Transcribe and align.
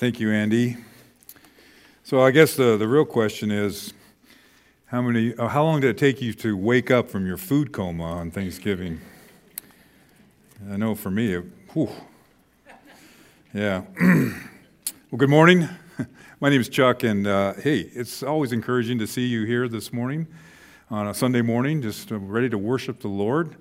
Thank 0.00 0.18
you, 0.18 0.30
Andy. 0.30 0.78
So 2.04 2.22
I 2.22 2.30
guess 2.30 2.56
the, 2.56 2.78
the 2.78 2.88
real 2.88 3.04
question 3.04 3.50
is 3.50 3.92
how 4.86 5.02
many 5.02 5.34
uh, 5.34 5.48
how 5.48 5.62
long 5.62 5.82
did 5.82 5.90
it 5.90 5.98
take 5.98 6.22
you 6.22 6.32
to 6.32 6.56
wake 6.56 6.90
up 6.90 7.10
from 7.10 7.26
your 7.26 7.36
food 7.36 7.70
coma 7.70 8.04
on 8.04 8.30
Thanksgiving? 8.30 8.98
I 10.70 10.78
know 10.78 10.94
for 10.94 11.10
me, 11.10 11.34
it, 11.34 11.44
whew. 11.74 11.90
yeah. 13.52 13.82
well, 14.00 15.18
good 15.18 15.28
morning. 15.28 15.68
My 16.40 16.48
name 16.48 16.62
is 16.62 16.70
Chuck, 16.70 17.02
and 17.02 17.26
uh, 17.26 17.52
hey, 17.52 17.80
it's 17.80 18.22
always 18.22 18.52
encouraging 18.52 18.98
to 19.00 19.06
see 19.06 19.26
you 19.26 19.44
here 19.44 19.68
this 19.68 19.92
morning 19.92 20.26
on 20.90 21.08
a 21.08 21.12
Sunday 21.12 21.42
morning, 21.42 21.82
just 21.82 22.10
uh, 22.10 22.18
ready 22.18 22.48
to 22.48 22.56
worship 22.56 23.00
the 23.00 23.08
Lord. 23.08 23.54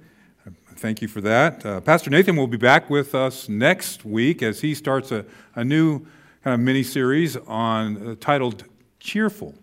Thank 0.78 1.02
you 1.02 1.10
for 1.10 1.20
that. 1.20 1.66
Uh, 1.66 1.82
Pastor 1.82 2.10
Nathan 2.10 2.38
will 2.38 2.48
be 2.48 2.56
back 2.56 2.90
with 2.90 3.14
us 3.14 3.50
next 3.50 4.06
week 4.06 4.42
as 4.42 4.62
he 4.62 4.74
starts 4.74 5.12
a, 5.12 5.26
a 5.54 5.66
new 5.66 6.08
kind 6.44 6.54
of 6.54 6.60
mini 6.62 6.84
series 6.84 7.36
on 7.36 8.08
uh, 8.08 8.16
titled 8.20 8.64
Cheerful. 9.00 9.54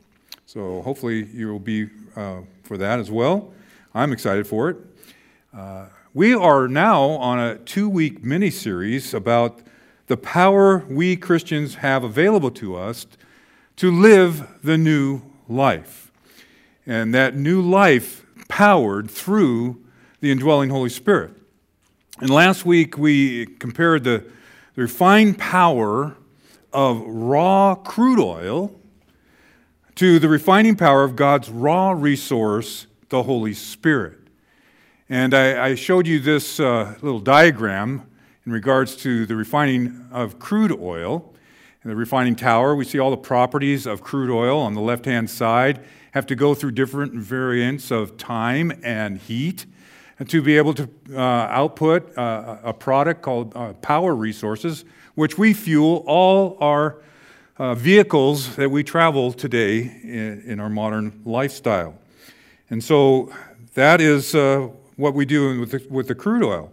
So 0.45 0.83
hopefully 0.83 1.25
you 1.33 1.49
will 1.49 1.59
be 1.59 1.89
uh, 2.15 2.41
for 2.63 2.77
that 2.77 2.99
as 2.99 3.11
well. 3.11 3.53
I'm 3.95 4.13
excited 4.13 4.47
for 4.47 4.69
it. 4.71 4.77
Uh, 5.57 5.87
we 6.13 6.35
are 6.35 6.69
now 6.69 7.03
on 7.03 7.39
a 7.39 7.57
two 7.57 7.89
week 7.89 8.23
mini 8.23 8.51
series 8.51 9.15
about 9.15 9.61
the 10.07 10.19
power 10.19 10.85
we 10.89 11.17
Christians 11.17 11.77
have 11.77 12.05
available 12.05 12.51
to 12.53 12.77
us 12.77 13.07
to 13.77 13.91
live 13.91 14.47
the 14.63 14.77
new 14.77 15.23
life. 15.49 16.13
And 16.87 17.15
that 17.15 17.35
new 17.35 17.63
life 17.63 18.25
powered 18.49 19.11
through 19.11 19.83
the 20.21 20.31
indwelling 20.31 20.71
Holy 20.71 20.91
Spirit. 20.91 21.33
And 22.21 22.29
last 22.29 22.67
week 22.67 22.99
we 22.99 23.47
compared 23.47 24.05
the, 24.05 24.25
the 24.75 24.83
refined 24.83 25.39
power 25.39 26.17
of 26.77 27.03
raw 27.07 27.75
crude 27.75 28.21
oil 28.21 28.71
to 29.95 30.19
the 30.19 30.29
refining 30.29 30.77
power 30.77 31.05
of 31.05 31.17
God's 31.17 31.49
raw 31.49 31.93
resource, 31.93 32.87
the 33.09 33.23
Holy 33.23 33.55
Spirit. 33.55 34.19
And 35.09 35.33
I, 35.33 35.69
I 35.69 35.75
showed 35.75 36.07
you 36.07 36.21
this 36.21 36.61
uh, 36.61 36.95
little 37.01 37.21
diagram 37.21 38.07
in 38.45 38.53
regards 38.53 38.95
to 38.97 39.25
the 39.25 39.35
refining 39.35 40.07
of 40.13 40.39
crude 40.39 40.71
oil. 40.71 41.33
In 41.83 41.89
the 41.89 41.97
refining 41.97 42.37
tower, 42.37 42.77
we 42.77 42.85
see 42.85 42.99
all 42.99 43.11
the 43.11 43.17
properties 43.17 43.87
of 43.87 44.03
crude 44.03 44.31
oil 44.31 44.61
on 44.61 44.75
the 44.75 44.83
left 44.83 45.07
hand 45.07 45.31
side 45.31 45.83
have 46.11 46.27
to 46.27 46.35
go 46.35 46.55
through 46.55 46.73
different 46.73 47.15
variants 47.15 47.91
of 47.91 48.19
time 48.19 48.71
and 48.85 49.17
heat 49.17 49.65
to 50.25 50.41
be 50.41 50.57
able 50.57 50.73
to 50.75 50.89
uh, 51.13 51.21
output 51.21 52.17
uh, 52.17 52.59
a 52.63 52.73
product 52.73 53.23
called 53.23 53.55
uh, 53.55 53.75
power 53.75 54.15
resources, 54.15 54.85
which 55.15 55.37
we 55.37 55.53
fuel 55.53 56.05
all 56.07 56.57
our 56.61 57.03
uh, 57.59 57.75
vehicles 57.75 58.57
that 58.57 58.71
we 58.71 58.83
travel 58.83 59.33
today 59.33 59.81
in, 60.03 60.43
in, 60.47 60.61
our 60.61 60.69
modern 60.69 61.23
lifestyle. 61.25 61.95
And 62.71 62.83
so 62.83 63.33
that 63.75 64.01
is 64.01 64.35
uh, 64.35 64.69
what 64.97 65.15
we 65.15 65.25
do 65.25 65.61
with 65.61 65.71
the, 65.71 65.87
with 65.89 66.09
the 66.09 66.15
crude 66.15 66.43
oil. 66.43 66.73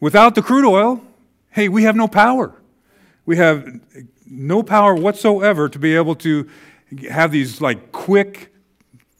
Without 0.00 0.34
the 0.34 0.42
crude 0.42 0.68
oil, 0.68 1.00
hey, 1.50 1.68
we 1.68 1.84
have 1.84 1.96
no 1.96 2.08
power. 2.08 2.54
We 3.26 3.36
have 3.36 3.80
no 4.26 4.62
power 4.62 4.94
whatsoever 4.94 5.68
to 5.68 5.78
be 5.78 5.94
able 5.94 6.14
to 6.16 6.48
have 7.10 7.30
these 7.30 7.60
like 7.60 7.92
quick 7.92 8.52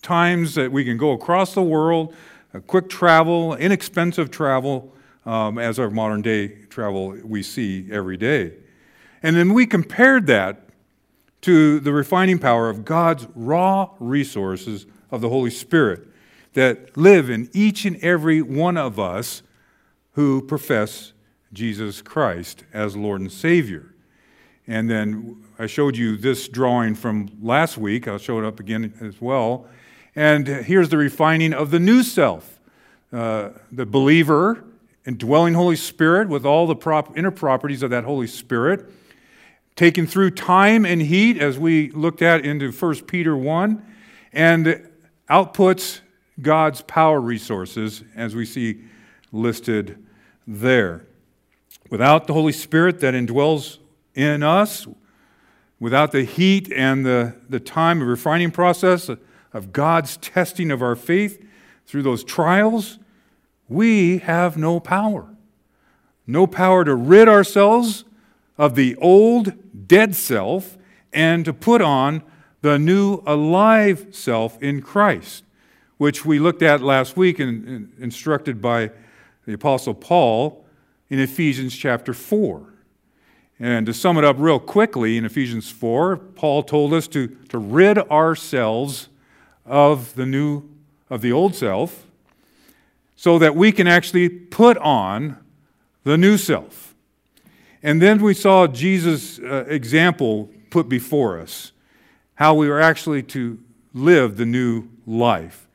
times 0.03 0.55
that 0.57 0.71
we 0.71 0.85
can 0.85 0.97
go 0.97 1.13
across 1.13 1.55
the 1.55 1.63
world, 1.63 2.15
quick 2.61 2.89
travel, 2.89 3.55
inexpensive 3.55 4.31
travel, 4.31 4.93
um, 5.25 5.59
as 5.59 5.79
our 5.79 5.91
modern 5.91 6.23
day 6.23 6.49
travel 6.69 7.17
we 7.25 7.43
see 7.43 7.89
every 7.91 8.17
day. 8.17 8.55
And 9.23 9.37
then 9.37 9.55
we 9.55 9.67
compared 9.67 10.27
that 10.27 10.69
to 11.43 11.81
the 11.81 11.93
refining 11.93 12.39
power 12.39 12.69
of 12.69 12.85
God's 12.85 13.27
raw 13.35 13.91
resources 13.99 14.87
of 15.11 15.21
the 15.21 15.29
Holy 15.29 15.51
Spirit 15.51 16.07
that 16.55 16.97
live 16.97 17.31
in 17.31 17.49
each 17.53 17.85
and 17.85 17.97
every 17.97 18.43
one 18.43 18.77
of 18.77 18.99
us 18.99 19.43
who 20.13 20.43
profess 20.43 21.13
Jesus 21.53 22.03
Christ 22.03 22.65
as 22.73 22.97
Lord 22.97 23.21
and 23.21 23.33
Savior. 23.33 23.95
And 24.67 24.89
then 24.89 25.43
I 25.59 25.67
showed 25.67 25.97
you 25.97 26.17
this 26.17 26.49
drawing 26.49 26.95
from 26.95 27.31
last 27.41 27.77
week. 27.77 28.07
I'll 28.07 28.19
show 28.19 28.39
it 28.39 28.45
up 28.45 28.61
again 28.61 28.95
as 29.01 29.21
well. 29.21 29.67
And 30.15 30.47
here's 30.47 30.91
the 30.91 30.99
refining 30.99 31.53
of 31.53 31.71
the 31.71 31.81
new 31.81 32.03
self 32.03 32.61
uh, 33.13 33.51
the 33.71 33.85
believer, 33.85 34.65
indwelling 35.07 35.55
Holy 35.55 35.77
Spirit 35.77 36.29
with 36.29 36.47
all 36.47 36.67
the 36.67 36.77
prop- 36.77 37.17
inner 37.17 37.31
properties 37.31 37.83
of 37.83 37.91
that 37.91 38.05
Holy 38.05 38.27
Spirit 38.27 38.91
taken 39.77 40.07
through 40.07 40.31
time 40.31 40.85
and 40.85 41.01
heat, 41.03 41.39
as 41.39 41.59
we 41.59 41.91
looked 41.91 42.23
at 42.23 42.45
into 42.45 42.71
1 42.71 42.95
Peter 43.07 43.37
1, 43.37 43.85
and 44.33 44.89
outputs 45.31 46.01
God's 46.41 46.83
power 46.83 47.21
resources, 47.21 48.03
as 48.15 48.35
we 48.35 48.45
see 48.45 48.83
listed 49.31 50.05
there. 50.47 51.07
Without 51.91 52.27
the 52.27 52.33
Holy 52.33 52.53
Spirit 52.53 53.01
that 53.01 53.15
indwells 53.15 53.79
in 54.15 54.43
us, 54.43 54.87
without 55.81 56.13
the 56.13 56.25
heat 56.25 56.71
and 56.73 57.05
the, 57.05 57.35
the 57.49 57.61
time 57.61 58.01
of 58.01 58.09
refining 58.09 58.51
process 58.51 59.11
of 59.53 59.73
God's 59.73 60.17
testing 60.17 60.71
of 60.71 60.83
our 60.83 60.97
faith 60.97 61.45
through 61.87 62.03
those 62.03 62.25
trials, 62.25 62.99
we 63.69 64.19
have 64.19 64.57
no 64.57 64.81
power. 64.81 65.29
No 66.27 66.47
power 66.47 66.85
to 66.85 66.95
rid 66.95 67.29
ourselves 67.29 68.05
of 68.57 68.75
the 68.75 68.97
old 68.97 69.53
dead 69.89 70.15
self 70.15 70.79
and 71.13 71.45
to 71.45 71.53
put 71.53 71.83
on 71.83 72.23
the 72.61 72.79
new 72.79 73.23
alive 73.27 74.07
self 74.13 74.61
in 74.63 74.81
Christ, 74.81 75.45
which 75.99 76.25
we 76.25 76.39
looked 76.39 76.63
at 76.63 76.81
last 76.81 77.17
week 77.17 77.39
and 77.39 77.93
instructed 77.99 78.63
by 78.63 78.91
the 79.47 79.53
Apostle 79.53 79.95
Paul 79.95 80.65
in 81.11 81.19
Ephesians 81.19 81.77
chapter 81.77 82.15
4. 82.15 82.73
And 83.59 83.87
to 83.87 83.95
sum 83.95 84.17
it 84.17 84.25
up 84.25 84.37
real 84.39 84.59
quickly, 84.59 85.17
in 85.17 85.25
Ephesians 85.25 85.71
4, 85.71 86.17
Paul 86.17 86.63
told 86.63 86.93
us 86.95 87.07
to, 87.09 87.29
to 87.49 87.59
rid 87.59 87.99
ourselves 87.99 89.09
of 89.65 90.15
the 90.15 90.27
new 90.27 90.69
of 91.11 91.21
the 91.21 91.31
old 91.31 91.55
self 91.55 92.07
so 93.17 93.39
that 93.39 93.55
we 93.55 93.71
can 93.71 93.87
actually 93.87 94.29
put 94.29 94.77
on 94.79 95.37
the 96.05 96.17
new 96.17 96.37
self. 96.37 96.95
And 97.83 98.01
then 98.01 98.21
we 98.23 98.35
saw 98.35 98.67
Jesus' 98.67 99.39
uh, 99.39 99.65
example 99.69 100.51
put 100.71 100.89
before 100.89 101.39
us, 101.39 101.73
how 102.37 102.55
we 102.55 102.69
are 102.69 102.81
actually 102.81 103.23
to 103.25 103.59
live 103.93 104.39
the 104.39 104.47
new 104.47 104.89
life. 105.07 105.69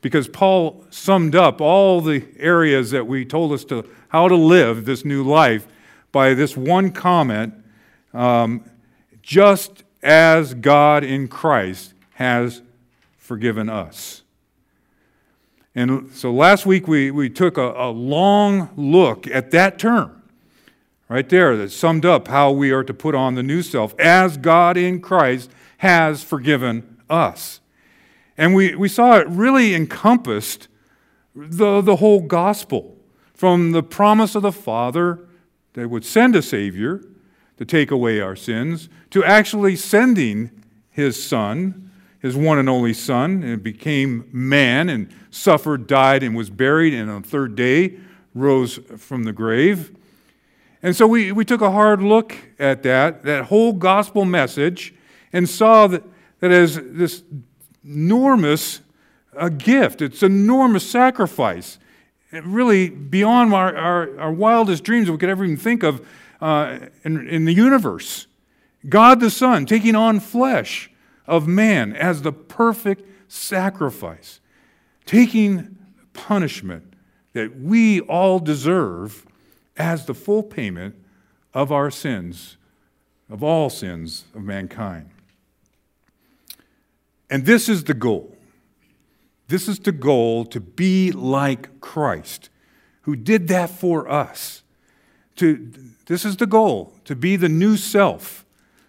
Because 0.00 0.26
Paul 0.26 0.84
summed 0.90 1.34
up 1.34 1.60
all 1.60 2.00
the 2.00 2.24
areas 2.38 2.90
that 2.92 3.06
we 3.06 3.24
told 3.24 3.52
us 3.52 3.64
to 3.66 3.88
how 4.08 4.26
to 4.26 4.36
live 4.36 4.84
this 4.84 5.04
new 5.04 5.22
life 5.22 5.66
by 6.12 6.34
this 6.34 6.56
one 6.56 6.90
comment 6.90 7.52
um, 8.14 8.64
just 9.22 9.84
as 10.02 10.54
God 10.54 11.04
in 11.04 11.28
Christ 11.28 11.94
has 12.14 12.62
forgiven 13.28 13.68
us. 13.68 14.22
And 15.74 16.10
so 16.14 16.32
last 16.32 16.64
week 16.64 16.88
we, 16.88 17.10
we 17.10 17.28
took 17.28 17.58
a, 17.58 17.72
a 17.76 17.90
long 17.90 18.70
look 18.74 19.26
at 19.26 19.50
that 19.50 19.78
term 19.78 20.22
right 21.10 21.28
there 21.28 21.54
that 21.54 21.70
summed 21.70 22.06
up 22.06 22.28
how 22.28 22.50
we 22.50 22.70
are 22.70 22.82
to 22.82 22.94
put 22.94 23.14
on 23.14 23.34
the 23.34 23.42
new 23.42 23.60
self 23.60 23.94
as 24.00 24.38
God 24.38 24.78
in 24.78 25.02
Christ 25.02 25.50
has 25.76 26.24
forgiven 26.24 26.96
us. 27.10 27.60
And 28.38 28.54
we, 28.54 28.74
we 28.74 28.88
saw 28.88 29.18
it 29.18 29.28
really 29.28 29.74
encompassed 29.74 30.68
the, 31.36 31.82
the 31.82 31.96
whole 31.96 32.22
gospel 32.22 32.96
from 33.34 33.72
the 33.72 33.82
promise 33.82 34.34
of 34.34 34.42
the 34.42 34.52
Father 34.52 35.20
that 35.74 35.90
would 35.90 36.04
send 36.04 36.34
a 36.34 36.40
Savior 36.40 37.04
to 37.58 37.66
take 37.66 37.90
away 37.90 38.20
our 38.22 38.36
sins 38.36 38.88
to 39.10 39.22
actually 39.22 39.76
sending 39.76 40.50
His 40.90 41.22
Son, 41.22 41.87
His 42.20 42.36
one 42.36 42.58
and 42.58 42.68
only 42.68 42.92
Son, 42.92 43.42
and 43.42 43.62
became 43.62 44.28
man 44.32 44.88
and 44.88 45.08
suffered, 45.30 45.86
died, 45.86 46.22
and 46.22 46.36
was 46.36 46.50
buried, 46.50 46.94
and 46.94 47.10
on 47.10 47.22
the 47.22 47.28
third 47.28 47.54
day 47.54 47.98
rose 48.34 48.78
from 48.96 49.24
the 49.24 49.32
grave 49.32 49.92
and 50.82 50.94
so 50.94 51.06
we, 51.06 51.32
we 51.32 51.44
took 51.44 51.60
a 51.60 51.70
hard 51.70 52.02
look 52.02 52.36
at 52.58 52.82
that, 52.84 53.24
that 53.24 53.46
whole 53.46 53.72
gospel 53.72 54.24
message, 54.24 54.94
and 55.32 55.48
saw 55.48 55.86
that, 55.88 56.04
that 56.40 56.50
as 56.50 56.76
this 56.76 57.22
enormous 57.84 58.80
a 59.36 59.50
gift. 59.50 60.02
It's 60.02 60.22
enormous 60.22 60.88
sacrifice. 60.88 61.78
Really 62.32 62.90
beyond 62.90 63.52
our, 63.52 63.76
our, 63.76 64.20
our, 64.20 64.32
wildest 64.32 64.84
dreams 64.84 65.10
we 65.10 65.16
could 65.16 65.28
ever 65.28 65.44
even 65.44 65.56
think 65.56 65.82
of 65.82 66.06
uh, 66.40 66.78
in, 67.04 67.26
in 67.28 67.44
the 67.44 67.54
universe. 67.54 68.26
God 68.88 69.20
the 69.20 69.30
Son 69.30 69.64
taking 69.64 69.94
on 69.94 70.20
flesh 70.20 70.90
of 71.28 71.46
man 71.46 71.92
as 71.94 72.22
the 72.22 72.32
perfect 72.32 73.04
sacrifice, 73.30 74.40
taking 75.06 75.78
punishment 76.12 76.94
that 77.34 77.60
we 77.60 78.00
all 78.00 78.40
deserve 78.40 79.26
as 79.76 80.06
the 80.06 80.14
full 80.14 80.42
payment 80.42 80.96
of 81.54 81.70
our 81.70 81.90
sins 81.90 82.56
of 83.30 83.42
all 83.42 83.68
sins 83.70 84.24
of 84.34 84.42
mankind. 84.42 85.10
And 87.30 87.44
this 87.44 87.68
is 87.68 87.84
the 87.84 87.94
goal. 87.94 88.36
This 89.48 89.68
is 89.68 89.78
the 89.78 89.92
goal 89.92 90.44
to 90.46 90.60
be 90.60 91.12
like 91.12 91.80
Christ, 91.80 92.50
who 93.02 93.16
did 93.16 93.48
that 93.48 93.70
for 93.70 94.08
us. 94.10 94.62
To, 95.36 95.72
this 96.06 96.24
is 96.24 96.36
the 96.36 96.46
goal, 96.46 96.94
to 97.04 97.14
be 97.14 97.36
the 97.36 97.48
new 97.48 97.76
self. 97.76 98.44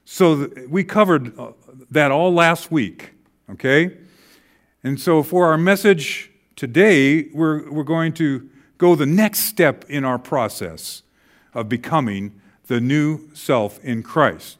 So 0.05 0.49
we 0.67 0.83
covered 0.83 1.37
uh, 1.37 1.51
that 1.91 2.11
all 2.11 2.33
last 2.33 2.71
week, 2.71 3.11
okay? 3.49 3.97
And 4.83 4.99
so 4.99 5.23
for 5.23 5.47
our 5.47 5.57
message 5.57 6.31
today, 6.55 7.29
we're, 7.33 7.69
we're 7.71 7.83
going 7.83 8.13
to 8.13 8.49
go 8.77 8.95
the 8.95 9.05
next 9.05 9.39
step 9.39 9.85
in 9.89 10.05
our 10.05 10.17
process 10.17 11.03
of 11.53 11.67
becoming 11.67 12.39
the 12.67 12.79
new 12.79 13.29
self 13.33 13.83
in 13.83 14.03
Christ. 14.03 14.57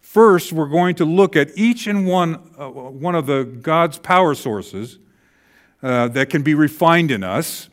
First, 0.00 0.52
we're 0.52 0.68
going 0.68 0.94
to 0.96 1.04
look 1.04 1.36
at 1.36 1.50
each 1.56 1.86
and 1.86 2.06
one, 2.06 2.36
uh, 2.58 2.68
one 2.68 3.14
of 3.14 3.26
the 3.26 3.44
God's 3.44 3.98
power 3.98 4.34
sources 4.34 4.98
uh, 5.82 6.08
that 6.08 6.30
can 6.30 6.42
be 6.42 6.54
refined 6.54 7.10
in 7.10 7.22
us. 7.22 7.68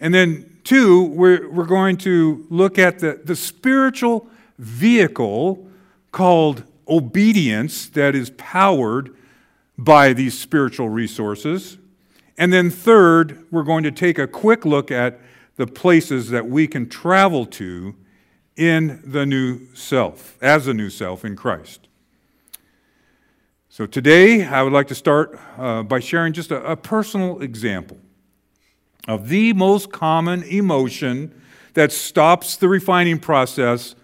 And 0.00 0.14
then, 0.14 0.58
two, 0.64 1.04
we're, 1.04 1.50
we're 1.50 1.66
going 1.66 1.98
to 1.98 2.46
look 2.48 2.78
at 2.78 2.98
the, 2.98 3.20
the 3.22 3.36
spiritual 3.36 4.26
vehicle 4.58 5.68
called 6.12 6.64
obedience 6.88 7.88
that 7.90 8.14
is 8.14 8.30
powered 8.30 9.14
by 9.76 10.12
these 10.12 10.38
spiritual 10.38 10.88
resources. 10.88 11.78
And 12.36 12.52
then, 12.52 12.70
third, 12.70 13.46
we're 13.50 13.62
going 13.62 13.84
to 13.84 13.90
take 13.90 14.18
a 14.18 14.26
quick 14.26 14.64
look 14.64 14.90
at 14.90 15.20
the 15.56 15.66
places 15.66 16.30
that 16.30 16.46
we 16.46 16.66
can 16.66 16.88
travel 16.88 17.46
to 17.46 17.94
in 18.56 19.02
the 19.04 19.24
new 19.26 19.72
self, 19.74 20.36
as 20.42 20.66
a 20.66 20.74
new 20.74 20.90
self 20.90 21.24
in 21.24 21.36
Christ. 21.36 21.88
So 23.68 23.86
today, 23.86 24.44
I 24.44 24.62
would 24.62 24.72
like 24.72 24.88
to 24.88 24.94
start 24.94 25.38
uh, 25.58 25.82
by 25.82 26.00
sharing 26.00 26.32
just 26.32 26.50
a, 26.50 26.62
a 26.64 26.76
personal 26.76 27.40
example 27.40 27.98
of 29.08 29.28
the 29.28 29.52
most 29.52 29.90
common 29.90 30.42
emotion 30.44 31.40
that 31.74 31.92
stops 31.92 32.56
the 32.56 32.68
refining 32.68 33.18
process 33.18 33.94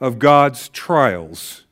of 0.00 0.18
God's 0.18 0.68
trials. 0.68 1.65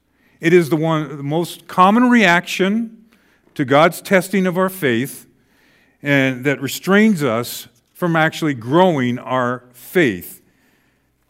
It 0.44 0.52
is 0.52 0.69
the 0.69 0.76
one 0.76 1.17
the 1.17 1.23
most 1.23 1.69
common 1.69 2.11
reaction 2.11 3.06
to 3.55 3.64
God's 3.64 4.02
testing 4.02 4.46
of 4.46 4.58
our 4.58 4.69
faith 4.69 5.26
and 6.02 6.44
that 6.44 6.61
restrains 6.61 7.23
us 7.23 7.69
from 7.94 8.14
actually 8.14 8.52
growing 8.52 9.19
our 9.19 9.64
faith. 9.73 10.43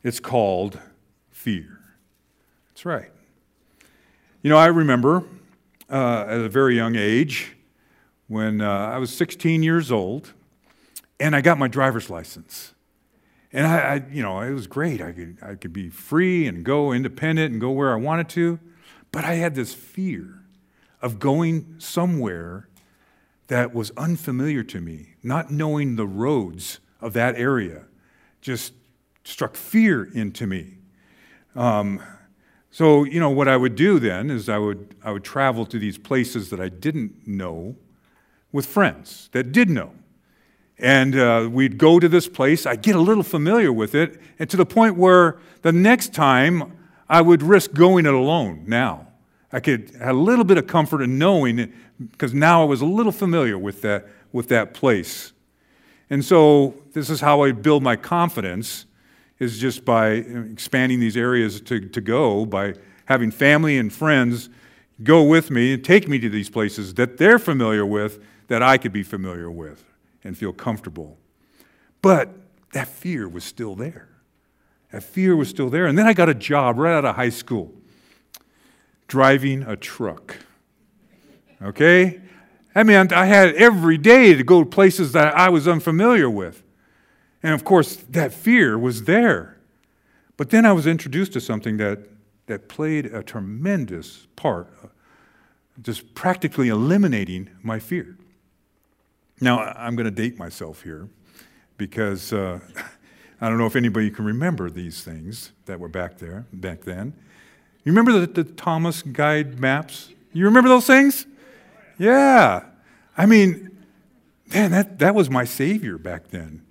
It's 0.02 0.18
called 0.18 0.80
fear. 1.30 1.78
That's 2.70 2.84
right. 2.84 3.12
You 4.42 4.50
know, 4.50 4.56
I 4.56 4.66
remember 4.66 5.22
uh, 5.88 6.24
at 6.26 6.40
a 6.40 6.48
very 6.48 6.74
young 6.74 6.96
age 6.96 7.54
when 8.26 8.60
uh, 8.60 8.68
I 8.68 8.98
was 8.98 9.16
16 9.16 9.62
years 9.62 9.92
old 9.92 10.32
and 11.20 11.36
I 11.36 11.40
got 11.40 11.56
my 11.56 11.68
driver's 11.68 12.10
license. 12.10 12.74
And 13.52 13.64
I, 13.64 13.78
I, 13.78 14.02
you 14.10 14.24
know, 14.24 14.40
it 14.40 14.50
was 14.50 14.66
great. 14.66 15.00
I 15.00 15.12
could, 15.12 15.38
I 15.40 15.54
could 15.54 15.72
be 15.72 15.88
free 15.88 16.48
and 16.48 16.64
go 16.64 16.92
independent 16.92 17.52
and 17.52 17.60
go 17.60 17.70
where 17.70 17.92
I 17.92 17.96
wanted 17.96 18.28
to. 18.30 18.58
But 19.14 19.24
I 19.24 19.34
had 19.34 19.54
this 19.54 19.72
fear 19.72 20.40
of 21.00 21.20
going 21.20 21.76
somewhere 21.78 22.68
that 23.46 23.72
was 23.72 23.92
unfamiliar 23.96 24.64
to 24.64 24.80
me, 24.80 25.14
not 25.22 25.52
knowing 25.52 25.94
the 25.94 26.04
roads 26.04 26.80
of 27.00 27.12
that 27.12 27.36
area 27.36 27.84
just 28.40 28.72
struck 29.22 29.54
fear 29.54 30.02
into 30.02 30.48
me. 30.48 30.78
Um, 31.54 32.02
so, 32.72 33.04
you 33.04 33.20
know, 33.20 33.30
what 33.30 33.46
I 33.46 33.56
would 33.56 33.76
do 33.76 34.00
then 34.00 34.32
is 34.32 34.48
I 34.48 34.58
would, 34.58 34.96
I 35.04 35.12
would 35.12 35.22
travel 35.22 35.64
to 35.66 35.78
these 35.78 35.96
places 35.96 36.50
that 36.50 36.58
I 36.58 36.68
didn't 36.68 37.24
know 37.24 37.76
with 38.50 38.66
friends 38.66 39.28
that 39.30 39.52
did 39.52 39.70
know. 39.70 39.92
And 40.76 41.16
uh, 41.16 41.48
we'd 41.52 41.78
go 41.78 42.00
to 42.00 42.08
this 42.08 42.26
place, 42.26 42.66
I'd 42.66 42.82
get 42.82 42.96
a 42.96 43.00
little 43.00 43.22
familiar 43.22 43.72
with 43.72 43.94
it, 43.94 44.20
and 44.40 44.50
to 44.50 44.56
the 44.56 44.66
point 44.66 44.96
where 44.96 45.38
the 45.62 45.70
next 45.70 46.12
time 46.12 46.76
I 47.08 47.20
would 47.20 47.42
risk 47.42 47.72
going 47.72 48.06
it 48.06 48.14
alone 48.14 48.64
now. 48.66 49.08
I 49.52 49.60
could 49.60 49.90
have 50.00 50.16
a 50.16 50.18
little 50.18 50.44
bit 50.44 50.58
of 50.58 50.66
comfort 50.66 51.02
in 51.02 51.18
knowing 51.18 51.58
it 51.58 51.70
because 52.10 52.34
now 52.34 52.62
I 52.62 52.64
was 52.64 52.80
a 52.80 52.86
little 52.86 53.12
familiar 53.12 53.56
with 53.56 53.82
that, 53.82 54.06
with 54.32 54.48
that 54.48 54.74
place. 54.74 55.32
And 56.10 56.24
so 56.24 56.74
this 56.92 57.08
is 57.08 57.20
how 57.20 57.42
I 57.42 57.52
build 57.52 57.82
my 57.82 57.96
confidence 57.96 58.86
is 59.38 59.58
just 59.58 59.84
by 59.84 60.08
expanding 60.08 61.00
these 61.00 61.16
areas 61.16 61.60
to, 61.62 61.80
to 61.80 62.00
go, 62.00 62.46
by 62.46 62.74
having 63.06 63.30
family 63.30 63.78
and 63.78 63.92
friends 63.92 64.48
go 65.02 65.22
with 65.22 65.50
me 65.50 65.74
and 65.74 65.84
take 65.84 66.08
me 66.08 66.18
to 66.18 66.28
these 66.28 66.48
places 66.48 66.94
that 66.94 67.18
they're 67.18 67.38
familiar 67.38 67.84
with, 67.84 68.22
that 68.48 68.62
I 68.62 68.78
could 68.78 68.92
be 68.92 69.02
familiar 69.02 69.50
with 69.50 69.84
and 70.22 70.36
feel 70.36 70.52
comfortable. 70.52 71.18
But 72.02 72.30
that 72.72 72.88
fear 72.88 73.28
was 73.28 73.44
still 73.44 73.74
there. 73.74 74.08
That 74.94 75.02
fear 75.02 75.34
was 75.34 75.48
still 75.48 75.70
there. 75.70 75.86
And 75.86 75.98
then 75.98 76.06
I 76.06 76.12
got 76.12 76.28
a 76.28 76.34
job 76.34 76.78
right 76.78 76.94
out 76.94 77.04
of 77.04 77.16
high 77.16 77.30
school 77.30 77.74
driving 79.08 79.64
a 79.64 79.74
truck. 79.74 80.36
Okay? 81.60 82.20
I 82.76 82.84
mean, 82.84 83.12
I 83.12 83.24
had 83.24 83.56
every 83.56 83.98
day 83.98 84.34
to 84.34 84.44
go 84.44 84.62
to 84.62 84.70
places 84.70 85.10
that 85.10 85.36
I 85.36 85.48
was 85.48 85.66
unfamiliar 85.66 86.30
with. 86.30 86.62
And 87.42 87.52
of 87.54 87.64
course, 87.64 87.96
that 88.10 88.32
fear 88.32 88.78
was 88.78 89.02
there. 89.02 89.58
But 90.36 90.50
then 90.50 90.64
I 90.64 90.70
was 90.70 90.86
introduced 90.86 91.32
to 91.32 91.40
something 91.40 91.76
that, 91.78 91.98
that 92.46 92.68
played 92.68 93.06
a 93.06 93.24
tremendous 93.24 94.28
part, 94.36 94.72
just 95.82 96.14
practically 96.14 96.68
eliminating 96.68 97.50
my 97.64 97.80
fear. 97.80 98.16
Now, 99.40 99.58
I'm 99.58 99.96
going 99.96 100.04
to 100.04 100.12
date 100.12 100.38
myself 100.38 100.82
here 100.82 101.08
because 101.78 102.32
uh, 102.32 102.60
I 103.40 103.48
don't 103.48 103.58
know 103.58 103.66
if 103.66 103.76
anybody 103.76 104.10
can 104.10 104.24
remember 104.24 104.70
these 104.70 105.02
things 105.02 105.52
that 105.66 105.80
were 105.80 105.88
back 105.88 106.18
there, 106.18 106.46
back 106.52 106.82
then. 106.82 107.14
You 107.84 107.92
remember 107.92 108.20
the, 108.20 108.42
the 108.42 108.44
Thomas 108.44 109.02
Guide 109.02 109.60
maps? 109.60 110.10
You 110.32 110.44
remember 110.46 110.68
those 110.68 110.86
things? 110.86 111.26
Yeah. 111.98 112.64
I 113.16 113.26
mean, 113.26 113.70
man, 114.52 114.70
that, 114.70 114.98
that 114.98 115.14
was 115.14 115.28
my 115.30 115.44
savior 115.44 115.98
back 115.98 116.28
then. 116.28 116.62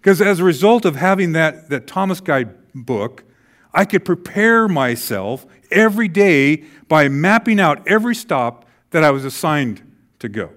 Because 0.00 0.20
as 0.20 0.40
a 0.40 0.44
result 0.44 0.84
of 0.84 0.96
having 0.96 1.32
that, 1.32 1.70
that 1.70 1.86
Thomas 1.86 2.20
Guide 2.20 2.54
book, 2.74 3.24
I 3.72 3.84
could 3.84 4.04
prepare 4.04 4.68
myself 4.68 5.46
every 5.70 6.08
day 6.08 6.64
by 6.88 7.08
mapping 7.08 7.60
out 7.60 7.86
every 7.86 8.14
stop 8.14 8.64
that 8.90 9.04
I 9.04 9.10
was 9.10 9.24
assigned 9.24 9.82
to 10.18 10.28
go. 10.28 10.50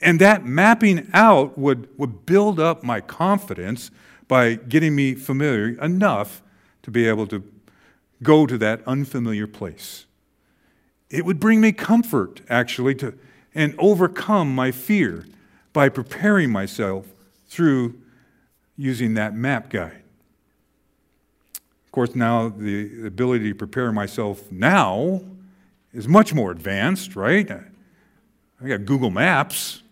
And 0.00 0.20
that 0.20 0.44
mapping 0.44 1.08
out 1.12 1.56
would, 1.56 1.88
would 1.96 2.26
build 2.26 2.58
up 2.58 2.82
my 2.82 3.00
confidence 3.00 3.90
by 4.32 4.54
getting 4.54 4.96
me 4.96 5.14
familiar 5.14 5.78
enough 5.84 6.40
to 6.82 6.90
be 6.90 7.06
able 7.06 7.26
to 7.26 7.44
go 8.22 8.46
to 8.46 8.56
that 8.56 8.80
unfamiliar 8.86 9.46
place. 9.46 10.06
It 11.10 11.26
would 11.26 11.38
bring 11.38 11.60
me 11.60 11.72
comfort, 11.72 12.40
actually, 12.48 12.94
to, 12.94 13.12
and 13.54 13.74
overcome 13.78 14.54
my 14.54 14.70
fear 14.70 15.26
by 15.74 15.90
preparing 15.90 16.50
myself 16.50 17.08
through 17.46 18.00
using 18.78 19.12
that 19.12 19.34
map 19.34 19.68
guide. 19.68 20.02
Of 21.84 21.92
course, 21.92 22.14
now 22.14 22.48
the 22.48 23.04
ability 23.04 23.50
to 23.50 23.54
prepare 23.54 23.92
myself 23.92 24.50
now 24.50 25.20
is 25.92 26.08
much 26.08 26.32
more 26.32 26.50
advanced, 26.50 27.16
right? 27.16 27.50
I 28.64 28.66
got 28.66 28.86
Google 28.86 29.10
Maps. 29.10 29.82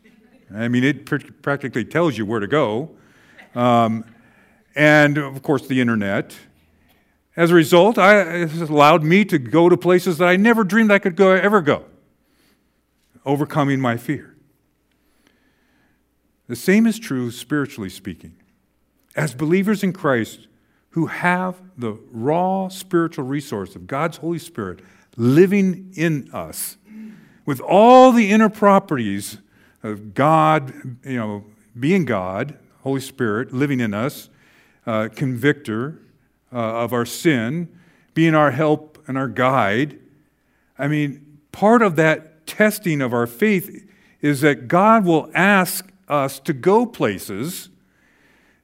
I 0.50 0.68
mean, 0.68 0.82
it 0.82 1.04
pr- 1.04 1.30
practically 1.42 1.84
tells 1.84 2.16
you 2.16 2.24
where 2.24 2.40
to 2.40 2.46
go. 2.46 2.92
Um, 3.54 4.06
and 4.80 5.18
of 5.18 5.42
course, 5.42 5.66
the 5.66 5.78
internet. 5.78 6.34
As 7.36 7.50
a 7.50 7.54
result, 7.54 7.98
I, 7.98 8.22
it 8.22 8.48
has 8.48 8.70
allowed 8.70 9.02
me 9.02 9.26
to 9.26 9.38
go 9.38 9.68
to 9.68 9.76
places 9.76 10.16
that 10.16 10.26
I 10.26 10.36
never 10.36 10.64
dreamed 10.64 10.90
I 10.90 10.98
could 10.98 11.16
go, 11.16 11.32
ever 11.32 11.60
go, 11.60 11.84
overcoming 13.26 13.78
my 13.78 13.98
fear. 13.98 14.34
The 16.48 16.56
same 16.56 16.86
is 16.86 16.98
true 16.98 17.30
spiritually 17.30 17.90
speaking. 17.90 18.36
As 19.14 19.34
believers 19.34 19.82
in 19.82 19.92
Christ 19.92 20.48
who 20.90 21.06
have 21.06 21.60
the 21.76 21.98
raw 22.10 22.68
spiritual 22.68 23.26
resource 23.26 23.76
of 23.76 23.86
God's 23.86 24.16
Holy 24.16 24.38
Spirit 24.38 24.80
living 25.14 25.92
in 25.94 26.30
us, 26.32 26.78
with 27.44 27.60
all 27.60 28.12
the 28.12 28.30
inner 28.30 28.48
properties 28.48 29.36
of 29.82 30.14
God, 30.14 30.72
you 31.04 31.18
know, 31.18 31.44
being 31.78 32.06
God, 32.06 32.58
Holy 32.80 33.02
Spirit 33.02 33.52
living 33.52 33.80
in 33.80 33.92
us, 33.92 34.30
uh, 34.86 35.08
convictor, 35.14 36.00
uh, 36.52 36.56
of 36.56 36.92
our 36.92 37.06
sin, 37.06 37.68
being 38.14 38.34
our 38.34 38.50
help 38.50 39.02
and 39.06 39.16
our 39.16 39.28
guide. 39.28 39.98
I 40.78 40.88
mean, 40.88 41.38
part 41.52 41.82
of 41.82 41.96
that 41.96 42.46
testing 42.46 43.00
of 43.00 43.12
our 43.12 43.26
faith 43.26 43.88
is 44.20 44.40
that 44.40 44.68
God 44.68 45.04
will 45.04 45.30
ask 45.34 45.90
us 46.08 46.38
to 46.40 46.52
go 46.52 46.86
places 46.86 47.68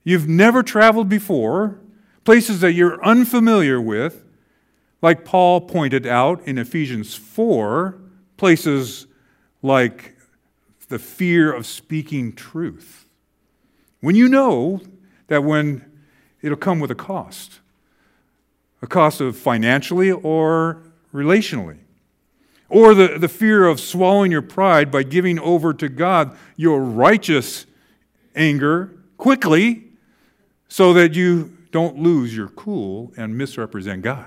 you've 0.05 0.29
never 0.29 0.63
traveled 0.63 1.09
before, 1.09 1.81
places 2.25 2.61
that 2.61 2.73
you're 2.73 3.05
unfamiliar 3.05 3.81
with, 3.81 4.25
like 5.03 5.25
Paul 5.25 5.61
pointed 5.61 6.07
out 6.07 6.43
in 6.47 6.59
Ephesians 6.59 7.15
4, 7.15 7.99
places 8.37 9.07
like 9.63 10.17
the 10.89 10.99
fear 10.99 11.53
of 11.53 11.67
speaking 11.67 12.33
truth. 12.33 13.07
When 14.01 14.15
you 14.15 14.29
know 14.29 14.81
that 15.29 15.43
when 15.43 15.85
it'll 16.43 16.57
come 16.57 16.81
with 16.81 16.91
a 16.91 16.95
cost, 16.95 17.61
a 18.83 18.87
cost 18.87 19.21
of 19.21 19.37
financially 19.37 20.11
or 20.11 20.83
relationally, 21.13 21.79
or 22.69 22.95
the, 22.95 23.19
the 23.19 23.29
fear 23.29 23.67
of 23.67 23.81
swallowing 23.81 24.31
your 24.31 24.43
pride 24.43 24.91
by 24.91 25.03
giving 25.03 25.39
over 25.39 25.73
to 25.73 25.89
God 25.89 26.37
your 26.57 26.81
righteous 26.81 27.67
anger 28.35 28.93
quickly 29.17 29.85
so 30.69 30.93
that 30.93 31.15
you 31.15 31.57
don't 31.71 31.99
lose 31.99 32.37
your 32.37 32.49
cool 32.49 33.13
and 33.17 33.37
misrepresent 33.37 34.03
God. 34.03 34.27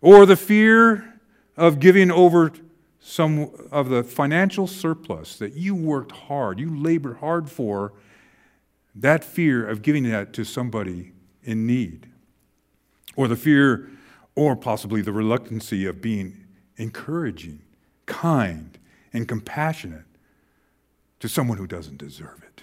Or 0.00 0.26
the 0.26 0.36
fear 0.36 1.20
of 1.56 1.80
giving 1.80 2.10
over 2.10 2.52
some 3.00 3.50
of 3.70 3.88
the 3.88 4.02
financial 4.02 4.66
surplus 4.66 5.36
that 5.36 5.54
you 5.54 5.74
worked 5.74 6.12
hard, 6.12 6.58
you 6.58 6.76
labored 6.76 7.18
hard 7.18 7.48
for, 7.48 7.92
that 8.96 9.24
fear 9.24 9.66
of 9.66 9.82
giving 9.82 10.04
that 10.10 10.32
to 10.32 10.44
somebody 10.44 11.12
in 11.42 11.66
need. 11.66 12.08
Or 13.14 13.28
the 13.28 13.36
fear, 13.36 13.90
or 14.34 14.56
possibly 14.56 15.02
the 15.02 15.12
reluctancy 15.12 15.86
of 15.86 16.00
being 16.00 16.44
encouraging, 16.76 17.62
kind, 18.06 18.78
and 19.12 19.28
compassionate 19.28 20.04
to 21.20 21.28
someone 21.28 21.58
who 21.58 21.66
doesn't 21.66 21.98
deserve 21.98 22.42
it. 22.42 22.62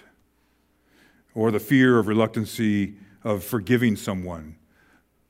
Or 1.34 1.50
the 1.50 1.60
fear 1.60 1.98
of 1.98 2.06
reluctancy 2.06 2.94
of 3.24 3.42
forgiving 3.42 3.96
someone 3.96 4.56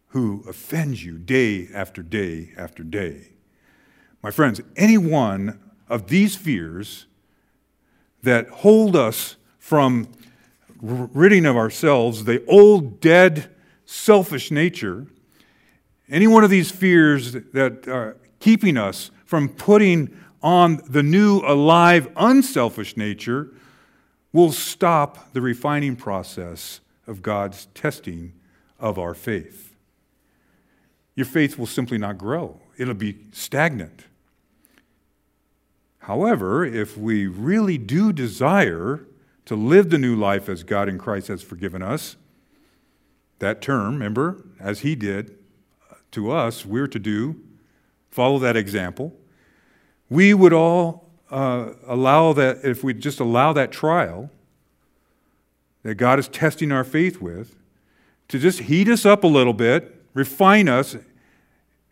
who 0.09 0.45
offends 0.49 1.05
you 1.05 1.19
day 1.19 1.69
after 1.75 2.03
day 2.03 2.53
after 2.57 2.83
day. 2.83 3.29
My 4.23 4.31
friends, 4.31 4.61
any 4.77 4.99
one 4.99 5.59
of 5.89 6.09
these 6.09 6.37
fears 6.37 7.07
that 8.23 8.49
hold 8.49 8.97
us 8.97 9.37
from 9.59 10.09
ridding 10.81 11.47
of 11.47 11.57
ourselves 11.57 12.25
the 12.25 12.45
old, 12.47 13.01
dead, 13.01 13.51
selfish 13.87 14.51
nature, 14.51 15.07
any 16.09 16.27
one 16.27 16.45
of 16.45 16.51
these 16.51 16.71
fears 16.71 17.33
that 17.33 17.89
are 17.89 18.17
keeping 18.41 18.77
us 18.77 19.11
from 19.25 19.49
putting 19.49 20.15
on 20.43 20.83
the 20.89 21.03
new, 21.03 21.41
alive, 21.41 22.09
unselfish 22.17 22.97
nature 22.97 23.51
will 24.33 24.53
stop 24.53 25.33
the 25.33 25.41
refining 25.41 25.97
process 25.97 26.81
of 27.07 27.23
God's 27.23 27.67
testing 27.75 28.33
of 28.79 28.99
our 28.99 29.15
faith. 29.15 29.75
Your 31.15 31.27
faith 31.27 31.59
will 31.59 31.67
simply 31.67 31.99
not 31.99 32.19
grow, 32.19 32.61
it'll 32.77 32.95
be 32.95 33.17
stagnant. 33.33 34.05
However, 36.01 36.67
if 36.67 36.99
we 36.99 37.27
really 37.27 37.79
do 37.79 38.13
desire 38.13 39.07
to 39.47 39.55
live 39.55 39.91
the 39.91 39.99
new 39.99 40.17
life 40.17 40.49
as 40.49 40.63
God 40.63 40.89
in 40.89 40.99
Christ 40.99 41.29
has 41.29 41.43
forgiven 41.43 41.83
us, 41.83 42.17
that 43.39 43.61
term, 43.61 43.95
remember, 43.95 44.45
as 44.59 44.81
He 44.81 44.95
did 44.95 45.37
to 46.13 46.31
us, 46.31 46.65
we're 46.65 46.87
to 46.87 46.99
do, 46.99 47.41
follow 48.11 48.39
that 48.39 48.57
example. 48.57 49.13
We 50.09 50.33
would 50.33 50.53
all 50.53 51.11
uh, 51.31 51.71
allow 51.87 52.33
that, 52.35 52.65
if 52.65 52.85
we 52.85 52.95
just 52.95 53.21
allow 53.21 53.53
that 53.53 53.73
trial 53.73 54.31
that 55.83 55.97
God 55.97 56.19
is 56.19 56.29
testing 56.29 56.73
our 56.73 56.85
faith 56.85 57.21
with, 57.21 57.57
to 58.29 58.39
just 58.39 58.61
heat 58.61 58.89
us 58.89 59.05
up 59.05 59.23
a 59.23 59.27
little 59.27 59.53
bit, 59.53 60.03
refine 60.15 60.69
us, 60.69 60.97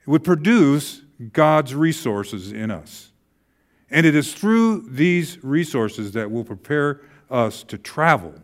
would 0.06 0.24
produce 0.24 1.02
God's 1.32 1.74
resources 1.74 2.52
in 2.52 2.70
us. 2.70 3.12
And 3.90 4.06
it 4.06 4.14
is 4.14 4.32
through 4.32 4.88
these 4.88 5.42
resources 5.44 6.12
that 6.12 6.30
will 6.30 6.44
prepare 6.44 7.02
us 7.32 7.62
to 7.64 7.78
travel 7.78 8.34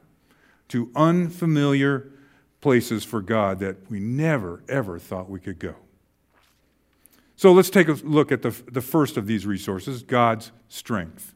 to 0.69 0.91
unfamiliar 0.95 2.11
places 2.61 3.05
for 3.05 3.21
God 3.21 3.61
that 3.61 3.91
we 3.91 4.01
never, 4.01 4.63
ever 4.69 4.99
thought 4.99 5.31
we 5.31 5.41
could 5.41 5.59
go. 5.59 5.75
So 7.37 7.53
let's 7.53 7.71
take 7.71 7.89
a 7.89 7.93
look 7.93 8.33
at 8.33 8.43
the, 8.43 8.51
the 8.71 8.81
first 8.81 9.17
of 9.17 9.27
these 9.27 9.47
resources 9.47 10.03
God's 10.03 10.51
strength. 10.69 11.35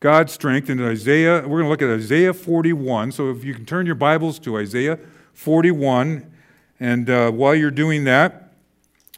God's 0.00 0.32
strength 0.32 0.70
in 0.70 0.84
Isaiah, 0.84 1.40
we're 1.42 1.62
going 1.62 1.64
to 1.64 1.68
look 1.68 1.82
at 1.82 1.90
Isaiah 1.90 2.32
41. 2.32 3.12
So 3.12 3.30
if 3.30 3.44
you 3.44 3.54
can 3.54 3.64
turn 3.64 3.86
your 3.86 3.94
Bibles 3.94 4.38
to 4.40 4.58
Isaiah 4.58 4.98
41. 5.32 6.32
And 6.80 7.10
uh, 7.10 7.30
while 7.30 7.54
you're 7.54 7.70
doing 7.70 8.04
that, 8.04 8.52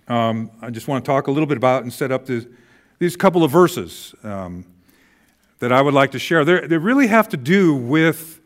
um, 0.09 0.51
I 0.61 0.71
just 0.71 0.89
want 0.89 1.05
to 1.05 1.09
talk 1.09 1.29
a 1.29 1.31
little 1.31 1.47
bit 1.47 1.57
about 1.57 1.83
and 1.83 1.93
set 1.93 2.13
up 2.13 2.27
this, 2.27 2.47
these 2.99 3.17
couple 3.17 3.45
of 3.45 3.51
verses 3.51 4.15
um, 4.23 4.67
that 5.61 5.73
I 5.73 5.81
would 5.81 5.95
like 5.95 6.11
to 6.13 6.19
share. 6.19 6.45
They're, 6.45 6.67
they 6.67 6.79
really 6.79 7.07
have 7.07 7.29
to 7.31 7.37
do 7.37 7.75
with 7.75 8.41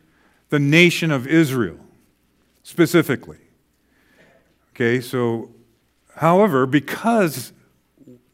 the 0.49 0.59
nation 0.59 1.11
of 1.11 1.25
Israel 1.25 1.79
specifically. 2.61 3.39
Okay, 4.73 4.99
so, 4.99 5.51
however, 6.17 6.65
because 6.65 7.53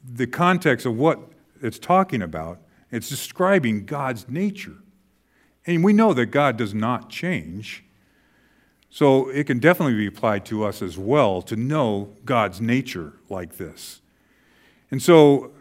the 0.03 0.27
context 0.27 0.85
of 0.85 0.97
what 0.97 1.19
it's 1.61 1.79
talking 1.79 2.21
about, 2.21 2.59
it's 2.91 3.07
describing 3.07 3.85
God's 3.85 4.27
nature. 4.27 4.77
And 5.65 5.83
we 5.83 5.93
know 5.93 6.13
that 6.13 6.27
God 6.27 6.57
does 6.57 6.73
not 6.73 7.09
change. 7.09 7.83
So 8.89 9.29
it 9.29 9.45
can 9.45 9.59
definitely 9.59 9.95
be 9.95 10.07
applied 10.07 10.45
to 10.47 10.65
us 10.65 10.81
as 10.81 10.97
well 10.97 11.41
to 11.43 11.55
know 11.55 12.09
God's 12.25 12.59
nature 12.59 13.13
like 13.29 13.57
this. 13.57 14.01
And 14.89 15.01
so 15.01 15.51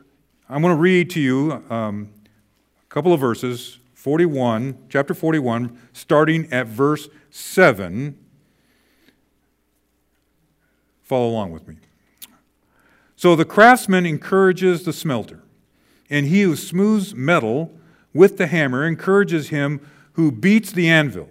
I'm 0.48 0.62
going 0.62 0.74
to 0.74 0.80
read 0.80 1.10
to 1.10 1.20
you 1.20 1.62
um, 1.70 2.08
couple 2.90 3.12
of 3.12 3.20
verses, 3.20 3.78
41, 3.94 4.76
chapter 4.88 5.14
41, 5.14 5.78
starting 5.92 6.52
at 6.52 6.66
verse 6.66 7.08
7. 7.30 8.18
Follow 11.00 11.28
along 11.28 11.52
with 11.52 11.68
me. 11.68 11.76
So 13.14 13.36
the 13.36 13.44
craftsman 13.44 14.06
encourages 14.06 14.82
the 14.82 14.92
smelter, 14.92 15.40
and 16.10 16.26
he 16.26 16.42
who 16.42 16.56
smooths 16.56 17.14
metal 17.14 17.72
with 18.12 18.38
the 18.38 18.48
hammer 18.48 18.84
encourages 18.84 19.50
him 19.50 19.80
who 20.14 20.32
beats 20.32 20.72
the 20.72 20.88
anvil, 20.88 21.28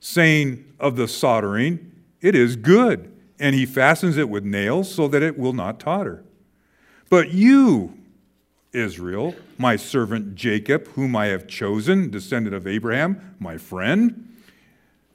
saying 0.00 0.64
of 0.80 0.96
the 0.96 1.06
soldering, 1.06 1.92
It 2.22 2.34
is 2.34 2.56
good, 2.56 3.12
and 3.38 3.54
he 3.54 3.66
fastens 3.66 4.16
it 4.16 4.30
with 4.30 4.44
nails 4.44 4.94
so 4.94 5.08
that 5.08 5.22
it 5.22 5.38
will 5.38 5.52
not 5.52 5.80
totter. 5.80 6.24
But 7.10 7.32
you, 7.32 7.92
Israel, 8.74 9.34
my 9.56 9.76
servant 9.76 10.34
Jacob, 10.34 10.88
whom 10.88 11.14
I 11.16 11.26
have 11.26 11.46
chosen, 11.46 12.10
descendant 12.10 12.54
of 12.54 12.66
Abraham, 12.66 13.36
my 13.38 13.56
friend. 13.56 14.28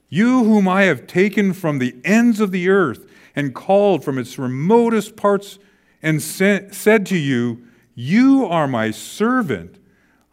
You, 0.08 0.44
whom 0.44 0.66
I 0.66 0.84
have 0.84 1.06
taken 1.06 1.52
from 1.52 1.78
the 1.78 1.94
ends 2.04 2.40
of 2.40 2.50
the 2.50 2.68
earth 2.68 3.08
and 3.36 3.54
called 3.54 4.04
from 4.04 4.18
its 4.18 4.38
remotest 4.38 5.16
parts, 5.16 5.58
and 6.02 6.20
said 6.20 7.06
to 7.06 7.16
you, 7.16 7.66
You 7.94 8.46
are 8.46 8.66
my 8.66 8.90
servant. 8.90 9.76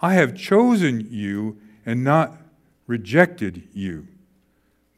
I 0.01 0.13
have 0.13 0.35
chosen 0.35 1.07
you 1.11 1.57
and 1.85 2.03
not 2.03 2.37
rejected 2.87 3.67
you. 3.73 4.07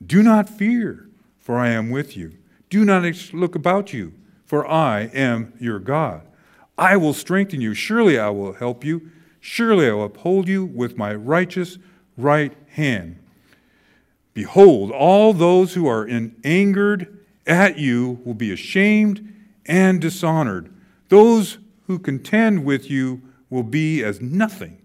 Do 0.05 0.24
not 0.24 0.48
fear, 0.48 1.09
for 1.39 1.57
I 1.57 1.69
am 1.69 1.89
with 1.89 2.15
you. 2.15 2.38
Do 2.69 2.86
not 2.86 3.03
look 3.33 3.55
about 3.55 3.91
you, 3.91 4.13
for 4.45 4.65
I 4.65 5.01
am 5.13 5.53
your 5.59 5.79
God. 5.79 6.21
I 6.79 6.95
will 6.95 7.13
strengthen 7.13 7.59
you. 7.59 7.74
Surely 7.74 8.17
I 8.17 8.29
will 8.29 8.53
help 8.53 8.86
you. 8.86 9.12
Surely 9.41 9.88
I 9.89 9.91
will 9.91 10.05
uphold 10.05 10.48
you 10.48 10.63
with 10.63 10.98
my 10.98 11.13
righteous 11.13 11.77
right 12.15 12.53
hand. 12.69 13.19
Behold, 14.33 14.89
all 14.91 15.33
those 15.33 15.74
who 15.74 15.88
are 15.88 16.09
angered 16.43 17.19
at 17.45 17.77
you 17.77 18.21
will 18.24 18.33
be 18.33 18.53
ashamed 18.53 19.33
and 19.65 20.00
dishonored. 20.00 20.74
Those 21.09 21.57
who 21.88 22.00
contend 22.00 22.63
with 22.63 22.89
you 22.89 23.21
will 23.50 23.63
be 23.63 24.01
as 24.01 24.21
nothing 24.21 24.81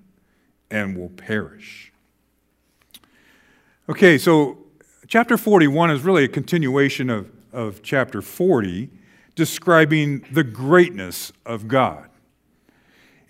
and 0.70 0.98
will 0.98 1.10
perish. 1.10 1.92
Okay, 3.88 4.18
so 4.18 4.58
chapter 5.06 5.36
41 5.36 5.92
is 5.92 6.02
really 6.02 6.24
a 6.24 6.28
continuation 6.28 7.08
of, 7.08 7.30
of 7.52 7.82
chapter 7.82 8.20
40 8.20 8.90
describing 9.34 10.24
the 10.30 10.44
greatness 10.44 11.32
of 11.44 11.68
God. 11.68 12.08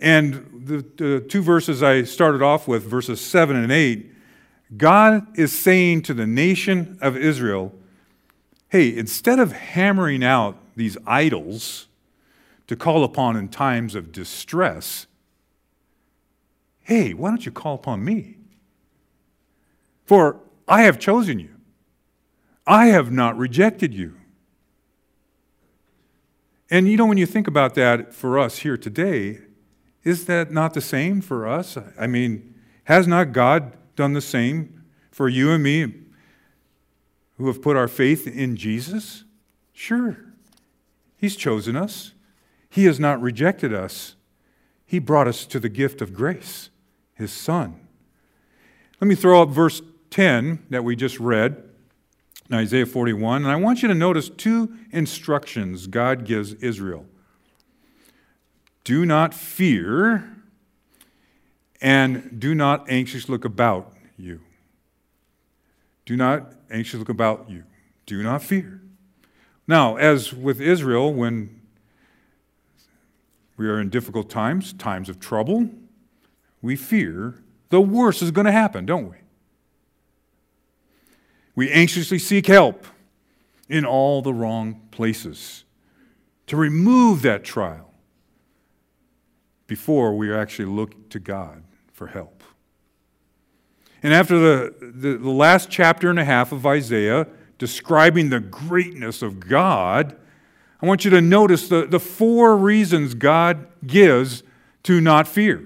And 0.00 0.64
the, 0.66 0.84
the, 0.96 1.20
two 1.20 1.42
verses 1.42 1.82
I 1.82 2.02
started 2.02 2.42
off 2.42 2.68
with, 2.68 2.84
verses 2.84 3.20
7 3.20 3.56
and 3.56 3.72
8, 3.72 4.12
God 4.76 5.38
is 5.38 5.56
saying 5.58 6.02
to 6.02 6.14
the 6.14 6.26
nation 6.26 6.98
of 7.00 7.16
Israel, 7.16 7.72
hey, 8.68 8.94
instead 8.94 9.38
of 9.38 9.52
hammering 9.52 10.24
out 10.24 10.58
these 10.76 10.98
idols 11.06 11.86
to 12.66 12.76
call 12.76 13.04
upon 13.04 13.36
in 13.36 13.48
times 13.48 13.94
of 13.94 14.10
distress, 14.12 15.06
hey, 16.82 17.14
why 17.14 17.28
don't 17.28 17.46
you 17.46 17.52
call 17.52 17.74
upon 17.74 18.04
me? 18.04 18.36
For 20.04 20.40
I 20.68 20.82
have 20.82 20.98
chosen 20.98 21.38
you, 21.38 21.54
I 22.66 22.86
have 22.86 23.12
not 23.12 23.36
rejected 23.38 23.94
you. 23.94 24.16
And 26.70 26.88
you 26.88 26.96
know, 26.96 27.06
when 27.06 27.18
you 27.18 27.26
think 27.26 27.46
about 27.46 27.74
that 27.74 28.14
for 28.14 28.38
us 28.38 28.58
here 28.58 28.76
today, 28.76 29.40
is 30.02 30.26
that 30.26 30.50
not 30.50 30.74
the 30.74 30.80
same 30.80 31.20
for 31.20 31.46
us? 31.46 31.76
I 31.98 32.06
mean, 32.06 32.54
has 32.84 33.06
not 33.06 33.32
God 33.32 33.76
done 33.96 34.12
the 34.12 34.20
same 34.20 34.84
for 35.10 35.28
you 35.28 35.50
and 35.50 35.62
me 35.62 35.92
who 37.36 37.46
have 37.46 37.62
put 37.62 37.76
our 37.76 37.88
faith 37.88 38.26
in 38.26 38.56
Jesus? 38.56 39.24
Sure. 39.72 40.16
He's 41.16 41.36
chosen 41.36 41.76
us, 41.76 42.12
He 42.68 42.84
has 42.84 43.00
not 43.00 43.20
rejected 43.20 43.72
us. 43.72 44.16
He 44.86 44.98
brought 44.98 45.26
us 45.26 45.46
to 45.46 45.58
the 45.58 45.70
gift 45.70 46.02
of 46.02 46.12
grace, 46.12 46.68
His 47.14 47.32
Son. 47.32 47.80
Let 49.00 49.08
me 49.08 49.14
throw 49.14 49.42
up 49.42 49.48
verse 49.48 49.80
10 50.10 50.66
that 50.70 50.84
we 50.84 50.94
just 50.94 51.18
read 51.18 51.62
in 52.48 52.56
Isaiah 52.56 52.86
41, 52.86 53.42
and 53.42 53.50
I 53.50 53.56
want 53.56 53.82
you 53.82 53.88
to 53.88 53.94
notice 53.94 54.28
two 54.28 54.74
instructions 54.92 55.86
God 55.86 56.24
gives 56.24 56.54
Israel 56.54 57.06
do 58.84 59.06
not 59.06 59.32
fear, 59.32 60.30
and 61.80 62.38
do 62.38 62.54
not 62.54 62.84
anxious 62.90 63.30
look 63.30 63.46
about 63.46 63.94
you. 64.18 64.40
Do 66.04 66.16
not 66.16 66.52
anxious 66.70 66.98
look 66.98 67.08
about 67.08 67.48
you. 67.48 67.64
Do 68.04 68.22
not 68.22 68.42
fear. 68.42 68.82
Now, 69.66 69.96
as 69.96 70.34
with 70.34 70.60
Israel, 70.60 71.14
when 71.14 71.62
we 73.56 73.66
are 73.66 73.80
in 73.80 73.88
difficult 73.88 74.28
times, 74.28 74.74
times 74.74 75.08
of 75.08 75.18
trouble, 75.18 75.70
we 76.60 76.76
fear 76.76 77.42
the 77.70 77.80
worst 77.80 78.20
is 78.20 78.30
going 78.30 78.44
to 78.44 78.52
happen, 78.52 78.84
don't 78.84 79.08
we? 79.10 79.16
We 81.54 81.70
anxiously 81.70 82.18
seek 82.18 82.46
help 82.46 82.86
in 83.68 83.84
all 83.84 84.22
the 84.22 84.34
wrong 84.34 84.82
places 84.90 85.64
to 86.46 86.56
remove 86.56 87.22
that 87.22 87.44
trial 87.44 87.92
before 89.66 90.14
we 90.16 90.32
actually 90.32 90.66
look 90.66 91.08
to 91.10 91.18
God 91.18 91.62
for 91.92 92.08
help. 92.08 92.42
And 94.02 94.12
after 94.12 94.38
the, 94.38 94.74
the, 94.80 95.16
the, 95.16 95.30
last 95.30 95.70
chapter 95.70 96.10
and 96.10 96.18
a 96.18 96.24
half 96.24 96.52
of 96.52 96.66
Isaiah 96.66 97.26
describing 97.58 98.28
the 98.28 98.40
greatness 98.40 99.22
of 99.22 99.40
God, 99.40 100.14
I 100.82 100.86
want 100.86 101.06
you 101.06 101.10
to 101.12 101.22
notice 101.22 101.68
the, 101.68 101.86
the 101.86 102.00
four 102.00 102.58
reasons 102.58 103.14
God 103.14 103.66
gives 103.86 104.42
to 104.82 105.00
not 105.00 105.26
fear. 105.26 105.64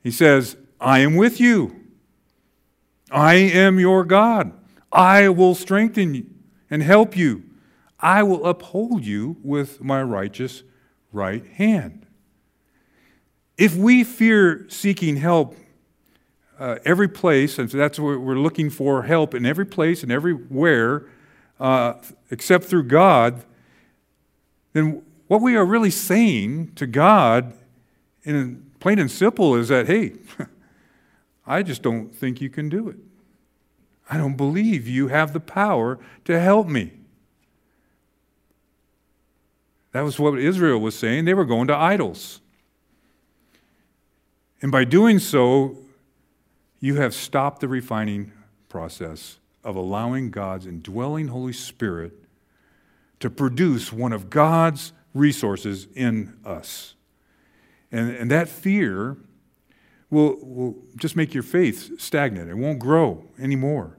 He 0.00 0.12
says, 0.12 0.56
I 0.80 1.00
am 1.00 1.16
with 1.16 1.40
you. 1.40 1.77
I 3.10 3.34
am 3.34 3.78
your 3.78 4.04
God. 4.04 4.52
I 4.92 5.28
will 5.28 5.54
strengthen 5.54 6.14
you 6.14 6.26
and 6.70 6.82
help 6.82 7.16
you. 7.16 7.44
I 8.00 8.22
will 8.22 8.46
uphold 8.46 9.04
you 9.04 9.36
with 9.42 9.82
my 9.82 10.02
righteous 10.02 10.62
right 11.12 11.44
hand. 11.46 12.06
If 13.56 13.74
we 13.74 14.04
fear 14.04 14.66
seeking 14.68 15.16
help 15.16 15.56
uh, 16.58 16.78
every 16.84 17.08
place, 17.08 17.58
and 17.58 17.70
so 17.70 17.76
that's 17.76 17.98
what 17.98 18.20
we're 18.20 18.38
looking 18.38 18.70
for 18.70 19.02
help 19.02 19.34
in 19.34 19.44
every 19.44 19.66
place 19.66 20.02
and 20.02 20.12
everywhere, 20.12 21.06
uh, 21.58 21.94
except 22.30 22.64
through 22.64 22.84
God, 22.84 23.44
then 24.72 25.02
what 25.26 25.40
we 25.40 25.56
are 25.56 25.64
really 25.64 25.90
saying 25.90 26.72
to 26.76 26.86
God, 26.86 27.52
in 28.22 28.70
plain 28.80 28.98
and 28.98 29.10
simple, 29.10 29.54
is 29.56 29.68
that, 29.68 29.86
hey, 29.86 30.14
I 31.48 31.62
just 31.62 31.82
don't 31.82 32.14
think 32.14 32.40
you 32.40 32.50
can 32.50 32.68
do 32.68 32.88
it. 32.88 32.96
I 34.10 34.16
don't 34.18 34.36
believe 34.36 34.86
you 34.86 35.08
have 35.08 35.32
the 35.32 35.40
power 35.40 35.98
to 36.24 36.38
help 36.38 36.68
me. 36.68 36.92
That 39.92 40.02
was 40.02 40.18
what 40.18 40.38
Israel 40.38 40.78
was 40.78 40.96
saying. 40.96 41.24
They 41.24 41.34
were 41.34 41.44
going 41.44 41.66
to 41.68 41.76
idols. 41.76 42.40
And 44.60 44.70
by 44.70 44.84
doing 44.84 45.18
so, 45.18 45.76
you 46.80 46.96
have 46.96 47.14
stopped 47.14 47.60
the 47.60 47.68
refining 47.68 48.32
process 48.68 49.38
of 49.64 49.76
allowing 49.76 50.30
God's 50.30 50.66
indwelling 50.66 51.28
Holy 51.28 51.52
Spirit 51.52 52.12
to 53.20 53.30
produce 53.30 53.92
one 53.92 54.12
of 54.12 54.30
God's 54.30 54.92
resources 55.14 55.88
in 55.94 56.36
us. 56.44 56.94
And, 57.90 58.10
and 58.10 58.30
that 58.30 58.48
fear 58.48 59.16
will, 60.10 60.36
will 60.40 60.76
just 60.96 61.16
make 61.16 61.34
your 61.34 61.42
faith 61.42 62.00
stagnant. 62.00 62.50
It 62.50 62.56
won't 62.56 62.78
grow 62.78 63.24
anymore. 63.38 63.96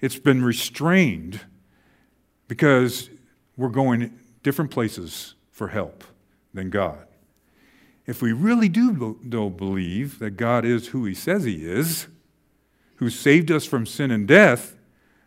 It's 0.00 0.18
been 0.18 0.44
restrained 0.44 1.40
because 2.48 3.10
we're 3.56 3.68
going 3.68 4.18
different 4.42 4.70
places 4.70 5.34
for 5.50 5.68
help 5.68 6.04
than 6.52 6.70
God. 6.70 7.06
If 8.06 8.22
we 8.22 8.32
really 8.32 8.68
do 8.68 9.18
though 9.24 9.50
believe 9.50 10.18
that 10.20 10.32
God 10.32 10.64
is 10.64 10.88
who 10.88 11.04
he 11.04 11.14
says 11.14 11.44
he 11.44 11.66
is, 11.66 12.06
who 12.96 13.10
saved 13.10 13.50
us 13.50 13.64
from 13.64 13.84
sin 13.84 14.10
and 14.10 14.28
death, 14.28 14.76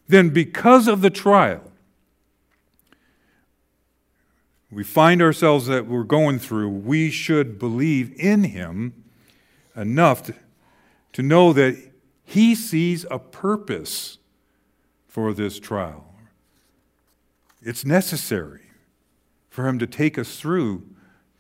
then 0.08 0.30
because 0.30 0.88
of 0.88 1.02
the 1.02 1.10
trial, 1.10 1.72
we 4.72 4.84
find 4.84 5.22
ourselves 5.22 5.66
that 5.66 5.88
we're 5.88 6.04
going 6.04 6.40
through, 6.40 6.70
we 6.70 7.10
should 7.10 7.60
believe 7.60 8.14
in 8.20 8.44
him 8.46 8.94
enough 9.80 10.24
to, 10.24 10.36
to 11.14 11.24
know 11.24 11.54
that 11.54 11.78
he 12.24 12.54
sees 12.54 13.06
a 13.10 13.18
purpose 13.18 14.18
for 15.08 15.34
this 15.34 15.60
trial. 15.60 16.14
It's 17.62 17.86
necessary 17.86 18.62
for 19.50 19.68
him 19.68 19.80
to 19.80 19.88
take 19.88 20.18
us 20.18 20.40
through 20.40 20.84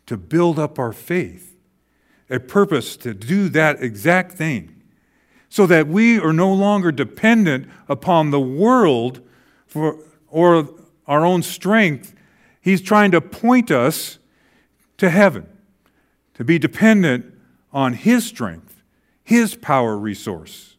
to 0.08 0.17
build 0.17 0.58
up 0.58 0.80
our 0.80 0.91
faith, 0.91 1.56
a 2.30 2.39
purpose 2.39 2.97
to 2.97 3.13
do 3.13 3.49
that 3.49 3.84
exact 3.84 4.32
thing, 4.32 4.82
so 5.49 5.67
that 5.67 5.88
we 5.88 6.19
are 6.19 6.34
no 6.34 6.52
longer 6.52 6.91
dependent 6.91 7.67
upon 7.88 8.32
the 8.32 8.39
world 8.39 9.21
for, 9.67 9.99
or 10.28 10.67
our 11.06 11.25
own 11.25 11.43
strength. 11.43 12.15
He's 12.62 12.82
trying 12.82 13.12
to 13.12 13.21
point 13.21 13.69
us 13.69 14.17
to 14.97 15.10
heaven, 15.10 15.47
to 16.34 16.43
be 16.43 16.58
dependent 16.58 17.38
on 17.71 17.93
His 17.93 18.25
strength, 18.25 18.82
His 19.23 19.55
power 19.55 19.97
resource. 19.97 20.77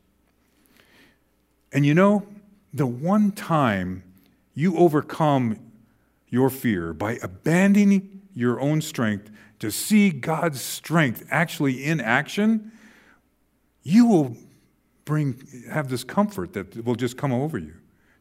And 1.73 1.87
you 1.87 1.95
know, 1.95 2.27
the 2.73 2.87
one 2.87 3.33
time 3.33 4.03
you 4.55 4.77
overcome 4.77 5.59
your 6.29 6.51
fear 6.51 6.93
by 6.93 7.19
abandoning 7.23 8.23
your 8.35 8.61
own 8.61 8.81
strength, 8.81 9.31
to 9.59 9.71
see 9.71 10.11
God's 10.11 10.61
strength 10.61 11.27
actually 11.31 11.85
in 11.85 12.01
action, 12.01 12.73
you 13.83 14.07
will 14.07 14.37
bring, 15.05 15.43
have 15.71 15.91
this 15.91 16.03
comfort 16.03 16.55
that 16.55 16.85
will 16.85 16.95
just 16.95 17.17
come 17.17 17.33
over 17.33 17.59
you 17.59 17.75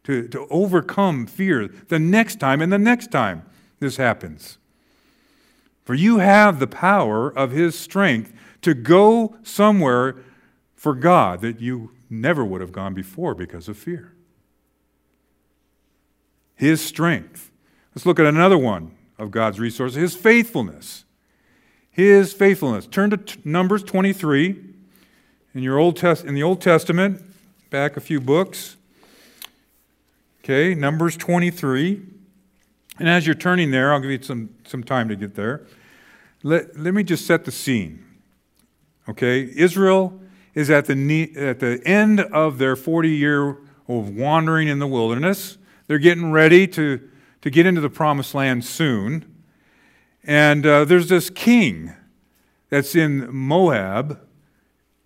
to, 0.03 0.27
to 0.27 0.47
overcome 0.49 1.25
fear 1.25 1.67
the 1.87 1.99
next 1.99 2.39
time 2.39 2.61
and 2.61 2.71
the 2.71 2.77
next 2.77 3.11
time 3.11 3.43
this 3.79 3.97
happens. 3.97 4.57
For 5.85 5.93
you 5.93 6.17
have 6.17 6.59
the 6.59 6.67
power 6.67 7.29
of 7.29 7.51
His 7.51 7.77
strength 7.77 8.33
to 8.61 8.73
go 8.73 9.35
somewhere 9.43 10.17
for 10.75 10.93
God 10.93 11.41
that 11.41 11.59
you 11.59 11.91
never 12.09 12.43
would 12.43 12.61
have 12.61 12.71
gone 12.71 12.93
before 12.93 13.35
because 13.35 13.67
of 13.67 13.77
fear. 13.77 14.13
His 16.55 16.81
strength. 16.81 17.51
Let's 17.95 18.05
look 18.05 18.19
at 18.19 18.25
another 18.25 18.57
one 18.57 18.91
of 19.17 19.31
God's 19.31 19.59
resources, 19.59 19.95
his 19.95 20.15
faithfulness. 20.15 21.05
His 21.91 22.33
faithfulness. 22.33 22.87
Turn 22.87 23.09
to 23.09 23.17
t- 23.17 23.39
Numbers 23.43 23.83
23 23.83 24.63
in 25.53 25.63
your 25.63 25.77
Old 25.77 25.97
Test 25.97 26.25
in 26.25 26.35
the 26.35 26.43
Old 26.43 26.61
Testament, 26.61 27.21
back 27.69 27.97
a 27.97 27.99
few 27.99 28.21
books. 28.21 28.77
Okay, 30.43 30.73
Numbers 30.73 31.17
23. 31.17 32.01
And 32.99 33.07
as 33.07 33.25
you're 33.25 33.35
turning 33.35 33.71
there, 33.71 33.93
I'll 33.93 33.99
give 33.99 34.11
you 34.11 34.21
some, 34.21 34.49
some 34.65 34.83
time 34.83 35.09
to 35.09 35.15
get 35.15 35.35
there. 35.35 35.65
Let, 36.43 36.77
let 36.77 36.93
me 36.93 37.03
just 37.03 37.25
set 37.25 37.45
the 37.45 37.51
scene. 37.51 38.05
Okay, 39.09 39.51
Israel 39.55 40.19
is 40.53 40.69
at 40.69 40.85
the, 40.85 41.31
at 41.35 41.59
the 41.59 41.81
end 41.85 42.19
of 42.19 42.57
their 42.57 42.75
40 42.75 43.09
year 43.09 43.57
of 43.87 44.15
wandering 44.15 44.67
in 44.67 44.79
the 44.79 44.87
wilderness. 44.87 45.57
They're 45.87 45.97
getting 45.97 46.31
ready 46.31 46.67
to 46.67 47.09
to 47.41 47.49
get 47.49 47.65
into 47.65 47.81
the 47.81 47.89
promised 47.89 48.35
land 48.35 48.65
soon. 48.65 49.25
And 50.23 50.65
uh, 50.65 50.85
there's 50.85 51.09
this 51.09 51.29
king 51.29 51.93
that's 52.69 52.95
in 52.95 53.33
Moab, 53.33 54.19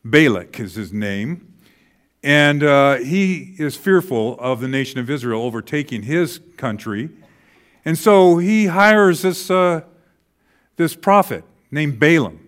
Balak 0.04 0.60
is 0.60 0.76
his 0.76 0.92
name. 0.92 1.54
And 2.24 2.64
uh, 2.64 2.96
he 2.96 3.56
is 3.58 3.76
fearful 3.76 4.38
of 4.40 4.62
the 4.62 4.68
nation 4.68 5.00
of 5.00 5.10
Israel 5.10 5.42
overtaking 5.42 6.04
his 6.04 6.40
country. 6.58 7.10
And 7.86 7.98
so 7.98 8.38
he 8.38 8.68
hires 8.68 9.22
this, 9.22 9.52
uh, 9.52 9.82
this 10.78 10.96
prophet 10.96 11.44
named 11.70 12.00
Balaam 12.00 12.43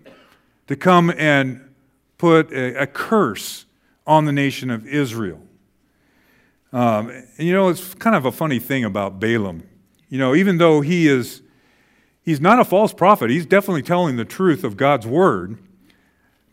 to 0.66 0.76
come 0.76 1.12
and 1.16 1.60
put 2.18 2.52
a, 2.52 2.82
a 2.82 2.86
curse 2.86 3.66
on 4.06 4.24
the 4.24 4.32
nation 4.32 4.70
of 4.70 4.86
Israel. 4.86 5.40
Um, 6.72 7.10
and 7.10 7.46
you 7.46 7.52
know, 7.52 7.68
it's 7.68 7.94
kind 7.94 8.16
of 8.16 8.24
a 8.24 8.32
funny 8.32 8.58
thing 8.58 8.84
about 8.84 9.18
Balaam. 9.20 9.62
You 10.08 10.18
know, 10.18 10.34
even 10.34 10.58
though 10.58 10.80
he 10.80 11.08
is, 11.08 11.42
he's 12.22 12.40
not 12.40 12.60
a 12.60 12.64
false 12.64 12.92
prophet. 12.92 13.30
He's 13.30 13.46
definitely 13.46 13.82
telling 13.82 14.16
the 14.16 14.24
truth 14.24 14.62
of 14.64 14.76
God's 14.76 15.06
word. 15.06 15.58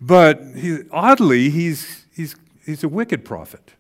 But 0.02 0.42
he, 0.56 0.80
oddly, 0.92 1.50
he's, 1.50 2.06
he's, 2.14 2.36
he's 2.66 2.84
a 2.84 2.90
wicked 2.90 3.24
prophet. 3.24 3.74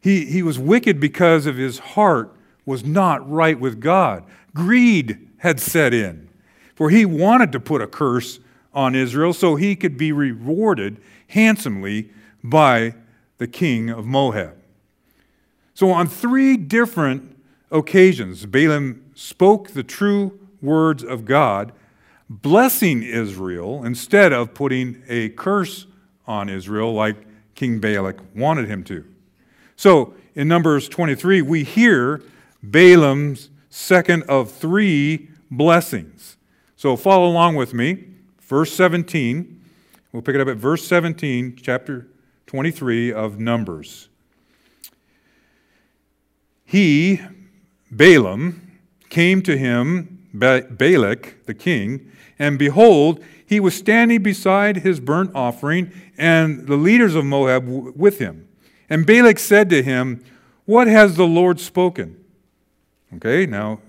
He, 0.00 0.26
he 0.26 0.42
was 0.42 0.58
wicked 0.58 1.00
because 1.00 1.46
of 1.46 1.56
his 1.56 1.78
heart 1.78 2.36
was 2.66 2.84
not 2.84 3.28
right 3.28 3.58
with 3.58 3.80
God. 3.80 4.24
Greed 4.54 5.28
had 5.38 5.60
set 5.60 5.92
in, 5.92 6.28
for 6.74 6.90
he 6.90 7.04
wanted 7.04 7.52
to 7.52 7.60
put 7.60 7.82
a 7.82 7.86
curse 7.86 8.38
on 8.74 8.94
Israel 8.94 9.32
so 9.32 9.56
he 9.56 9.76
could 9.76 9.96
be 9.96 10.12
rewarded 10.12 11.00
handsomely 11.28 12.10
by 12.42 12.94
the 13.38 13.46
king 13.46 13.88
of 13.90 14.06
Moab. 14.06 14.56
So, 15.74 15.90
on 15.90 16.06
three 16.06 16.56
different 16.56 17.36
occasions, 17.70 18.46
Balaam 18.46 19.04
spoke 19.14 19.70
the 19.70 19.82
true 19.82 20.38
words 20.62 21.02
of 21.02 21.24
God, 21.24 21.72
blessing 22.28 23.02
Israel 23.02 23.84
instead 23.84 24.32
of 24.32 24.54
putting 24.54 25.02
a 25.08 25.30
curse 25.30 25.86
on 26.26 26.48
Israel 26.48 26.94
like 26.94 27.16
King 27.54 27.80
Balak 27.80 28.20
wanted 28.34 28.68
him 28.68 28.84
to. 28.84 29.04
So, 29.76 30.14
in 30.34 30.48
Numbers 30.48 30.88
23, 30.88 31.42
we 31.42 31.64
hear 31.64 32.22
Balaam's 32.62 33.50
second 33.68 34.22
of 34.24 34.50
three 34.50 35.28
blessings. 35.50 36.36
So, 36.76 36.96
follow 36.96 37.26
along 37.26 37.56
with 37.56 37.74
me. 37.74 38.13
Verse 38.46 38.72
17. 38.72 39.62
We'll 40.12 40.22
pick 40.22 40.34
it 40.34 40.40
up 40.40 40.48
at 40.48 40.56
verse 40.56 40.86
17, 40.86 41.58
chapter 41.60 42.06
23 42.46 43.12
of 43.12 43.40
Numbers. 43.40 44.08
He, 46.64 47.20
Balaam, 47.90 48.78
came 49.08 49.42
to 49.42 49.56
him, 49.56 50.28
Balak, 50.32 51.46
the 51.46 51.54
king, 51.54 52.12
and 52.38 52.58
behold, 52.58 53.24
he 53.46 53.60
was 53.60 53.74
standing 53.74 54.22
beside 54.22 54.78
his 54.78 55.00
burnt 55.00 55.30
offering, 55.34 55.92
and 56.16 56.66
the 56.66 56.76
leaders 56.76 57.14
of 57.14 57.24
Moab 57.24 57.66
with 57.66 58.18
him. 58.18 58.48
And 58.88 59.06
Balak 59.06 59.38
said 59.38 59.70
to 59.70 59.82
him, 59.82 60.24
What 60.64 60.86
has 60.86 61.16
the 61.16 61.26
Lord 61.26 61.60
spoken? 61.60 62.22
Okay, 63.16 63.46
now 63.46 63.80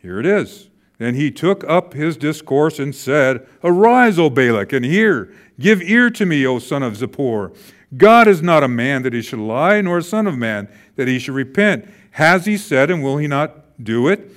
here 0.00 0.18
it 0.18 0.26
is. 0.26 0.68
Then 0.98 1.14
he 1.14 1.30
took 1.30 1.64
up 1.64 1.94
his 1.94 2.16
discourse 2.16 2.78
and 2.78 2.94
said, 2.94 3.46
Arise, 3.64 4.18
O 4.18 4.30
Balak, 4.30 4.72
and 4.72 4.84
hear. 4.84 5.34
Give 5.58 5.82
ear 5.82 6.10
to 6.10 6.26
me, 6.26 6.46
O 6.46 6.58
son 6.58 6.82
of 6.82 6.94
Zippor. 6.94 7.56
God 7.96 8.28
is 8.28 8.42
not 8.42 8.62
a 8.62 8.68
man 8.68 9.02
that 9.02 9.12
he 9.12 9.22
should 9.22 9.38
lie, 9.38 9.80
nor 9.80 9.98
a 9.98 10.02
son 10.02 10.26
of 10.26 10.38
man 10.38 10.68
that 10.96 11.08
he 11.08 11.18
should 11.18 11.34
repent. 11.34 11.88
Has 12.12 12.46
he 12.46 12.56
said, 12.56 12.90
and 12.90 13.02
will 13.02 13.16
he 13.16 13.26
not 13.26 13.82
do 13.82 14.08
it? 14.08 14.30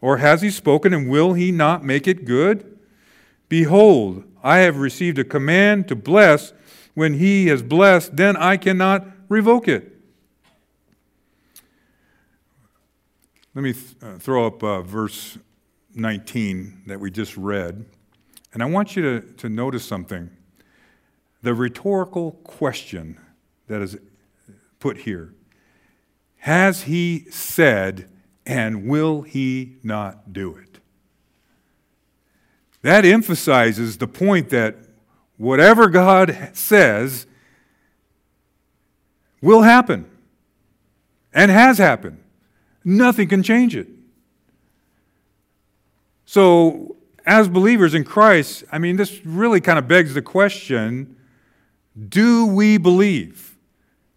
Or 0.00 0.18
has 0.18 0.42
he 0.42 0.50
spoken, 0.50 0.92
and 0.92 1.08
will 1.08 1.34
he 1.34 1.52
not 1.52 1.84
make 1.84 2.06
it 2.06 2.24
good? 2.24 2.78
Behold, 3.48 4.24
I 4.42 4.58
have 4.58 4.78
received 4.78 5.18
a 5.18 5.24
command 5.24 5.88
to 5.88 5.96
bless. 5.96 6.52
When 6.94 7.14
he 7.14 7.46
has 7.46 7.62
blessed, 7.62 8.16
then 8.16 8.36
I 8.36 8.56
cannot 8.56 9.06
revoke 9.28 9.68
it. 9.68 9.96
Let 13.54 13.62
me 13.62 13.72
th- 13.72 13.94
uh, 14.02 14.18
throw 14.18 14.46
up 14.46 14.62
uh, 14.62 14.82
verse 14.82 15.38
19 15.94 16.82
that 16.86 17.00
we 17.00 17.10
just 17.10 17.36
read. 17.36 17.84
And 18.52 18.62
I 18.62 18.66
want 18.66 18.96
you 18.96 19.02
to, 19.02 19.20
to 19.34 19.48
notice 19.48 19.84
something. 19.84 20.30
The 21.42 21.54
rhetorical 21.54 22.32
question 22.44 23.18
that 23.66 23.80
is 23.82 23.98
put 24.78 24.98
here 24.98 25.34
Has 26.38 26.82
he 26.82 27.26
said, 27.30 28.10
and 28.44 28.88
will 28.88 29.22
he 29.22 29.76
not 29.82 30.32
do 30.32 30.56
it? 30.56 30.78
That 32.82 33.04
emphasizes 33.04 33.98
the 33.98 34.08
point 34.08 34.50
that 34.50 34.76
whatever 35.36 35.88
God 35.88 36.50
says 36.52 37.26
will 39.40 39.62
happen 39.62 40.10
and 41.32 41.50
has 41.50 41.78
happened. 41.78 42.22
Nothing 42.84 43.28
can 43.28 43.42
change 43.42 43.76
it. 43.76 43.88
So, 46.32 46.96
as 47.26 47.46
believers 47.50 47.92
in 47.92 48.04
Christ, 48.04 48.64
I 48.72 48.78
mean, 48.78 48.96
this 48.96 49.22
really 49.22 49.60
kind 49.60 49.78
of 49.78 49.86
begs 49.86 50.14
the 50.14 50.22
question 50.22 51.14
do 52.08 52.46
we 52.46 52.78
believe? 52.78 53.58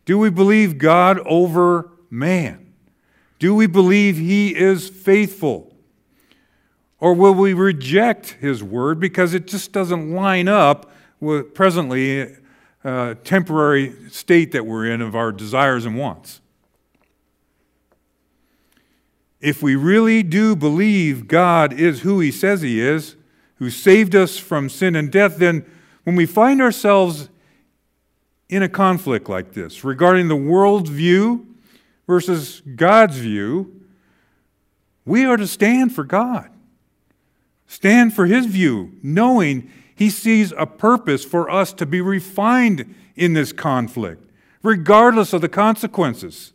Do 0.05 0.17
we 0.17 0.29
believe 0.29 0.77
God 0.77 1.19
over 1.25 1.91
man? 2.09 2.71
Do 3.37 3.53
we 3.53 3.67
believe 3.67 4.15
He 4.15 4.55
is 4.55 4.87
faithful? 4.87 5.75
Or 7.01 7.13
will 7.13 7.33
we 7.33 7.53
reject 7.53 8.37
His 8.39 8.63
word 8.63 8.97
because 8.97 9.33
it 9.33 9.45
just 9.45 9.73
doesn't 9.73 10.09
line 10.09 10.47
up 10.47 10.89
with 11.19 11.53
presently 11.53 12.21
a 12.21 12.37
uh, 12.85 13.15
temporary 13.25 13.93
state 14.09 14.53
that 14.53 14.65
we're 14.65 14.85
in 14.85 15.01
of 15.01 15.17
our 15.17 15.33
desires 15.33 15.85
and 15.85 15.97
wants? 15.97 16.39
If 19.39 19.61
we 19.61 19.75
really 19.75 20.23
do 20.23 20.55
believe 20.55 21.27
God 21.27 21.73
is 21.73 22.01
who 22.01 22.19
He 22.19 22.31
says 22.31 22.61
He 22.61 22.79
is, 22.79 23.15
who 23.55 23.69
saved 23.69 24.15
us 24.15 24.37
from 24.37 24.69
sin 24.69 24.95
and 24.95 25.11
death, 25.11 25.37
then 25.37 25.65
when 26.03 26.15
we 26.15 26.25
find 26.25 26.61
ourselves 26.61 27.29
in 28.49 28.61
a 28.63 28.69
conflict 28.69 29.27
like 29.27 29.53
this 29.53 29.83
regarding 29.83 30.27
the 30.27 30.35
world's 30.35 30.89
view 30.89 31.47
versus 32.07 32.61
God's 32.75 33.17
view, 33.17 33.81
we 35.05 35.25
are 35.25 35.37
to 35.37 35.47
stand 35.47 35.93
for 35.93 36.03
God. 36.03 36.49
Stand 37.67 38.13
for 38.13 38.25
His 38.25 38.45
view, 38.45 38.93
knowing 39.01 39.71
He 39.95 40.09
sees 40.09 40.53
a 40.57 40.65
purpose 40.65 41.25
for 41.25 41.49
us 41.49 41.73
to 41.73 41.85
be 41.85 42.01
refined 42.01 42.93
in 43.15 43.33
this 43.33 43.51
conflict, 43.51 44.29
regardless 44.61 45.33
of 45.33 45.41
the 45.41 45.49
consequences. 45.49 46.53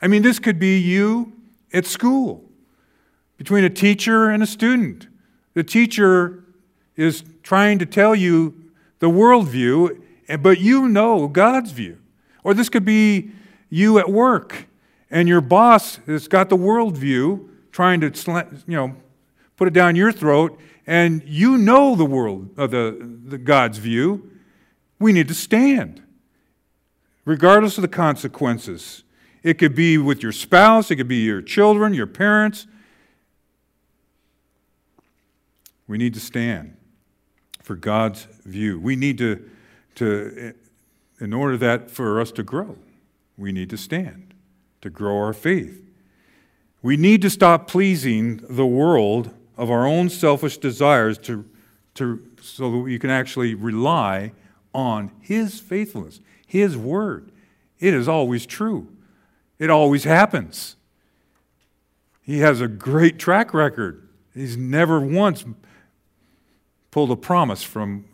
I 0.00 0.08
mean, 0.08 0.22
this 0.22 0.38
could 0.38 0.58
be 0.58 0.78
you 0.78 1.32
at 1.72 1.86
school 1.86 2.44
between 3.36 3.64
a 3.64 3.70
teacher 3.70 4.30
and 4.30 4.42
a 4.42 4.46
student. 4.46 5.08
The 5.54 5.64
teacher 5.64 6.44
is 6.96 7.24
trying 7.42 7.78
to 7.78 7.86
tell 7.86 8.14
you 8.14 8.54
the 8.98 9.08
worldview, 9.08 10.02
but 10.40 10.58
you 10.58 10.88
know 10.88 11.28
God's 11.28 11.70
view. 11.70 11.98
Or 12.42 12.54
this 12.54 12.68
could 12.68 12.84
be 12.84 13.30
you 13.68 13.98
at 13.98 14.10
work, 14.10 14.66
and 15.10 15.28
your 15.28 15.40
boss 15.40 15.96
has 16.06 16.28
got 16.28 16.48
the 16.48 16.56
worldview 16.56 17.48
trying 17.72 18.00
to 18.00 18.06
you 18.66 18.76
know 18.76 18.96
put 19.56 19.68
it 19.68 19.74
down 19.74 19.96
your 19.96 20.12
throat, 20.12 20.58
and 20.86 21.22
you 21.26 21.58
know 21.58 21.94
the 21.94 22.04
world 22.04 22.50
uh, 22.56 22.66
the, 22.66 23.18
the 23.24 23.38
God's 23.38 23.78
view. 23.78 24.30
We 24.98 25.12
need 25.12 25.28
to 25.28 25.34
stand, 25.34 26.02
regardless 27.24 27.76
of 27.76 27.82
the 27.82 27.88
consequences. 27.88 29.02
It 29.42 29.58
could 29.58 29.74
be 29.74 29.98
with 29.98 30.22
your 30.22 30.32
spouse, 30.32 30.90
it 30.90 30.96
could 30.96 31.08
be 31.08 31.22
your 31.22 31.42
children, 31.42 31.94
your 31.94 32.06
parents. 32.06 32.66
We 35.86 35.98
need 35.98 36.14
to 36.14 36.20
stand 36.20 36.76
for 37.62 37.76
God's 37.76 38.26
view. 38.44 38.80
We 38.80 38.96
need 38.96 39.18
to, 39.18 39.48
to 39.96 40.54
in 41.20 41.32
order 41.32 41.56
that 41.58 41.90
for 41.90 42.20
us 42.20 42.32
to 42.32 42.42
grow, 42.42 42.76
we 43.36 43.52
need 43.52 43.70
to 43.70 43.76
stand 43.76 44.34
to 44.82 44.90
grow 44.90 45.16
our 45.18 45.32
faith. 45.32 45.82
We 46.82 46.96
need 46.96 47.22
to 47.22 47.30
stop 47.30 47.66
pleasing 47.66 48.40
the 48.48 48.66
world 48.66 49.34
of 49.56 49.70
our 49.70 49.86
own 49.86 50.08
selfish 50.08 50.58
desires 50.58 51.18
to, 51.18 51.44
to, 51.94 52.22
so 52.40 52.70
that 52.70 52.78
we 52.78 52.98
can 52.98 53.10
actually 53.10 53.54
rely 53.54 54.32
on 54.72 55.10
His 55.20 55.58
faithfulness, 55.58 56.20
His 56.46 56.76
word. 56.76 57.32
It 57.80 57.94
is 57.94 58.06
always 58.06 58.46
true. 58.46 58.88
It 59.58 59.70
always 59.70 60.04
happens. 60.04 60.76
He 62.20 62.40
has 62.40 62.60
a 62.60 62.68
great 62.68 63.18
track 63.18 63.54
record. 63.54 64.08
He's 64.34 64.56
never 64.56 65.00
once 65.00 65.44
pulled 66.90 67.10
a 67.10 67.16
promise 67.16 67.62
from, 67.62 68.06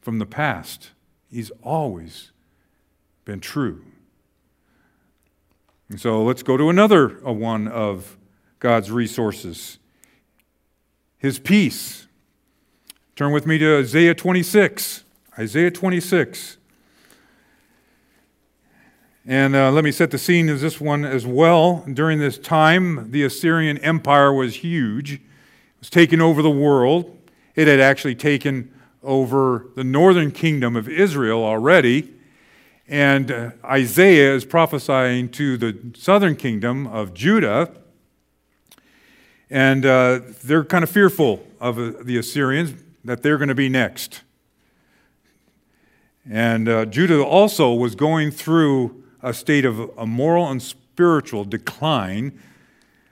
from 0.00 0.18
the 0.18 0.26
past. 0.26 0.90
He's 1.30 1.50
always 1.62 2.32
been 3.24 3.40
true. 3.40 3.84
And 5.88 6.00
so 6.00 6.22
let's 6.22 6.42
go 6.42 6.56
to 6.56 6.70
another 6.70 7.08
one 7.22 7.68
of 7.68 8.16
God's 8.58 8.90
resources 8.90 9.78
His 11.18 11.38
peace. 11.38 12.06
Turn 13.14 13.32
with 13.32 13.46
me 13.46 13.58
to 13.58 13.78
Isaiah 13.78 14.14
26. 14.14 15.04
Isaiah 15.38 15.70
26. 15.70 16.58
And 19.24 19.54
uh, 19.54 19.70
let 19.70 19.84
me 19.84 19.92
set 19.92 20.10
the 20.10 20.18
scene 20.18 20.48
as 20.48 20.62
this 20.62 20.80
one 20.80 21.04
as 21.04 21.24
well. 21.24 21.84
During 21.92 22.18
this 22.18 22.38
time, 22.38 23.12
the 23.12 23.22
Assyrian 23.22 23.78
Empire 23.78 24.32
was 24.32 24.56
huge, 24.56 25.14
it 25.14 25.20
was 25.78 25.90
taking 25.90 26.20
over 26.20 26.42
the 26.42 26.50
world. 26.50 27.18
It 27.54 27.68
had 27.68 27.78
actually 27.80 28.14
taken 28.14 28.72
over 29.02 29.68
the 29.76 29.84
northern 29.84 30.30
kingdom 30.30 30.74
of 30.74 30.88
Israel 30.88 31.44
already. 31.44 32.12
And 32.88 33.30
uh, 33.30 33.50
Isaiah 33.64 34.34
is 34.34 34.44
prophesying 34.44 35.28
to 35.32 35.56
the 35.56 35.78
southern 35.94 36.34
kingdom 36.34 36.86
of 36.86 37.14
Judah. 37.14 37.70
And 39.50 39.84
uh, 39.84 40.20
they're 40.42 40.64
kind 40.64 40.82
of 40.82 40.90
fearful 40.90 41.46
of 41.60 41.78
uh, 41.78 41.92
the 42.02 42.16
Assyrians, 42.16 42.74
that 43.04 43.22
they're 43.22 43.38
going 43.38 43.48
to 43.48 43.54
be 43.54 43.68
next. 43.68 44.22
And 46.28 46.68
uh, 46.68 46.86
Judah 46.86 47.22
also 47.22 47.72
was 47.72 47.94
going 47.94 48.30
through 48.30 49.01
a 49.22 49.32
state 49.32 49.64
of 49.64 49.90
a 49.96 50.06
moral 50.06 50.50
and 50.50 50.62
spiritual 50.62 51.44
decline, 51.44 52.38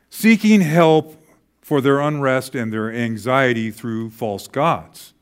seeking 0.08 0.60
help 0.60 1.16
for 1.60 1.80
their 1.80 2.00
unrest 2.00 2.54
and 2.54 2.72
their 2.72 2.92
anxiety 2.92 3.70
through 3.70 4.10
false 4.10 4.48
gods. 4.48 5.14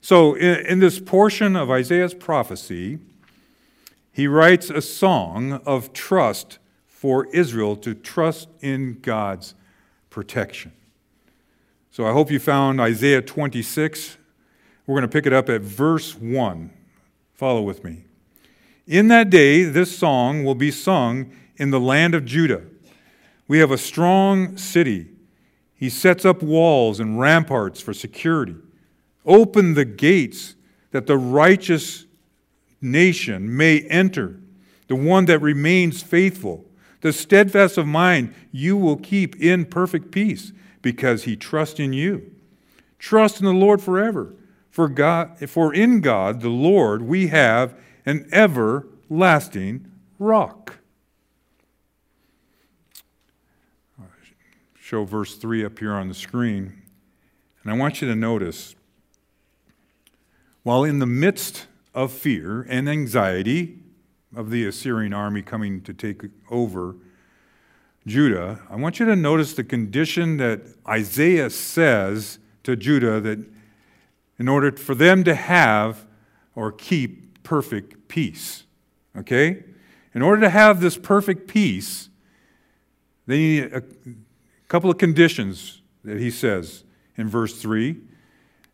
So, 0.00 0.34
in, 0.34 0.66
in 0.66 0.78
this 0.80 0.98
portion 1.00 1.56
of 1.56 1.70
Isaiah's 1.70 2.14
prophecy, 2.14 2.98
he 4.12 4.26
writes 4.26 4.70
a 4.70 4.80
song 4.80 5.60
of 5.66 5.92
trust 5.92 6.58
for 6.86 7.26
Israel 7.26 7.76
to 7.76 7.94
trust 7.94 8.48
in 8.62 8.98
God's 9.02 9.54
protection. 10.08 10.72
So 11.90 12.06
I 12.06 12.12
hope 12.12 12.30
you 12.30 12.38
found 12.38 12.80
Isaiah 12.80 13.20
26. 13.20 14.16
We're 14.86 14.94
going 14.94 15.02
to 15.02 15.08
pick 15.08 15.26
it 15.26 15.34
up 15.34 15.50
at 15.50 15.60
verse 15.60 16.16
1. 16.16 16.70
Follow 17.34 17.60
with 17.60 17.84
me. 17.84 18.05
In 18.86 19.08
that 19.08 19.30
day, 19.30 19.64
this 19.64 19.96
song 19.96 20.44
will 20.44 20.54
be 20.54 20.70
sung 20.70 21.32
in 21.56 21.70
the 21.70 21.80
land 21.80 22.14
of 22.14 22.24
Judah. 22.24 22.62
We 23.48 23.58
have 23.58 23.72
a 23.72 23.78
strong 23.78 24.56
city. 24.56 25.08
He 25.74 25.90
sets 25.90 26.24
up 26.24 26.42
walls 26.42 27.00
and 27.00 27.18
ramparts 27.18 27.80
for 27.80 27.92
security. 27.92 28.54
Open 29.24 29.74
the 29.74 29.84
gates 29.84 30.54
that 30.92 31.06
the 31.06 31.18
righteous 31.18 32.06
nation 32.80 33.56
may 33.56 33.80
enter, 33.80 34.38
the 34.86 34.94
one 34.94 35.24
that 35.24 35.40
remains 35.40 36.02
faithful. 36.02 36.64
The 37.00 37.12
steadfast 37.12 37.76
of 37.76 37.86
mind 37.86 38.34
you 38.52 38.76
will 38.76 38.96
keep 38.96 39.36
in 39.40 39.64
perfect 39.64 40.12
peace 40.12 40.52
because 40.80 41.24
he 41.24 41.36
trusts 41.36 41.80
in 41.80 41.92
you. 41.92 42.30
Trust 42.98 43.40
in 43.40 43.46
the 43.46 43.52
Lord 43.52 43.82
forever. 43.82 44.34
For, 44.70 44.88
God, 44.88 45.38
for 45.48 45.74
in 45.74 46.00
God, 46.00 46.40
the 46.40 46.50
Lord, 46.50 47.02
we 47.02 47.28
have 47.28 47.74
an 48.06 48.28
everlasting 48.32 49.90
rock. 50.18 50.78
Show 54.80 55.04
verse 55.04 55.34
3 55.34 55.64
up 55.64 55.80
here 55.80 55.92
on 55.92 56.06
the 56.06 56.14
screen. 56.14 56.80
And 57.62 57.72
I 57.72 57.76
want 57.76 58.00
you 58.00 58.06
to 58.06 58.14
notice 58.14 58.76
while 60.62 60.84
in 60.84 61.00
the 61.00 61.06
midst 61.06 61.66
of 61.92 62.12
fear 62.12 62.64
and 62.68 62.88
anxiety 62.88 63.80
of 64.34 64.50
the 64.50 64.64
Assyrian 64.64 65.12
army 65.12 65.42
coming 65.42 65.80
to 65.82 65.92
take 65.92 66.22
over 66.50 66.94
Judah, 68.06 68.60
I 68.70 68.76
want 68.76 69.00
you 69.00 69.06
to 69.06 69.16
notice 69.16 69.54
the 69.54 69.64
condition 69.64 70.36
that 70.36 70.62
Isaiah 70.86 71.50
says 71.50 72.38
to 72.62 72.76
Judah 72.76 73.20
that 73.20 73.44
in 74.38 74.46
order 74.48 74.70
for 74.70 74.94
them 74.94 75.24
to 75.24 75.34
have 75.34 76.06
or 76.54 76.70
keep 76.70 77.25
perfect 77.46 78.08
peace. 78.08 78.64
Okay? 79.16 79.62
In 80.12 80.20
order 80.20 80.40
to 80.40 80.50
have 80.50 80.80
this 80.80 80.98
perfect 80.98 81.46
peace, 81.46 82.08
they 83.28 83.38
need 83.38 83.72
a 83.72 83.84
couple 84.66 84.90
of 84.90 84.98
conditions 84.98 85.80
that 86.02 86.18
he 86.18 86.28
says 86.28 86.82
in 87.16 87.28
verse 87.28 87.62
3. 87.62 87.92
He 87.92 88.00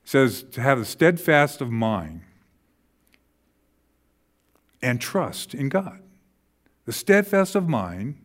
says 0.04 0.42
to 0.52 0.62
have 0.62 0.78
a 0.78 0.86
steadfast 0.86 1.60
of 1.60 1.70
mind 1.70 2.22
and 4.80 4.98
trust 4.98 5.54
in 5.54 5.68
God. 5.68 6.00
The 6.86 6.94
steadfast 6.94 7.54
of 7.54 7.68
mind, 7.68 8.16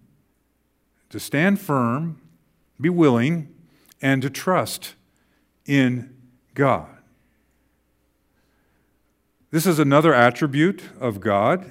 to 1.09 1.19
stand 1.19 1.59
firm, 1.59 2.21
be 2.79 2.89
willing, 2.89 3.53
and 4.01 4.21
to 4.21 4.29
trust 4.29 4.95
in 5.65 6.15
God. 6.53 6.96
This 9.57 9.65
is 9.65 9.79
another 9.79 10.13
attribute 10.13 10.83
of 10.99 11.19
God. 11.19 11.65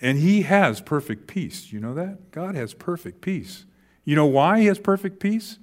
And 0.00 0.18
He 0.18 0.42
has 0.42 0.80
perfect 0.80 1.28
peace. 1.28 1.72
You 1.72 1.78
know 1.78 1.94
that? 1.94 2.32
God 2.32 2.56
has 2.56 2.74
perfect 2.74 3.20
peace. 3.20 3.64
You 4.04 4.16
know 4.16 4.26
why 4.26 4.58
He 4.58 4.66
has 4.66 4.80
perfect 4.80 5.20
peace? 5.20 5.60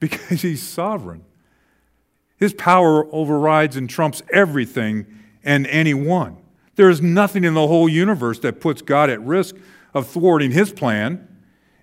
Because 0.00 0.40
He's 0.40 0.62
sovereign. 0.62 1.26
His 2.38 2.54
power 2.54 3.14
overrides 3.14 3.76
and 3.76 3.90
trumps 3.90 4.22
everything 4.32 5.04
and 5.44 5.66
anyone. 5.66 6.38
There 6.76 6.88
is 6.88 7.02
nothing 7.02 7.44
in 7.44 7.52
the 7.52 7.66
whole 7.66 7.90
universe 7.90 8.38
that 8.38 8.58
puts 8.58 8.80
God 8.80 9.10
at 9.10 9.20
risk 9.20 9.54
of 9.92 10.06
thwarting 10.06 10.52
His 10.52 10.72
plan. 10.72 11.28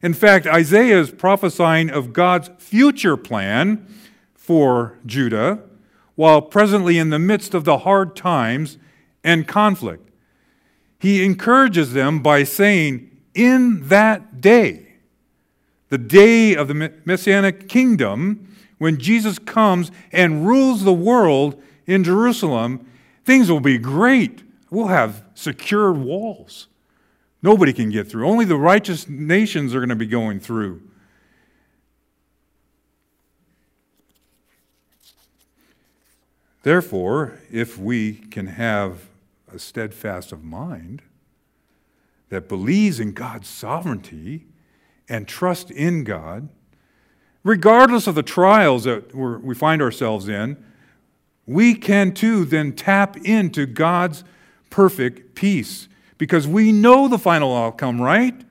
In 0.01 0.15
fact, 0.15 0.47
Isaiah 0.47 1.01
is 1.01 1.11
prophesying 1.11 1.91
of 1.91 2.13
God's 2.13 2.49
future 2.57 3.15
plan 3.15 3.93
for 4.33 4.97
Judah 5.05 5.61
while 6.15 6.41
presently 6.41 6.97
in 6.97 7.09
the 7.09 7.19
midst 7.19 7.53
of 7.53 7.63
the 7.65 7.79
hard 7.79 8.15
times 8.15 8.77
and 9.23 9.47
conflict. 9.47 10.09
He 10.99 11.23
encourages 11.23 11.93
them 11.93 12.21
by 12.21 12.43
saying, 12.43 13.11
In 13.33 13.87
that 13.89 14.41
day, 14.41 14.87
the 15.89 15.97
day 15.97 16.55
of 16.55 16.67
the 16.67 16.93
Messianic 17.05 17.69
kingdom, 17.69 18.55
when 18.77 18.97
Jesus 18.97 19.39
comes 19.39 19.91
and 20.11 20.47
rules 20.47 20.83
the 20.83 20.93
world 20.93 21.61
in 21.85 22.03
Jerusalem, 22.03 22.89
things 23.23 23.49
will 23.49 23.59
be 23.59 23.77
great. 23.77 24.43
We'll 24.69 24.87
have 24.87 25.23
secured 25.33 25.97
walls. 25.97 26.67
Nobody 27.41 27.73
can 27.73 27.91
get 27.91 28.09
through. 28.09 28.27
Only 28.27 28.45
the 28.45 28.57
righteous 28.57 29.07
nations 29.07 29.75
are 29.75 29.79
going 29.79 29.89
to 29.89 29.95
be 29.95 30.07
going 30.07 30.39
through. 30.39 30.81
Therefore, 36.65 37.37
if 37.51 37.77
we 37.77 38.13
can 38.13 38.47
have 38.47 39.01
a 39.53 39.59
steadfast 39.59 40.31
of 40.31 40.43
mind 40.43 41.03
that 42.29 42.49
believes 42.49 42.99
in 42.99 43.11
God's 43.11 43.47
sovereignty 43.47 44.47
and 45.07 45.27
trust 45.27 45.69
in 45.69 46.03
God, 46.03 46.49
regardless 47.43 48.07
of 48.07 48.15
the 48.15 48.23
trials 48.23 48.85
that 48.85 49.13
we 49.13 49.53
find 49.53 49.79
ourselves 49.79 50.27
in, 50.27 50.57
we 51.45 51.75
can 51.75 52.11
too 52.11 52.45
then 52.45 52.73
tap 52.73 53.15
into 53.17 53.67
God's 53.67 54.23
perfect 54.71 55.35
peace 55.35 55.87
because 56.17 56.47
we 56.47 56.71
know 56.71 57.07
the 57.07 57.19
final 57.19 57.55
outcome, 57.55 58.01
right? 58.01 58.41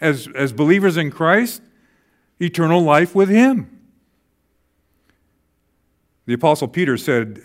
As, 0.00 0.26
as 0.34 0.52
believers 0.52 0.96
in 0.96 1.12
Christ, 1.12 1.62
eternal 2.40 2.82
life 2.82 3.14
with 3.14 3.28
Him. 3.28 3.68
The 6.26 6.34
Apostle 6.34 6.66
Peter 6.66 6.96
said, 6.96 7.40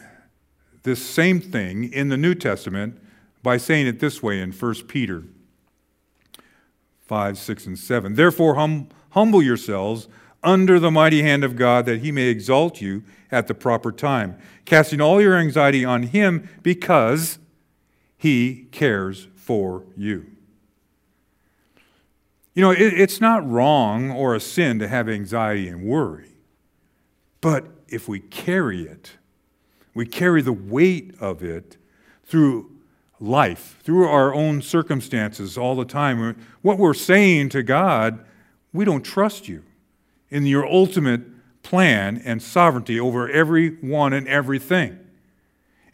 this 0.88 1.06
same 1.06 1.42
thing 1.42 1.92
in 1.92 2.08
the 2.08 2.18
New 2.18 2.34
Testament 2.34 2.98
by 3.44 3.58
saying 3.58 3.88
it 3.88 4.00
this 4.00 4.24
way 4.24 4.40
in 4.40 4.52
1 4.52 4.74
Peter 4.88 5.26
5, 7.06 7.38
6, 7.38 7.66
and 7.68 7.78
7. 7.78 8.16
Therefore, 8.16 8.56
hum, 8.56 8.88
humble 9.12 9.42
yourselves 9.42 10.08
under 10.44 10.80
the 10.80 10.90
mighty 10.90 11.22
hand 11.22 11.44
of 11.44 11.58
God 11.58 11.86
that 11.86 12.00
he 12.00 12.12
may 12.12 12.28
exalt 12.28 12.80
you 12.80 13.04
at 13.30 13.48
the 13.48 13.54
proper 13.54 13.92
time, 13.92 14.38
casting 14.64 15.02
all 15.02 15.22
your 15.22 15.36
anxiety 15.36 15.84
on 15.84 16.04
him 16.04 16.50
because 16.64 17.38
he 18.18 18.68
cares 18.72 19.28
for 19.36 19.84
you. 19.98 20.26
You 22.54 22.62
know, 22.62 22.72
it, 22.72 22.80
it's 22.80 23.20
not 23.20 23.48
wrong 23.48 24.10
or 24.10 24.36
a 24.36 24.40
sin 24.40 24.80
to 24.80 24.88
have 24.88 25.10
anxiety 25.10 25.68
and 25.68 25.84
worry, 25.84 26.32
but 27.42 27.66
if 27.90 28.08
we 28.08 28.22
carry 28.22 28.84
it, 28.84 29.17
we 29.98 30.06
carry 30.06 30.44
the 30.44 30.54
weight 30.54 31.16
of 31.20 31.42
it 31.42 31.76
through 32.24 32.70
life, 33.20 33.80
through 33.82 34.08
our 34.08 34.32
own 34.32 34.62
circumstances 34.62 35.58
all 35.58 35.76
the 35.76 35.86
time. 35.86 36.40
What 36.62 36.78
we're 36.78 36.94
saying 36.94 37.50
to 37.50 37.64
God, 37.64 38.24
we 38.72 38.86
don't 38.86 39.02
trust 39.02 39.48
you 39.48 39.64
in 40.30 40.46
your 40.46 40.68
ultimate 40.68 41.22
plan 41.64 42.22
and 42.24 42.44
sovereignty 42.44 43.00
over 43.00 43.28
everyone 43.28 44.14
and 44.14 44.28
everything. 44.28 45.00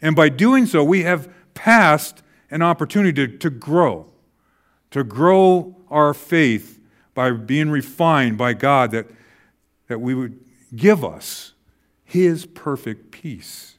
And 0.02 0.14
by 0.14 0.28
doing 0.28 0.66
so, 0.66 0.84
we 0.84 1.04
have 1.04 1.32
passed 1.54 2.22
an 2.50 2.60
opportunity 2.60 3.26
to, 3.26 3.38
to 3.38 3.48
grow, 3.48 4.10
to 4.90 5.02
grow 5.02 5.76
our 5.88 6.12
faith 6.12 6.78
by 7.14 7.30
being 7.30 7.70
refined 7.70 8.36
by 8.36 8.52
God, 8.52 8.90
that, 8.90 9.06
that 9.88 10.02
we 10.02 10.14
would 10.14 10.38
give 10.76 11.02
us 11.02 11.54
His 12.04 12.44
perfect 12.44 13.10
peace. 13.10 13.73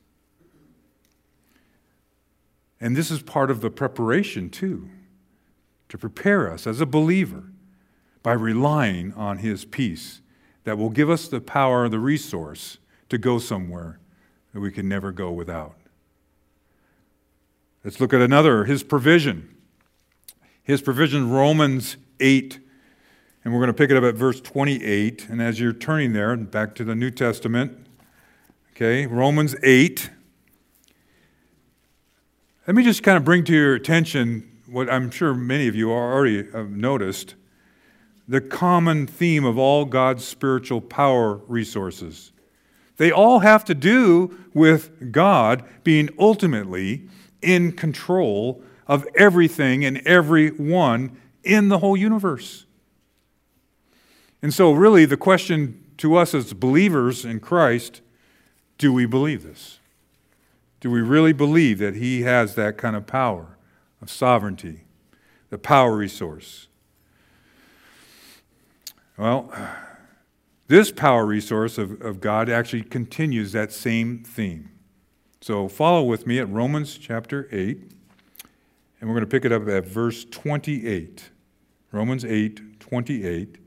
And 2.86 2.95
this 2.95 3.10
is 3.10 3.24
part 3.24 3.50
of 3.50 3.62
the 3.62 3.71
preparation, 3.71 4.48
too, 4.48 4.91
to 5.89 5.98
prepare 5.98 6.54
us 6.54 6.67
as 6.67 6.80
a 6.80 6.86
believer 6.86 7.45
by 8.21 8.34
relying 8.34 9.12
on 9.13 9.39
His 9.39 9.65
peace 9.65 10.21
that 10.65 10.78
will 10.78 10.91
give 10.91 11.10
us 11.10 11.28
the 11.28 11.41
power, 11.41 11.89
the 11.89 11.98
resource 11.98 12.78
to 13.10 13.17
go 13.17 13.39
somewhere 13.39 13.98
that 14.54 14.60
we 14.60 14.71
can 14.71 14.88
never 14.88 15.12
go 15.12 15.32
without. 15.32 15.78
Let's 17.84 18.00
look 18.00 18.13
at 18.13 18.21
another 18.21 18.65
His 18.65 18.84
provision. 18.84 19.58
His 20.62 20.84
provision, 20.84 21.32
Romans 21.32 21.98
8 22.19 22.60
And 23.43 23.52
we're 23.52 23.62
going 23.62 23.67
to 23.69 23.74
pick 23.74 23.89
it 23.89 23.98
up 23.98 24.04
at 24.04 24.13
verse 24.13 24.39
28. 24.39 25.28
And 25.28 25.41
as 25.41 25.60
you're 25.60 25.74
turning 25.74 26.13
there, 26.13 26.38
back 26.38 26.76
to 26.76 26.84
the 26.84 26.93
New 26.93 27.10
Testament, 27.10 27.88
okay, 28.76 29.08
Romans 29.08 29.56
8. 29.63 30.12
Let 32.67 32.75
me 32.75 32.84
just 32.84 33.04
kind 33.04 33.15
of 33.15 33.23
bring 33.23 33.43
to 33.43 33.54
your 33.54 33.75
attention 33.75 34.51
what 34.65 34.89
I'm 34.89 35.12
sure 35.12 35.36
many 35.36 35.67
of 35.67 35.75
you 35.75 35.91
already 35.91 36.49
have 36.51 36.71
noticed 36.71 37.36
the 38.28 38.41
common 38.41 39.06
theme 39.06 39.45
of 39.45 39.56
all 39.56 39.86
God's 39.86 40.25
spiritual 40.25 40.82
power 40.82 41.36
resources. 41.47 42.32
They 42.97 43.12
all 43.12 43.39
have 43.39 43.65
to 43.65 43.75
do 43.75 44.36
with 44.56 45.12
God 45.12 45.63
being 45.84 46.10
ultimately 46.17 47.08
in 47.43 47.71
control 47.71 48.63
of 48.88 49.08
everything 49.15 49.86
and 49.86 49.99
everyone 49.99 51.15
in 51.43 51.69
the 51.69 51.78
whole 51.78 51.95
universe. 51.95 52.65
And 54.41 54.51
so, 54.51 54.71
really, 54.71 55.06
the 55.06 55.17
question 55.17 55.84
to 55.97 56.15
us 56.15 56.34
as 56.34 56.51
believers 56.54 57.25
in 57.25 57.41
Christ 57.41 58.01
do 58.80 58.91
we 58.91 59.06
believe 59.06 59.43
this? 59.43 59.78
Do 60.86 60.91
we 60.91 61.02
really 61.02 61.34
believe 61.34 61.80
that 61.80 61.95
He 61.95 62.21
has 62.21 62.54
that 62.54 62.78
kind 62.78 62.95
of 62.95 63.08
power 63.08 63.58
of 64.04 64.12
sovereignty, 64.12 64.82
the 65.50 65.58
power 65.58 65.98
resource? 65.98 66.67
Well, 69.17 69.52
this 70.67 70.91
power 70.91 71.26
resource 71.26 71.80
of, 71.80 72.00
of 72.04 72.21
God 72.21 72.52
actually 72.52 72.84
continues 72.84 73.52
that 73.54 73.71
same 73.71 74.19
theme. 74.24 74.69
So 75.41 75.67
follow 75.67 76.04
with 76.04 76.28
me 76.28 76.38
at 76.38 76.48
Romans 76.50 77.00
chapter 77.00 77.50
8, 77.52 77.80
and 79.02 79.10
we're 79.10 79.15
going 79.15 79.21
to 79.21 79.26
pick 79.26 79.43
it 79.43 79.52
up 79.52 79.67
at 79.67 79.88
verse 79.88 80.24
28. 80.26 81.32
Romans 81.91 82.24
8, 82.24 82.80
28. 82.80 83.58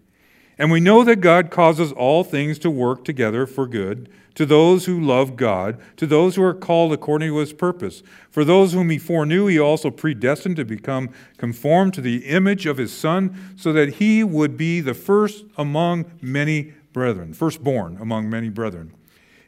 And 0.57 0.71
we 0.71 0.79
know 0.79 1.03
that 1.03 1.17
God 1.17 1.51
causes 1.51 1.91
all 1.91 2.23
things 2.23 2.61
to 2.61 2.71
work 2.71 3.05
together 3.05 3.45
for 3.45 3.67
good 3.67 4.09
to 4.39 4.47
those 4.47 4.85
who 4.85 5.01
love 5.01 5.35
God, 5.35 5.81
to 5.97 6.07
those 6.07 6.37
who 6.37 6.45
are 6.45 6.55
called 6.55 6.93
according 6.93 7.29
to 7.29 7.39
his 7.39 7.53
purpose. 7.53 8.05
For 8.31 8.45
those 8.45 8.73
whom 8.73 8.89
he 8.89 8.97
foreknew, 8.97 9.49
he 9.49 9.59
also 9.59 9.91
predestined 9.91 10.55
to 10.59 10.65
become 10.65 11.11
conformed 11.39 11.93
to 11.95 12.01
the 12.01 12.19
image 12.19 12.65
of 12.65 12.77
his 12.77 12.93
Son, 12.93 13.37
so 13.57 13.73
that 13.73 13.95
he 13.95 14.23
would 14.23 14.57
be 14.57 14.81
the 14.81 14.95
first 14.95 15.45
among 15.57 16.05
many 16.21 16.73
brethren, 16.93 17.35
firstborn 17.35 17.99
among 18.01 18.31
many 18.31 18.49
brethren. 18.49 18.95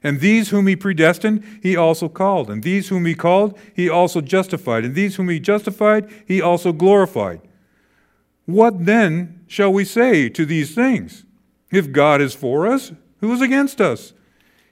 And 0.03 0.19
these 0.19 0.49
whom 0.49 0.67
he 0.67 0.75
predestined, 0.75 1.45
he 1.63 1.77
also 1.77 2.09
called. 2.09 2.51
And 2.51 2.65
these 2.65 2.89
whom 2.89 3.07
he 3.07 3.15
called, 3.15 3.57
he 3.73 3.89
also 3.89 4.21
justified. 4.21 4.85
And 4.85 4.97
these 4.97 5.15
whom 5.15 5.29
he 5.29 5.39
justified, 5.39 6.11
he 6.27 6.43
also 6.43 6.73
glorified. 6.73 7.43
What 8.45 8.87
then 8.87 9.45
shall 9.47 9.73
we 9.73 9.85
say 9.85 10.29
to 10.31 10.45
these 10.45 10.75
things? 10.75 11.25
If 11.71 11.93
God 11.93 12.21
is 12.21 12.35
for 12.35 12.67
us, 12.67 12.91
who 13.21 13.33
is 13.33 13.41
against 13.41 13.81
us? 13.81 14.15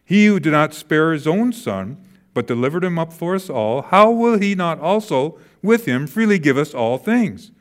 He 0.09 0.25
who 0.25 0.41
did 0.41 0.53
not 0.53 0.73
spare 0.73 1.13
his 1.13 1.27
own 1.27 1.53
son, 1.53 2.03
but 2.33 2.47
delivered 2.47 2.83
him 2.83 2.99
up 2.99 3.13
for 3.13 3.35
us 3.35 3.51
all, 3.51 3.83
how 3.83 4.11
will 4.11 4.39
he 4.39 4.55
not 4.55 4.81
also 4.81 5.39
with 5.61 5.85
him 5.85 6.07
freely 6.07 6.39
give 6.39 6.57
us 6.57 6.73
all 6.73 6.97
things? 6.97 7.53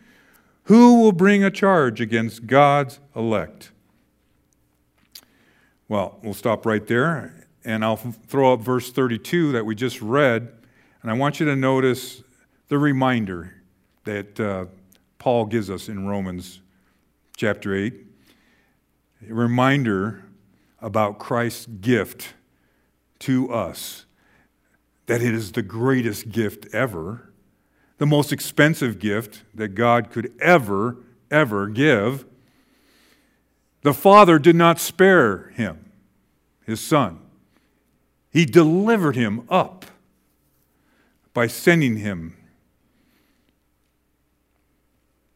Who 0.64 1.02
will 1.02 1.12
bring 1.12 1.44
a 1.44 1.52
charge 1.52 2.00
against 2.00 2.48
God's 2.48 3.02
elect? 3.14 3.72
Well, 5.90 6.20
we'll 6.24 6.34
stop 6.34 6.66
right 6.66 6.88
there, 6.88 7.50
and 7.66 7.84
I'll 7.84 7.98
throw 7.98 8.54
up 8.54 8.62
verse 8.62 8.94
32 8.94 9.52
that 9.52 9.66
we 9.66 9.76
just 9.76 10.02
read, 10.02 10.50
and 11.02 11.12
I 11.12 11.16
want 11.16 11.42
you 11.42 11.46
to 11.48 11.56
notice 11.58 12.24
the 12.70 12.78
reminder 12.78 13.56
that 14.06 14.40
uh, 14.40 14.68
Paul 15.20 15.48
gives 15.48 15.70
us 15.70 15.90
in 15.90 16.08
Romans 16.08 16.62
chapter 17.36 17.76
8. 17.76 17.94
A 19.30 19.34
reminder 19.34 20.24
about 20.80 21.20
Christ's 21.20 21.66
gift 21.66 22.36
to 23.20 23.52
us 23.52 24.06
that 25.08 25.22
it 25.22 25.34
is 25.34 25.54
the 25.54 25.62
greatest 25.62 26.30
gift 26.30 26.68
ever, 26.74 27.32
the 27.98 28.06
most 28.06 28.32
expensive 28.32 29.00
gift 29.00 29.44
that 29.56 29.70
God 29.70 30.12
could 30.12 30.32
ever, 30.40 30.98
ever 31.32 31.68
give. 31.68 32.26
The 33.82 33.94
Father 33.94 34.38
did 34.38 34.56
not 34.56 34.80
spare 34.80 35.50
him, 35.56 35.92
his 36.66 36.82
Son. 36.82 37.20
He 38.30 38.46
delivered 38.46 39.16
him 39.16 39.48
up 39.50 39.86
by 41.34 41.48
sending 41.48 41.98
him 41.98 42.36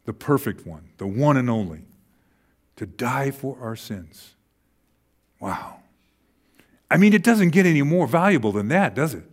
the 0.05 0.13
perfect 0.13 0.65
one, 0.65 0.89
the 0.97 1.07
one 1.07 1.37
and 1.37 1.49
only, 1.49 1.85
to 2.75 2.85
die 2.85 3.31
for 3.31 3.57
our 3.61 3.75
sins. 3.75 4.35
Wow. 5.39 5.80
I 6.91 6.97
mean, 6.97 7.13
it 7.13 7.23
doesn't 7.23 7.51
get 7.51 7.65
any 7.65 7.82
more 7.84 8.06
valuable 8.06 8.51
than 8.51 8.67
that, 8.67 8.93
does 8.93 9.13
it? 9.13 9.23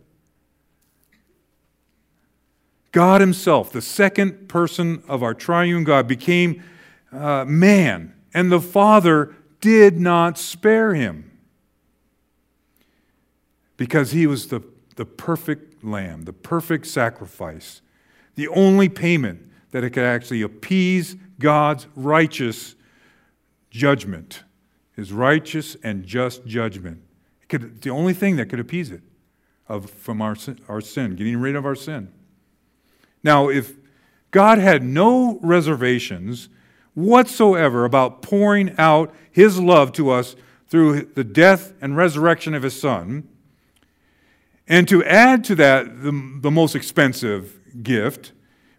God 2.92 3.20
Himself, 3.20 3.72
the 3.72 3.82
second 3.82 4.48
person 4.48 5.02
of 5.08 5.24
our 5.24 5.34
triune 5.34 5.82
God, 5.82 6.06
became 6.06 6.62
uh, 7.10 7.44
man, 7.44 8.14
and 8.32 8.52
the 8.52 8.60
Father 8.60 9.34
did 9.60 9.98
not 9.98 10.38
spare 10.38 10.94
him 10.94 11.32
because 13.76 14.12
he 14.12 14.26
was 14.26 14.48
the, 14.48 14.60
the 14.94 15.04
perfect 15.04 15.82
lamb, 15.82 16.22
the 16.22 16.32
perfect 16.32 16.86
sacrifice, 16.86 17.80
the 18.36 18.46
only 18.48 18.88
payment 18.88 19.40
that 19.72 19.82
it 19.82 19.90
could 19.90 20.04
actually 20.04 20.42
appease 20.42 21.16
God's 21.40 21.88
righteous 21.96 22.76
judgment, 23.70 24.44
his 24.94 25.12
righteous 25.12 25.76
and 25.82 26.04
just 26.04 26.46
judgment. 26.46 27.02
Could, 27.48 27.82
the 27.82 27.90
only 27.90 28.12
thing 28.12 28.36
that 28.36 28.46
could 28.46 28.60
appease 28.60 28.90
it 28.90 29.02
of, 29.68 29.90
from 29.90 30.22
our, 30.22 30.36
our 30.68 30.80
sin, 30.80 31.16
getting 31.16 31.38
rid 31.38 31.56
of 31.56 31.66
our 31.66 31.74
sin. 31.74 32.12
Now, 33.22 33.48
if 33.48 33.76
God 34.30 34.58
had 34.58 34.82
no 34.82 35.38
reservations 35.42 36.48
whatsoever 36.94 37.84
about 37.84 38.22
pouring 38.22 38.74
out 38.78 39.14
his 39.30 39.58
love 39.58 39.92
to 39.92 40.10
us 40.10 40.36
through 40.68 41.02
the 41.14 41.24
death 41.24 41.72
and 41.80 41.96
resurrection 41.96 42.54
of 42.54 42.62
his 42.62 42.78
son, 42.78 43.28
and 44.66 44.86
to 44.88 45.02
add 45.04 45.44
to 45.44 45.54
that 45.54 46.02
the, 46.02 46.38
the 46.40 46.50
most 46.50 46.74
expensive 46.74 47.58
gift, 47.82 48.32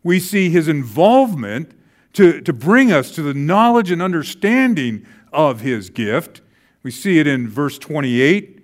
we 0.03 0.19
see 0.19 0.49
his 0.49 0.67
involvement 0.67 1.71
to, 2.13 2.41
to 2.41 2.53
bring 2.53 2.91
us 2.91 3.11
to 3.11 3.21
the 3.21 3.33
knowledge 3.33 3.91
and 3.91 4.01
understanding 4.01 5.05
of 5.33 5.61
his 5.61 5.89
gift. 5.89 6.41
We 6.83 6.91
see 6.91 7.19
it 7.19 7.27
in 7.27 7.49
verse 7.49 7.77
28 7.79 8.58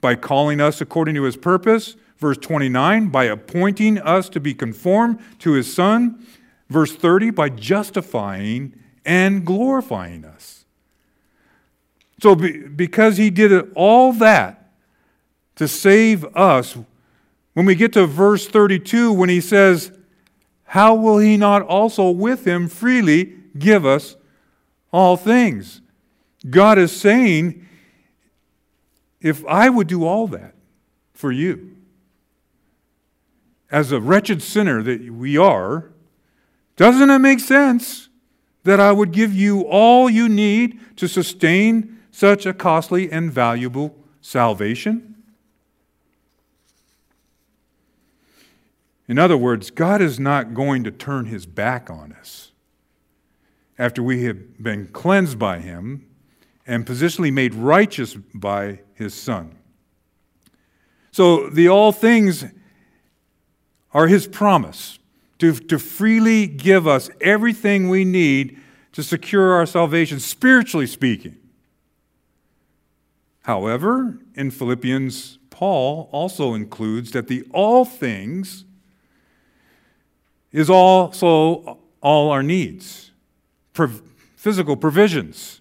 by 0.00 0.14
calling 0.14 0.60
us 0.60 0.80
according 0.80 1.14
to 1.16 1.22
his 1.24 1.36
purpose. 1.36 1.96
Verse 2.18 2.38
29 2.38 3.08
by 3.08 3.24
appointing 3.24 3.98
us 3.98 4.28
to 4.30 4.40
be 4.40 4.54
conformed 4.54 5.18
to 5.38 5.52
his 5.52 5.72
Son. 5.72 6.24
Verse 6.68 6.94
30 6.94 7.30
by 7.30 7.48
justifying 7.48 8.74
and 9.04 9.44
glorifying 9.44 10.24
us. 10.24 10.64
So, 12.20 12.34
because 12.34 13.16
he 13.16 13.30
did 13.30 13.70
all 13.74 14.12
that 14.14 14.70
to 15.54 15.68
save 15.68 16.24
us, 16.36 16.76
when 17.54 17.64
we 17.64 17.74
get 17.74 17.92
to 17.92 18.06
verse 18.06 18.46
32, 18.48 19.12
when 19.12 19.28
he 19.28 19.40
says, 19.40 19.92
how 20.64 20.94
will 20.94 21.18
he 21.18 21.36
not 21.36 21.62
also 21.62 22.10
with 22.10 22.46
him 22.46 22.68
freely 22.68 23.34
give 23.58 23.86
us 23.86 24.16
all 24.92 25.16
things? 25.16 25.80
God 26.50 26.76
is 26.76 26.94
saying, 26.94 27.66
if 29.20 29.44
I 29.46 29.68
would 29.68 29.86
do 29.86 30.04
all 30.04 30.26
that 30.28 30.54
for 31.12 31.32
you, 31.32 31.76
as 33.70 33.92
a 33.92 34.00
wretched 34.00 34.42
sinner 34.42 34.82
that 34.82 35.10
we 35.12 35.36
are, 35.36 35.90
doesn't 36.76 37.10
it 37.10 37.18
make 37.18 37.40
sense 37.40 38.08
that 38.64 38.80
I 38.80 38.92
would 38.92 39.12
give 39.12 39.34
you 39.34 39.62
all 39.62 40.08
you 40.08 40.28
need 40.28 40.78
to 40.96 41.08
sustain 41.08 41.98
such 42.10 42.46
a 42.46 42.54
costly 42.54 43.10
and 43.10 43.32
valuable 43.32 43.94
salvation? 44.20 45.16
In 49.08 49.18
other 49.18 49.36
words, 49.36 49.70
God 49.70 50.02
is 50.02 50.20
not 50.20 50.54
going 50.54 50.84
to 50.84 50.90
turn 50.90 51.26
his 51.26 51.46
back 51.46 51.90
on 51.90 52.12
us 52.12 52.52
after 53.78 54.02
we 54.02 54.24
have 54.24 54.62
been 54.62 54.88
cleansed 54.88 55.38
by 55.38 55.58
him 55.58 56.07
and 56.68 56.86
positionally 56.86 57.32
made 57.32 57.54
righteous 57.54 58.14
by 58.34 58.80
his 58.94 59.14
Son. 59.14 59.56
So, 61.10 61.48
the 61.48 61.66
all 61.68 61.90
things 61.90 62.44
are 63.92 64.06
his 64.06 64.28
promise 64.28 64.98
to, 65.38 65.54
to 65.54 65.78
freely 65.78 66.46
give 66.46 66.86
us 66.86 67.10
everything 67.20 67.88
we 67.88 68.04
need 68.04 68.58
to 68.92 69.02
secure 69.02 69.54
our 69.54 69.64
salvation, 69.64 70.20
spiritually 70.20 70.86
speaking. 70.86 71.36
However, 73.42 74.18
in 74.34 74.50
Philippians, 74.50 75.38
Paul 75.48 76.10
also 76.12 76.52
includes 76.52 77.12
that 77.12 77.28
the 77.28 77.44
all 77.50 77.84
things 77.86 78.64
is 80.52 80.68
also 80.68 81.78
all 82.02 82.30
our 82.30 82.42
needs, 82.42 83.10
physical 84.36 84.76
provisions. 84.76 85.57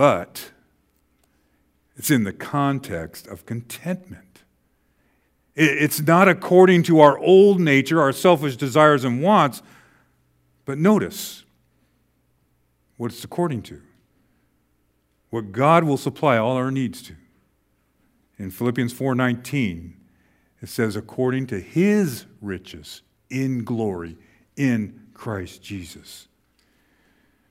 But 0.00 0.52
it's 1.94 2.10
in 2.10 2.24
the 2.24 2.32
context 2.32 3.26
of 3.26 3.44
contentment. 3.44 4.44
It's 5.54 6.00
not 6.00 6.26
according 6.26 6.84
to 6.84 7.00
our 7.00 7.18
old 7.18 7.60
nature, 7.60 8.00
our 8.00 8.10
selfish 8.10 8.56
desires 8.56 9.04
and 9.04 9.22
wants, 9.22 9.60
but 10.64 10.78
notice 10.78 11.44
what 12.96 13.12
it's 13.12 13.24
according 13.24 13.60
to. 13.64 13.82
What 15.28 15.52
God 15.52 15.84
will 15.84 15.98
supply 15.98 16.38
all 16.38 16.56
our 16.56 16.70
needs 16.70 17.02
to. 17.02 17.16
In 18.38 18.50
Philippians 18.50 18.94
4:19, 18.94 19.96
it 20.62 20.70
says 20.70 20.96
according 20.96 21.46
to 21.48 21.60
his 21.60 22.24
riches 22.40 23.02
in 23.28 23.64
glory 23.64 24.16
in 24.56 25.08
Christ 25.12 25.62
Jesus. 25.62 26.26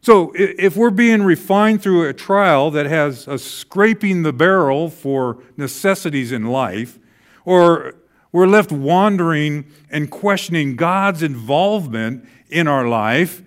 So, 0.02 0.32
if 0.36 0.78
we're 0.78 0.92
being 0.92 1.24
refined 1.24 1.82
through 1.82 2.08
a 2.08 2.14
trial 2.14 2.72
that 2.72 2.86
has 2.86 3.28
us 3.28 3.44
scraping 3.44 4.24
the 4.24 4.32
barrel 4.32 4.90
for 4.90 5.44
necessities 5.58 6.32
in 6.32 6.46
life, 6.46 6.98
or 7.44 7.96
we're 8.32 8.48
left 8.48 8.72
wandering 8.72 9.66
and 9.90 10.10
questioning 10.10 10.78
God's 10.78 11.22
involvement 11.22 12.26
in 12.50 12.68
our 12.68 12.88
life, 12.88 13.42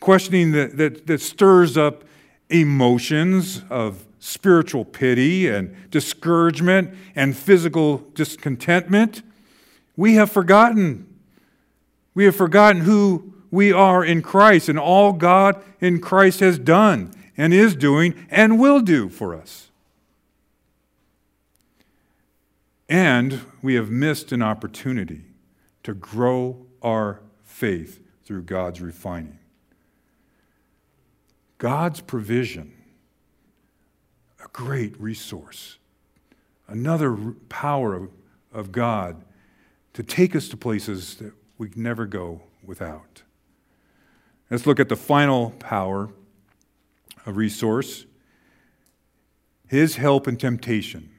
questioning 0.00 0.50
that, 0.52 0.76
that, 0.78 1.06
that 1.06 1.20
stirs 1.20 1.76
up 1.76 2.04
emotions 2.50 3.62
of 3.70 4.04
spiritual 4.18 4.84
pity 4.84 5.48
and 5.48 5.76
discouragement 5.90 6.94
and 7.14 7.36
physical 7.36 7.98
discontentment, 8.14 9.22
we 9.96 10.14
have 10.14 10.32
forgotten. 10.32 11.06
We 12.14 12.24
have 12.24 12.34
forgotten 12.34 12.82
who 12.82 13.33
we 13.54 13.72
are 13.72 14.04
in 14.04 14.20
Christ 14.20 14.68
and 14.68 14.78
all 14.78 15.12
God 15.12 15.62
in 15.80 16.00
Christ 16.00 16.40
has 16.40 16.58
done 16.58 17.12
and 17.36 17.54
is 17.54 17.76
doing 17.76 18.26
and 18.28 18.58
will 18.58 18.80
do 18.80 19.08
for 19.08 19.32
us. 19.34 19.70
And 22.88 23.42
we 23.62 23.74
have 23.74 23.90
missed 23.90 24.32
an 24.32 24.42
opportunity 24.42 25.22
to 25.84 25.94
grow 25.94 26.66
our 26.82 27.20
faith 27.44 28.00
through 28.24 28.42
God's 28.42 28.80
refining. 28.80 29.38
God's 31.58 32.00
provision, 32.00 32.72
a 34.44 34.48
great 34.52 35.00
resource, 35.00 35.78
another 36.66 37.16
power 37.48 38.08
of, 38.52 38.72
God 38.72 39.24
to 39.92 40.02
take 40.02 40.34
us 40.34 40.48
to 40.48 40.56
places 40.56 41.16
that 41.16 41.32
we 41.58 41.70
never 41.76 42.06
go 42.06 42.42
without. 42.64 43.23
Let's 44.50 44.66
look 44.66 44.78
at 44.78 44.88
the 44.88 44.96
final 44.96 45.50
power, 45.58 46.10
a 47.26 47.32
resource 47.32 48.06
His 49.66 49.96
help 49.96 50.28
in 50.28 50.36
temptation. 50.36 51.10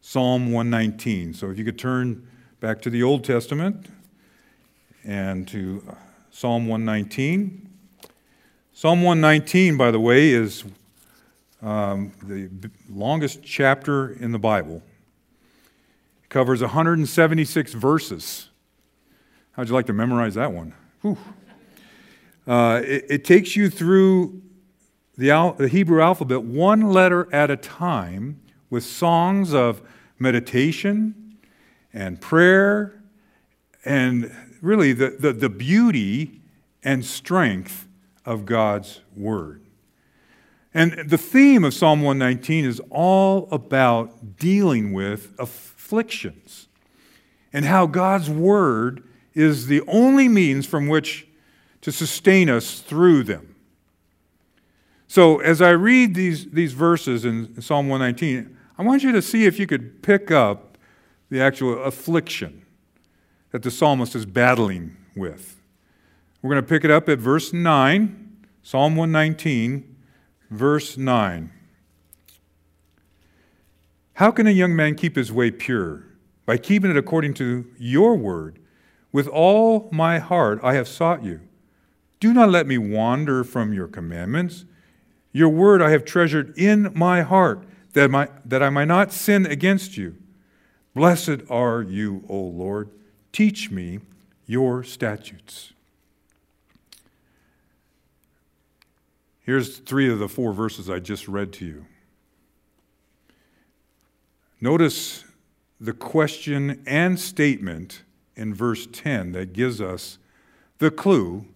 Psalm 0.00 0.52
119. 0.52 1.34
So 1.34 1.50
if 1.50 1.58
you 1.58 1.64
could 1.64 1.78
turn 1.78 2.26
back 2.60 2.80
to 2.82 2.90
the 2.90 3.02
Old 3.02 3.24
Testament 3.24 3.86
and 5.04 5.46
to 5.48 5.82
Psalm 6.30 6.66
119. 6.66 7.68
Psalm 8.72 9.02
119, 9.02 9.76
by 9.76 9.90
the 9.90 10.00
way, 10.00 10.30
is 10.30 10.64
um, 11.62 12.12
the 12.22 12.70
longest 12.88 13.42
chapter 13.42 14.10
in 14.10 14.32
the 14.32 14.38
Bible. 14.38 14.82
It 16.22 16.28
covers 16.28 16.60
176 16.60 17.74
verses. 17.74 18.48
How'd 19.52 19.68
you 19.68 19.74
like 19.74 19.86
to 19.86 19.92
memorize 19.92 20.34
that 20.34 20.52
one? 20.52 20.74
Uh, 22.48 22.80
it, 22.82 23.04
it, 23.10 23.24
takes 23.26 23.56
you 23.56 23.68
through 23.68 24.40
the, 25.18 25.30
al- 25.30 25.52
the 25.52 25.68
Hebrew 25.68 26.00
alphabet 26.00 26.42
one 26.42 26.80
letter 26.80 27.28
at 27.30 27.50
a 27.50 27.58
time 27.58 28.40
with 28.70 28.84
songs 28.84 29.52
of 29.52 29.82
meditation 30.18 31.36
and 31.92 32.18
prayer 32.18 33.02
and 33.84 34.34
really 34.62 34.94
the, 34.94 35.10
the, 35.10 35.34
the 35.34 35.50
beauty 35.50 36.40
and 36.82 37.04
strength 37.04 37.86
of 38.24 38.46
God's 38.46 39.02
Word. 39.14 39.66
And 40.72 41.06
the 41.06 41.18
theme 41.18 41.64
of 41.64 41.74
Psalm 41.74 42.00
119 42.00 42.64
is 42.64 42.80
all 42.88 43.46
about 43.52 44.38
dealing 44.38 44.94
with 44.94 45.34
afflictions 45.38 46.68
and 47.52 47.66
how 47.66 47.86
God's 47.86 48.30
Word 48.30 49.02
is 49.34 49.66
the 49.66 49.82
only 49.86 50.28
means 50.28 50.64
from 50.64 50.88
which 50.88 51.27
to 51.80 51.92
sustain 51.92 52.50
us 52.50 52.80
through 52.80 53.24
them. 53.24 53.54
So, 55.06 55.38
as 55.38 55.62
I 55.62 55.70
read 55.70 56.14
these, 56.14 56.50
these 56.50 56.74
verses 56.74 57.24
in 57.24 57.60
Psalm 57.62 57.88
119, 57.88 58.56
I 58.76 58.82
want 58.82 59.02
you 59.02 59.12
to 59.12 59.22
see 59.22 59.46
if 59.46 59.58
you 59.58 59.66
could 59.66 60.02
pick 60.02 60.30
up 60.30 60.76
the 61.30 61.40
actual 61.40 61.82
affliction 61.82 62.64
that 63.50 63.62
the 63.62 63.70
psalmist 63.70 64.14
is 64.14 64.26
battling 64.26 64.96
with. 65.16 65.60
We're 66.42 66.50
going 66.50 66.62
to 66.62 66.68
pick 66.68 66.84
it 66.84 66.90
up 66.90 67.08
at 67.08 67.18
verse 67.18 67.52
9, 67.52 68.36
Psalm 68.62 68.96
119, 68.96 69.96
verse 70.50 70.96
9. 70.96 71.52
How 74.14 74.30
can 74.30 74.46
a 74.46 74.50
young 74.50 74.76
man 74.76 74.94
keep 74.94 75.16
his 75.16 75.32
way 75.32 75.50
pure? 75.50 76.04
By 76.44 76.58
keeping 76.58 76.90
it 76.90 76.96
according 76.96 77.34
to 77.34 77.66
your 77.78 78.16
word. 78.16 78.58
With 79.10 79.26
all 79.26 79.88
my 79.90 80.18
heart 80.18 80.60
I 80.62 80.74
have 80.74 80.88
sought 80.88 81.24
you. 81.24 81.40
Do 82.20 82.32
not 82.32 82.50
let 82.50 82.66
me 82.66 82.78
wander 82.78 83.44
from 83.44 83.72
your 83.72 83.86
commandments. 83.86 84.64
Your 85.32 85.48
word 85.48 85.80
I 85.80 85.90
have 85.90 86.04
treasured 86.04 86.56
in 86.58 86.90
my 86.94 87.22
heart 87.22 87.64
that, 87.92 88.10
my, 88.10 88.28
that 88.44 88.62
I 88.62 88.70
might 88.70 88.86
not 88.86 89.12
sin 89.12 89.46
against 89.46 89.96
you. 89.96 90.16
Blessed 90.94 91.42
are 91.48 91.82
you, 91.82 92.24
O 92.28 92.38
Lord. 92.38 92.90
Teach 93.32 93.70
me 93.70 94.00
your 94.46 94.82
statutes. 94.82 95.72
Here's 99.40 99.78
three 99.78 100.10
of 100.10 100.18
the 100.18 100.28
four 100.28 100.52
verses 100.52 100.90
I 100.90 100.98
just 100.98 101.28
read 101.28 101.52
to 101.54 101.64
you. 101.64 101.86
Notice 104.60 105.24
the 105.80 105.92
question 105.92 106.82
and 106.86 107.18
statement 107.18 108.02
in 108.36 108.52
verse 108.52 108.86
10 108.90 109.32
that 109.32 109.52
gives 109.52 109.80
us 109.80 110.18
the 110.78 110.90
clue 110.90 111.46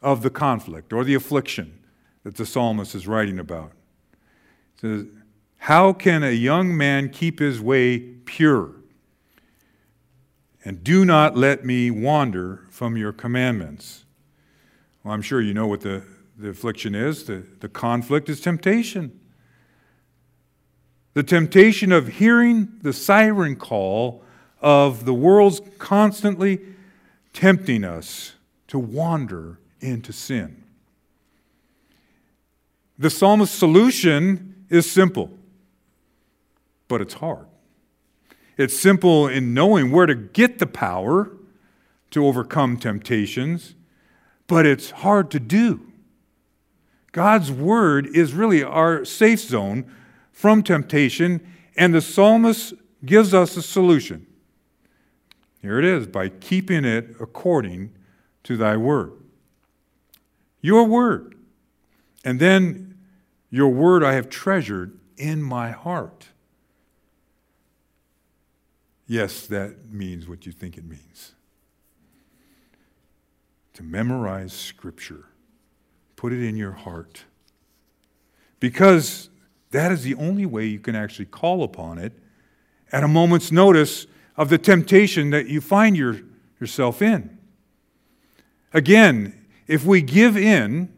of 0.00 0.22
the 0.22 0.30
conflict 0.30 0.92
or 0.92 1.04
the 1.04 1.14
affliction 1.14 1.78
that 2.24 2.36
the 2.36 2.46
psalmist 2.46 2.94
is 2.94 3.06
writing 3.06 3.38
about. 3.38 3.72
It 4.76 4.80
says, 4.80 5.06
how 5.58 5.92
can 5.92 6.22
a 6.22 6.30
young 6.30 6.76
man 6.76 7.10
keep 7.10 7.40
his 7.40 7.60
way 7.60 7.98
pure? 7.98 8.74
And 10.64 10.84
do 10.84 11.04
not 11.04 11.36
let 11.36 11.64
me 11.64 11.90
wander 11.90 12.66
from 12.70 12.96
your 12.96 13.12
commandments. 13.12 14.04
Well, 15.02 15.14
I'm 15.14 15.22
sure 15.22 15.40
you 15.40 15.54
know 15.54 15.66
what 15.66 15.80
the, 15.80 16.02
the 16.36 16.50
affliction 16.50 16.94
is. 16.94 17.24
The, 17.24 17.44
the 17.60 17.68
conflict 17.68 18.28
is 18.28 18.40
temptation. 18.40 19.18
The 21.14 21.22
temptation 21.22 21.90
of 21.90 22.08
hearing 22.08 22.68
the 22.82 22.92
siren 22.92 23.56
call 23.56 24.22
of 24.60 25.04
the 25.04 25.14
world's 25.14 25.60
constantly 25.78 26.60
tempting 27.32 27.84
us 27.84 28.34
to 28.68 28.78
wander 28.78 29.58
into 29.80 30.12
sin. 30.12 30.62
The 32.98 33.10
psalmist's 33.10 33.56
solution 33.56 34.66
is 34.68 34.90
simple 34.90 35.30
but 36.88 37.02
it's 37.02 37.14
hard. 37.14 37.46
It's 38.56 38.76
simple 38.76 39.28
in 39.28 39.54
knowing 39.54 39.92
where 39.92 40.06
to 40.06 40.14
get 40.14 40.58
the 40.58 40.66
power 40.66 41.30
to 42.10 42.26
overcome 42.26 42.78
temptations, 42.78 43.74
but 44.46 44.66
it's 44.66 44.90
hard 44.90 45.30
to 45.30 45.38
do. 45.38 45.92
God's 47.12 47.52
word 47.52 48.06
is 48.06 48.32
really 48.32 48.64
our 48.64 49.04
safe 49.04 49.40
zone 49.40 49.90
from 50.32 50.62
temptation, 50.62 51.46
and 51.76 51.94
the 51.94 52.00
psalmist 52.00 52.74
gives 53.04 53.32
us 53.32 53.56
a 53.56 53.62
solution. 53.62 54.26
Here 55.60 55.78
it 55.78 55.84
is 55.84 56.06
by 56.06 56.28
keeping 56.28 56.84
it 56.84 57.14
according 57.20 57.92
to 58.44 58.56
thy 58.56 58.76
word. 58.76 59.12
Your 60.60 60.84
word. 60.84 61.36
And 62.24 62.40
then, 62.40 62.98
your 63.50 63.68
word 63.68 64.04
I 64.04 64.14
have 64.14 64.28
treasured 64.28 64.98
in 65.16 65.42
my 65.42 65.70
heart. 65.70 66.28
Yes, 69.06 69.46
that 69.46 69.90
means 69.90 70.28
what 70.28 70.44
you 70.44 70.52
think 70.52 70.76
it 70.76 70.84
means. 70.84 71.32
To 73.74 73.82
memorize 73.82 74.52
Scripture, 74.52 75.26
put 76.16 76.32
it 76.32 76.42
in 76.42 76.56
your 76.56 76.72
heart. 76.72 77.24
Because 78.60 79.30
that 79.70 79.92
is 79.92 80.02
the 80.02 80.14
only 80.16 80.44
way 80.44 80.66
you 80.66 80.80
can 80.80 80.94
actually 80.94 81.26
call 81.26 81.62
upon 81.62 81.98
it 81.98 82.12
at 82.92 83.04
a 83.04 83.08
moment's 83.08 83.52
notice 83.52 84.06
of 84.36 84.50
the 84.50 84.58
temptation 84.58 85.30
that 85.30 85.46
you 85.46 85.60
find 85.60 85.96
your, 85.96 86.20
yourself 86.60 87.00
in. 87.00 87.38
Again, 88.72 89.37
if 89.68 89.84
we 89.84 90.00
give 90.00 90.36
in 90.36 90.92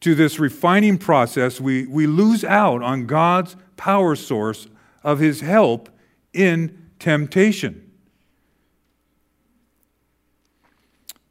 to 0.00 0.14
this 0.14 0.38
refining 0.38 0.98
process, 0.98 1.60
we, 1.60 1.86
we 1.86 2.06
lose 2.06 2.44
out 2.44 2.82
on 2.82 3.06
God's 3.06 3.56
power 3.76 4.16
source 4.16 4.66
of 5.02 5.18
His 5.18 5.40
help 5.40 5.90
in 6.32 6.90
temptation. 6.98 7.92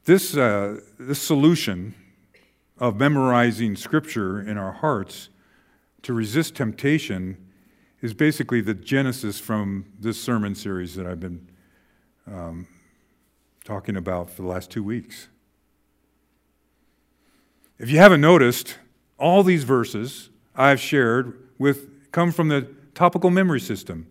This, 0.05 0.35
uh, 0.37 0.79
this 0.99 1.21
solution 1.21 1.95
of 2.77 2.97
memorizing 2.97 3.75
Scripture 3.75 4.41
in 4.41 4.57
our 4.57 4.73
hearts 4.73 5.29
to 6.03 6.13
resist 6.13 6.55
temptation 6.55 7.37
is 8.01 8.13
basically 8.13 8.59
the 8.59 8.73
genesis 8.73 9.39
from 9.39 9.85
this 9.99 10.21
sermon 10.21 10.53
series 10.53 10.95
that 10.95 11.07
I've 11.07 11.21
been 11.21 11.47
um, 12.27 12.67
talking 13.63 13.95
about 13.95 14.29
for 14.29 14.41
the 14.41 14.47
last 14.47 14.69
two 14.69 14.83
weeks. 14.83 15.29
If 17.83 17.89
you 17.89 17.97
haven't 17.97 18.21
noticed, 18.21 18.77
all 19.19 19.43
these 19.43 19.65
verses 19.65 20.29
I've 20.55 20.79
shared 20.79 21.37
with 21.57 22.11
come 22.13 22.31
from 22.31 22.47
the 22.47 22.69
topical 22.95 23.29
memory 23.29 23.59
system. 23.59 24.07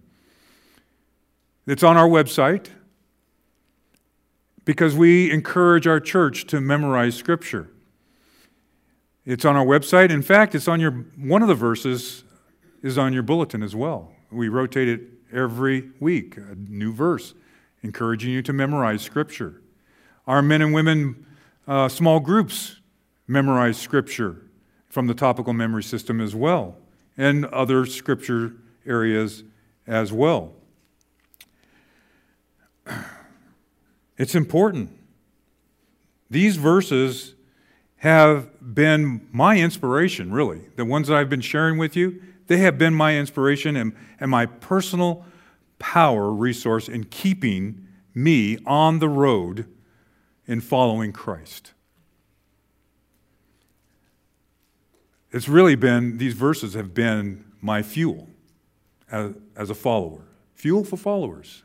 It's 1.67 1.83
on 1.83 1.97
our 1.97 2.07
website 2.07 2.67
because 4.67 4.95
we 4.95 5.31
encourage 5.31 5.87
our 5.87 6.01
church 6.01 6.47
to 6.49 6.61
memorize 6.61 7.15
scripture. 7.15 7.71
It's 9.25 9.47
on 9.47 9.57
our 9.57 9.65
website. 9.65 10.11
In 10.11 10.21
fact, 10.21 10.55
it's 10.55 10.69
on 10.69 10.79
your 10.79 10.91
one 11.17 11.41
of 11.41 11.49
the 11.49 11.55
verses 11.55 12.25
is 12.83 12.99
on 12.99 13.15
your 13.15 13.23
bulletin 13.23 13.63
as 13.63 13.75
well. 13.75 14.13
We 14.31 14.51
rotate 14.51 14.89
it 14.89 15.01
every 15.33 15.93
week, 15.99 16.37
a 16.37 16.57
new 16.57 16.93
verse, 16.93 17.33
encouraging 17.83 18.33
you 18.33 18.43
to 18.43 18.53
memorize 18.53 19.01
Scripture. 19.01 19.63
Our 20.27 20.43
men 20.43 20.61
and 20.61 20.75
women 20.75 21.25
uh, 21.67 21.89
small 21.89 22.21
groups 22.21 22.77
memorize 23.33 23.79
Scripture 23.79 24.43
from 24.89 25.07
the 25.07 25.15
topical 25.15 25.53
memory 25.53 25.83
system 25.83 26.21
as 26.21 26.35
well, 26.35 26.77
and 27.17 27.47
other 27.47 27.87
Scripture 27.87 28.55
areas 28.87 29.43
as 29.87 30.13
well. 30.13 30.53
It's 34.19 34.35
important. 34.37 34.91
These 36.31 36.57
verses 36.57 37.35
have 37.97 38.51
been 38.75 39.27
my 39.33 39.59
inspiration, 39.59 40.33
really. 40.33 40.61
The 40.77 40.85
ones 40.85 41.09
that 41.09 41.17
I've 41.17 41.31
been 41.31 41.41
sharing 41.41 41.77
with 41.77 41.97
you, 41.97 42.23
they 42.47 42.59
have 42.59 42.79
been 42.79 42.95
my 42.95 43.17
inspiration 43.17 43.75
and, 43.75 43.97
and 44.21 44.31
my 44.31 44.47
personal 44.47 45.25
power 45.79 46.31
resource 46.31 46.89
in 46.89 47.05
keeping 47.05 47.89
me 48.15 48.59
on 48.65 48.99
the 48.99 49.09
road 49.09 49.67
in 50.47 50.61
following 50.61 51.11
Christ. 51.11 51.73
It's 55.33 55.49
really 55.49 55.75
been, 55.77 56.19
these 56.19 56.35
verses 56.35 56.75
have 56.75 56.93
been 56.93 57.45
my 57.61 57.83
fuel 57.83 58.29
as, 59.11 59.35
as 59.57 59.71
a 59.71 59.75
follower. 59.75 60.23
Fuel 60.55 60.85
for 60.85 60.97
followers. 60.97 61.63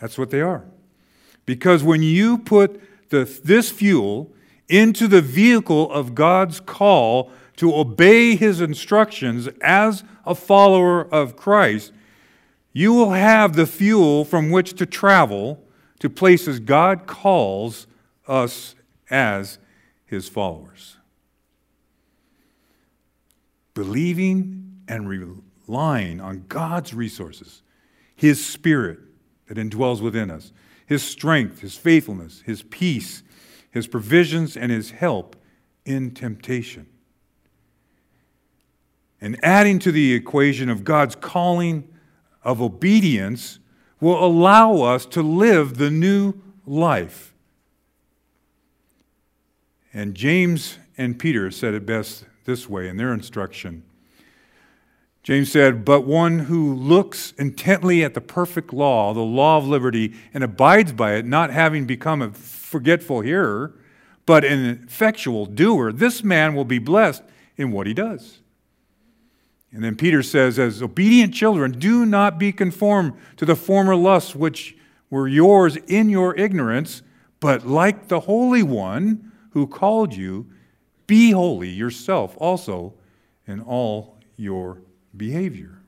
That's 0.00 0.18
what 0.18 0.30
they 0.30 0.42
are. 0.42 0.64
Because 1.46 1.82
when 1.82 2.02
you 2.02 2.38
put 2.38 2.80
the, 3.08 3.24
this 3.44 3.70
fuel 3.70 4.32
into 4.68 5.08
the 5.08 5.22
vehicle 5.22 5.90
of 5.90 6.14
God's 6.14 6.60
call 6.60 7.30
to 7.56 7.74
obey 7.74 8.36
his 8.36 8.60
instructions 8.60 9.48
as 9.62 10.04
a 10.26 10.34
follower 10.34 11.02
of 11.12 11.36
Christ, 11.36 11.92
you 12.72 12.92
will 12.92 13.12
have 13.12 13.56
the 13.56 13.66
fuel 13.66 14.24
from 14.24 14.50
which 14.50 14.74
to 14.74 14.84
travel 14.84 15.64
to 16.00 16.10
places 16.10 16.60
God 16.60 17.06
calls 17.06 17.86
us 18.28 18.74
as 19.08 19.58
his 20.04 20.28
followers. 20.28 20.95
Believing 23.76 24.82
and 24.88 25.08
relying 25.08 26.20
on 26.20 26.46
God's 26.48 26.92
resources, 26.92 27.62
his 28.16 28.44
spirit 28.44 28.98
that 29.46 29.56
indwells 29.56 30.00
within 30.00 30.32
us, 30.32 30.52
his 30.84 31.04
strength, 31.04 31.60
his 31.60 31.76
faithfulness, 31.76 32.42
his 32.44 32.64
peace, 32.64 33.22
his 33.70 33.86
provisions, 33.86 34.56
and 34.56 34.72
his 34.72 34.90
help 34.90 35.36
in 35.84 36.10
temptation 36.10 36.88
and 39.20 39.42
adding 39.42 39.78
to 39.80 39.92
the 39.92 40.12
equation 40.12 40.68
of 40.68 40.84
God's 40.84 41.16
calling 41.16 41.88
of 42.42 42.60
obedience 42.60 43.58
will 44.00 44.22
allow 44.24 44.82
us 44.82 45.06
to 45.06 45.22
live 45.22 45.78
the 45.78 45.90
new 45.90 46.34
life. 46.66 47.34
And 49.92 50.14
James 50.14 50.78
and 50.98 51.18
Peter 51.18 51.50
said 51.50 51.74
it 51.74 51.86
best 51.86 52.24
this 52.46 52.68
way 52.68 52.88
in 52.88 52.96
their 52.96 53.12
instruction. 53.12 53.82
James 55.22 55.50
said, 55.50 55.84
But 55.84 56.06
one 56.06 56.38
who 56.38 56.72
looks 56.72 57.32
intently 57.32 58.04
at 58.04 58.14
the 58.14 58.20
perfect 58.20 58.72
law, 58.72 59.12
the 59.12 59.20
law 59.20 59.58
of 59.58 59.66
liberty, 59.66 60.14
and 60.32 60.44
abides 60.44 60.92
by 60.92 61.14
it, 61.14 61.26
not 61.26 61.50
having 61.50 61.84
become 61.84 62.22
a 62.22 62.30
forgetful 62.30 63.22
hearer, 63.22 63.74
but 64.24 64.44
an 64.44 64.84
effectual 64.86 65.44
doer, 65.44 65.92
this 65.92 66.22
man 66.22 66.54
will 66.54 66.64
be 66.64 66.78
blessed 66.78 67.24
in 67.56 67.72
what 67.72 67.86
he 67.86 67.94
does. 67.94 68.38
And 69.72 69.82
then 69.82 69.96
Peter 69.96 70.22
says, 70.22 70.58
As 70.58 70.80
obedient 70.80 71.34
children, 71.34 71.72
do 71.72 72.06
not 72.06 72.38
be 72.38 72.52
conformed 72.52 73.14
to 73.36 73.44
the 73.44 73.56
former 73.56 73.96
lusts 73.96 74.34
which 74.34 74.76
were 75.10 75.28
yours 75.28 75.76
in 75.88 76.08
your 76.08 76.34
ignorance, 76.36 77.02
but 77.40 77.66
like 77.66 78.08
the 78.08 78.20
Holy 78.20 78.62
One 78.62 79.32
who 79.50 79.66
called 79.66 80.14
you, 80.14 80.46
be 81.06 81.30
holy 81.30 81.68
yourself 81.68 82.36
also 82.38 82.94
in 83.46 83.60
all 83.60 84.16
your 84.36 84.78
behavior. 85.16 85.78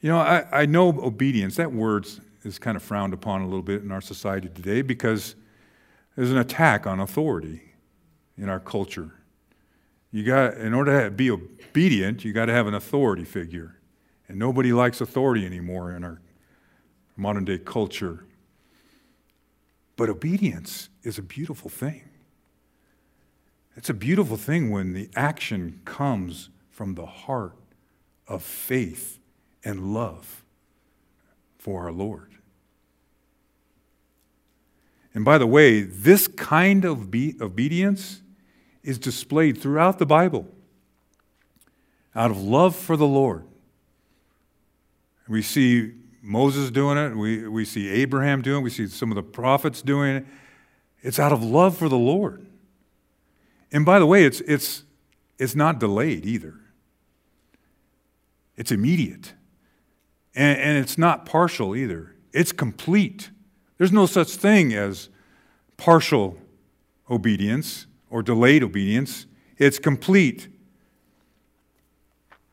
You 0.00 0.10
know, 0.10 0.18
I, 0.18 0.62
I 0.62 0.66
know 0.66 0.88
obedience, 0.88 1.56
that 1.56 1.72
word 1.72 2.06
is 2.42 2.58
kind 2.58 2.76
of 2.76 2.82
frowned 2.82 3.12
upon 3.12 3.42
a 3.42 3.44
little 3.44 3.62
bit 3.62 3.82
in 3.82 3.92
our 3.92 4.00
society 4.00 4.48
today 4.48 4.80
because 4.82 5.34
there's 6.16 6.30
an 6.30 6.38
attack 6.38 6.86
on 6.86 7.00
authority 7.00 7.60
in 8.38 8.48
our 8.48 8.60
culture. 8.60 9.12
You 10.10 10.24
got, 10.24 10.54
in 10.54 10.72
order 10.72 11.04
to 11.04 11.10
be 11.10 11.30
obedient, 11.30 12.24
you 12.24 12.32
got 12.32 12.46
to 12.46 12.52
have 12.52 12.66
an 12.66 12.74
authority 12.74 13.24
figure. 13.24 13.76
And 14.28 14.38
nobody 14.38 14.72
likes 14.72 15.00
authority 15.00 15.44
anymore 15.44 15.92
in 15.92 16.02
our 16.04 16.20
modern 17.16 17.44
day 17.44 17.58
culture. 17.58 18.24
But 20.00 20.08
obedience 20.08 20.88
is 21.02 21.18
a 21.18 21.22
beautiful 21.22 21.68
thing. 21.68 22.08
It's 23.76 23.90
a 23.90 23.94
beautiful 23.94 24.38
thing 24.38 24.70
when 24.70 24.94
the 24.94 25.10
action 25.14 25.82
comes 25.84 26.48
from 26.70 26.94
the 26.94 27.04
heart 27.04 27.58
of 28.26 28.42
faith 28.42 29.18
and 29.62 29.92
love 29.92 30.42
for 31.58 31.82
our 31.82 31.92
Lord. 31.92 32.32
And 35.12 35.22
by 35.22 35.36
the 35.36 35.46
way, 35.46 35.82
this 35.82 36.28
kind 36.28 36.86
of 36.86 37.10
be- 37.10 37.36
obedience 37.38 38.22
is 38.82 38.98
displayed 38.98 39.58
throughout 39.58 39.98
the 39.98 40.06
Bible 40.06 40.48
out 42.14 42.30
of 42.30 42.40
love 42.40 42.74
for 42.74 42.96
the 42.96 43.06
Lord. 43.06 43.44
We 45.28 45.42
see 45.42 45.92
Moses 46.22 46.70
doing 46.70 46.98
it, 46.98 47.16
we, 47.16 47.48
we 47.48 47.64
see 47.64 47.88
Abraham 47.88 48.42
doing 48.42 48.60
it, 48.60 48.64
we 48.64 48.70
see 48.70 48.86
some 48.86 49.10
of 49.10 49.16
the 49.16 49.22
prophets 49.22 49.82
doing 49.82 50.16
it. 50.16 50.26
It's 51.02 51.18
out 51.18 51.32
of 51.32 51.42
love 51.42 51.76
for 51.76 51.88
the 51.88 51.98
Lord. 51.98 52.46
And 53.72 53.86
by 53.86 53.98
the 53.98 54.06
way, 54.06 54.24
it's, 54.24 54.40
it's, 54.42 54.84
it's 55.38 55.54
not 55.54 55.78
delayed 55.78 56.26
either, 56.26 56.54
it's 58.56 58.70
immediate. 58.72 59.34
And, 60.34 60.60
and 60.60 60.78
it's 60.78 60.96
not 60.96 61.26
partial 61.26 61.74
either, 61.74 62.14
it's 62.32 62.52
complete. 62.52 63.30
There's 63.78 63.92
no 63.92 64.06
such 64.06 64.36
thing 64.36 64.74
as 64.74 65.08
partial 65.76 66.36
obedience 67.10 67.86
or 68.10 68.22
delayed 68.22 68.62
obedience, 68.62 69.26
it's 69.56 69.78
complete. 69.78 70.48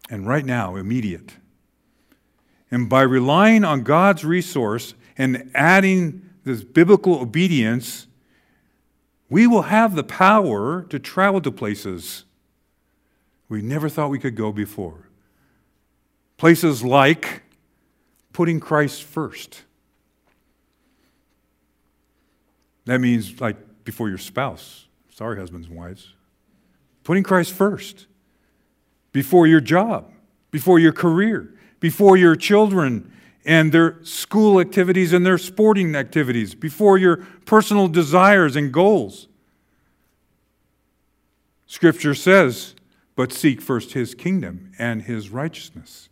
And 0.10 0.26
right 0.26 0.46
now, 0.46 0.78
immediate. 0.78 1.34
And 2.70 2.90
by 2.90 3.02
relying 3.02 3.64
on 3.64 3.84
God's 3.84 4.26
resource 4.26 4.94
and 5.18 5.50
adding 5.54 6.30
this 6.44 6.64
biblical 6.64 7.20
obedience, 7.22 8.08
we 9.30 9.48
will 9.48 9.64
have 9.64 9.96
the 9.96 10.04
power 10.04 10.84
to 10.84 11.00
travel 11.00 11.42
to 11.42 11.52
places 11.52 12.26
we 13.50 13.62
never 13.62 13.88
thought 13.88 14.10
we 14.10 14.20
could 14.20 14.36
go 14.36 14.52
before. 14.52 15.08
Places 16.36 16.84
like 16.84 17.44
putting 18.34 18.60
Christ 18.60 19.04
first. 19.04 19.64
That 22.86 23.00
means, 23.00 23.40
like, 23.40 23.58
before 23.86 24.10
your 24.10 24.18
spouse 24.18 24.88
Sorry, 25.18 25.40
husbands 25.40 25.68
and 25.68 25.76
wives. 25.76 26.14
Putting 27.04 27.24
Christ 27.24 27.52
first 27.52 28.06
before 29.12 29.48
your 29.48 29.60
job, 29.60 30.12
before 30.52 30.78
your 30.78 30.92
career, 30.92 31.56
before 31.80 32.18
your 32.18 32.36
children 32.36 33.12
and 33.46 33.72
their 33.72 34.04
school 34.04 34.60
activities 34.60 35.14
and 35.14 35.26
their 35.26 35.38
sporting 35.38 35.96
activities, 35.96 36.54
before 36.54 36.98
your 36.98 37.18
personal 37.46 37.88
desires 37.88 38.56
and 38.56 38.74
goals. 38.74 39.28
Scripture 41.66 42.14
says, 42.14 42.76
but 43.16 43.34
seek 43.34 43.62
first 43.62 43.94
his 43.94 44.14
kingdom 44.14 44.72
and 44.78 45.04
his 45.04 45.30
righteousness. 45.30 46.10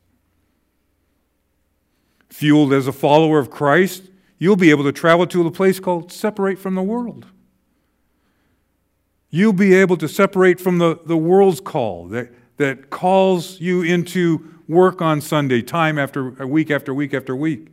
Fueled 2.30 2.74
as 2.74 2.88
a 2.88 2.94
follower 2.94 3.38
of 3.38 3.52
Christ, 3.52 4.10
you'll 4.38 4.56
be 4.56 4.72
able 4.72 4.84
to 4.84 4.92
travel 4.92 5.28
to 5.28 5.46
a 5.46 5.52
place 5.52 5.80
called 5.80 6.12
separate 6.12 6.58
from 6.58 6.76
the 6.76 6.82
world. 6.82 7.28
You'll 9.30 9.54
be 9.54 9.74
able 9.74 9.98
to 9.98 10.08
separate 10.08 10.60
from 10.60 10.78
the, 10.78 11.00
the 11.06 11.18
world's 11.18 11.60
call 11.60 12.08
that, 12.08 12.34
that 12.58 12.90
calls 12.90 13.60
you 13.60 13.82
into 13.82 14.55
work 14.68 15.02
on 15.02 15.22
Sunday, 15.22 15.62
time 15.62 15.98
after 15.98 16.42
uh, 16.42 16.48
week 16.48 16.72
after 16.72 16.94
week 16.94 17.14
after 17.14 17.36
week. 17.36 17.68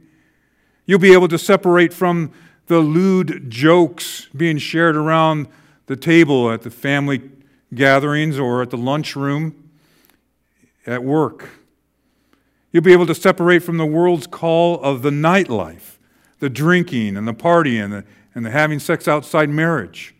You'll 0.86 0.99
be 0.99 1.12
able 1.12 1.28
to 1.28 1.38
separate 1.38 1.93
from 1.93 2.32
the 2.66 2.80
lewd 2.80 3.51
jokes 3.51 4.28
being 4.36 4.59
shared 4.59 4.97
around 4.97 5.49
the 5.86 5.97
table 5.97 6.51
at 6.51 6.62
the 6.62 6.70
family 6.70 7.30
gatherings 7.74 8.38
or 8.38 8.62
at 8.62 8.70
the 8.70 8.76
lunchroom 8.76 9.70
at 10.86 11.03
work. 11.03 11.51
You'll 12.72 12.82
be 12.82 12.93
able 12.93 13.07
to 13.07 13.14
separate 13.14 13.62
from 13.62 13.76
the 13.76 13.86
world's 13.86 14.26
call 14.26 14.80
of 14.82 15.03
the 15.03 15.11
nightlife, 15.11 15.99
the 16.38 16.49
drinking 16.49 17.16
and 17.16 17.28
the 17.28 17.34
partying 17.34 17.84
and 17.84 17.93
the, 17.93 18.05
and 18.34 18.47
the 18.47 18.51
having 18.51 18.78
sex 18.78 19.07
outside 19.07 19.51
marriage. 19.51 20.14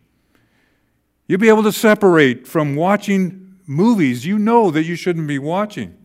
You'll 1.27 1.41
be 1.41 1.49
able 1.49 1.62
to 1.62 1.73
separate 1.73 2.47
from 2.47 2.77
watching 2.77 3.57
movies 3.66 4.27
you 4.27 4.39
know 4.39 4.70
that 4.70 4.85
you 4.85 4.97
shouldn't 4.97 5.27
be 5.27 5.39
watching. 5.39 5.97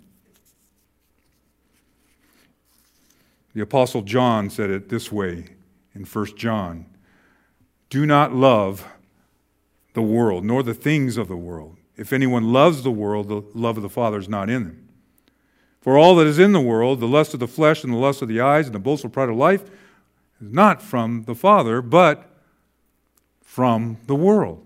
The 3.58 3.64
Apostle 3.64 4.04
John 4.04 4.52
said 4.52 4.70
it 4.70 4.90
this 4.90 5.12
way 5.12 5.46
in 5.96 6.04
1 6.04 6.36
John 6.36 6.86
Do 7.90 8.06
not 8.06 8.32
love 8.32 8.86
the 9.94 10.02
world, 10.04 10.46
nor 10.46 10.62
the 10.62 10.76
things 10.76 11.18
of 11.18 11.28
the 11.28 11.36
world. 11.36 11.76
If 11.96 12.14
anyone 12.14 12.54
loves 12.54 12.84
the 12.84 12.92
world, 12.92 13.30
the 13.30 13.42
love 13.56 13.76
of 13.78 13.82
the 13.82 13.90
Father 13.90 14.20
is 14.20 14.30
not 14.30 14.48
in 14.52 14.66
them. 14.66 14.90
For 15.82 15.98
all 15.98 16.16
that 16.18 16.28
is 16.28 16.38
in 16.38 16.52
the 16.52 16.62
world, 16.62 17.00
the 17.00 17.08
lust 17.08 17.34
of 17.34 17.40
the 17.40 17.48
flesh 17.48 17.84
and 17.84 17.92
the 17.92 17.98
lust 17.98 18.22
of 18.22 18.28
the 18.28 18.40
eyes 18.40 18.68
and 18.68 18.76
the 18.76 18.80
boastful 18.80 19.10
pride 19.10 19.30
of 19.30 19.36
life, 19.36 19.64
is 20.40 20.52
not 20.52 20.80
from 20.80 21.24
the 21.24 21.34
Father, 21.34 21.82
but 21.82 22.30
from 23.42 23.98
the 24.06 24.14
world. 24.14 24.64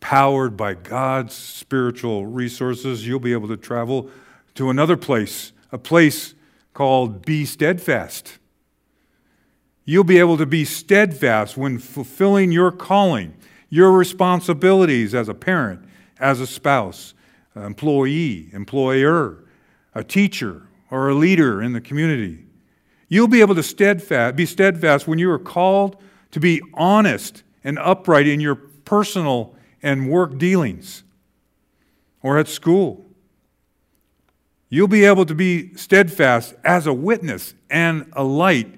Powered 0.00 0.56
by 0.56 0.74
God's 0.74 1.34
spiritual 1.34 2.26
resources, 2.26 3.06
you'll 3.06 3.20
be 3.20 3.32
able 3.32 3.46
to 3.46 3.56
travel 3.56 4.10
to 4.60 4.68
another 4.68 4.98
place, 4.98 5.52
a 5.72 5.78
place 5.78 6.34
called 6.74 7.24
Be 7.24 7.46
Steadfast. 7.46 8.36
You'll 9.86 10.04
be 10.04 10.18
able 10.18 10.36
to 10.36 10.44
be 10.44 10.66
steadfast 10.66 11.56
when 11.56 11.78
fulfilling 11.78 12.52
your 12.52 12.70
calling, 12.70 13.32
your 13.70 13.90
responsibilities 13.90 15.14
as 15.14 15.30
a 15.30 15.34
parent, 15.34 15.82
as 16.18 16.40
a 16.40 16.46
spouse, 16.46 17.14
employee, 17.56 18.50
employer, 18.52 19.42
a 19.94 20.04
teacher, 20.04 20.68
or 20.90 21.08
a 21.08 21.14
leader 21.14 21.62
in 21.62 21.72
the 21.72 21.80
community. 21.80 22.44
You'll 23.08 23.28
be 23.28 23.40
able 23.40 23.54
to 23.54 23.62
steadfast, 23.62 24.36
be 24.36 24.44
steadfast 24.44 25.08
when 25.08 25.18
you 25.18 25.30
are 25.30 25.38
called 25.38 25.96
to 26.32 26.38
be 26.38 26.60
honest 26.74 27.44
and 27.64 27.78
upright 27.78 28.28
in 28.28 28.40
your 28.40 28.56
personal 28.56 29.54
and 29.82 30.10
work 30.10 30.36
dealings 30.36 31.02
or 32.22 32.36
at 32.36 32.46
school. 32.46 33.06
You'll 34.72 34.88
be 34.88 35.04
able 35.04 35.26
to 35.26 35.34
be 35.34 35.74
steadfast 35.74 36.54
as 36.64 36.86
a 36.86 36.94
witness 36.94 37.54
and 37.68 38.08
a 38.12 38.22
light 38.22 38.72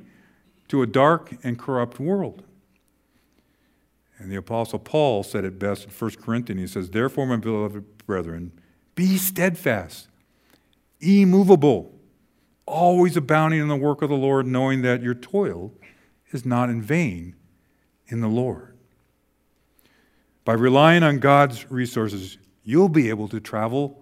to 0.68 0.80
a 0.80 0.86
dark 0.86 1.36
and 1.44 1.58
corrupt 1.58 2.00
world. 2.00 2.42
And 4.18 4.32
the 4.32 4.36
Apostle 4.36 4.78
Paul 4.78 5.22
said 5.22 5.44
it 5.44 5.58
best 5.58 5.84
in 5.84 5.90
1 5.90 6.10
Corinthians. 6.22 6.60
He 6.60 6.66
says, 6.66 6.90
Therefore, 6.90 7.26
my 7.26 7.36
beloved 7.36 8.06
brethren, 8.06 8.52
be 8.94 9.18
steadfast, 9.18 10.08
immovable, 11.00 11.92
always 12.64 13.16
abounding 13.16 13.60
in 13.60 13.68
the 13.68 13.76
work 13.76 14.00
of 14.00 14.08
the 14.08 14.16
Lord, 14.16 14.46
knowing 14.46 14.80
that 14.82 15.02
your 15.02 15.14
toil 15.14 15.72
is 16.30 16.46
not 16.46 16.70
in 16.70 16.80
vain 16.80 17.34
in 18.06 18.20
the 18.20 18.28
Lord. 18.28 18.74
By 20.44 20.54
relying 20.54 21.02
on 21.02 21.18
God's 21.18 21.70
resources, 21.70 22.38
you'll 22.64 22.88
be 22.88 23.10
able 23.10 23.28
to 23.28 23.40
travel 23.40 24.01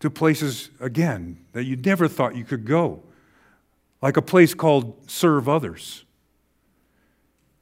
to 0.00 0.10
places, 0.10 0.70
again, 0.80 1.44
that 1.52 1.64
you 1.64 1.76
never 1.76 2.08
thought 2.08 2.36
you 2.36 2.44
could 2.44 2.64
go 2.64 3.02
like 4.00 4.16
a 4.16 4.22
place 4.22 4.54
called 4.54 5.10
Serve 5.10 5.48
Others. 5.48 6.04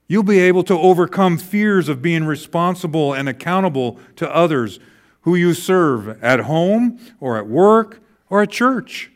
You'll 0.08 0.22
be 0.22 0.38
able 0.38 0.62
to 0.64 0.78
overcome 0.78 1.38
fears 1.38 1.88
of 1.88 2.02
being 2.02 2.24
responsible 2.24 3.12
and 3.12 3.28
accountable 3.28 3.98
to 4.16 4.32
others 4.32 4.78
who 5.22 5.34
you 5.34 5.54
serve 5.54 6.22
at 6.22 6.40
home 6.40 7.00
or 7.18 7.36
at 7.36 7.48
work 7.48 8.00
or 8.30 8.42
at 8.42 8.50
church. 8.50 9.10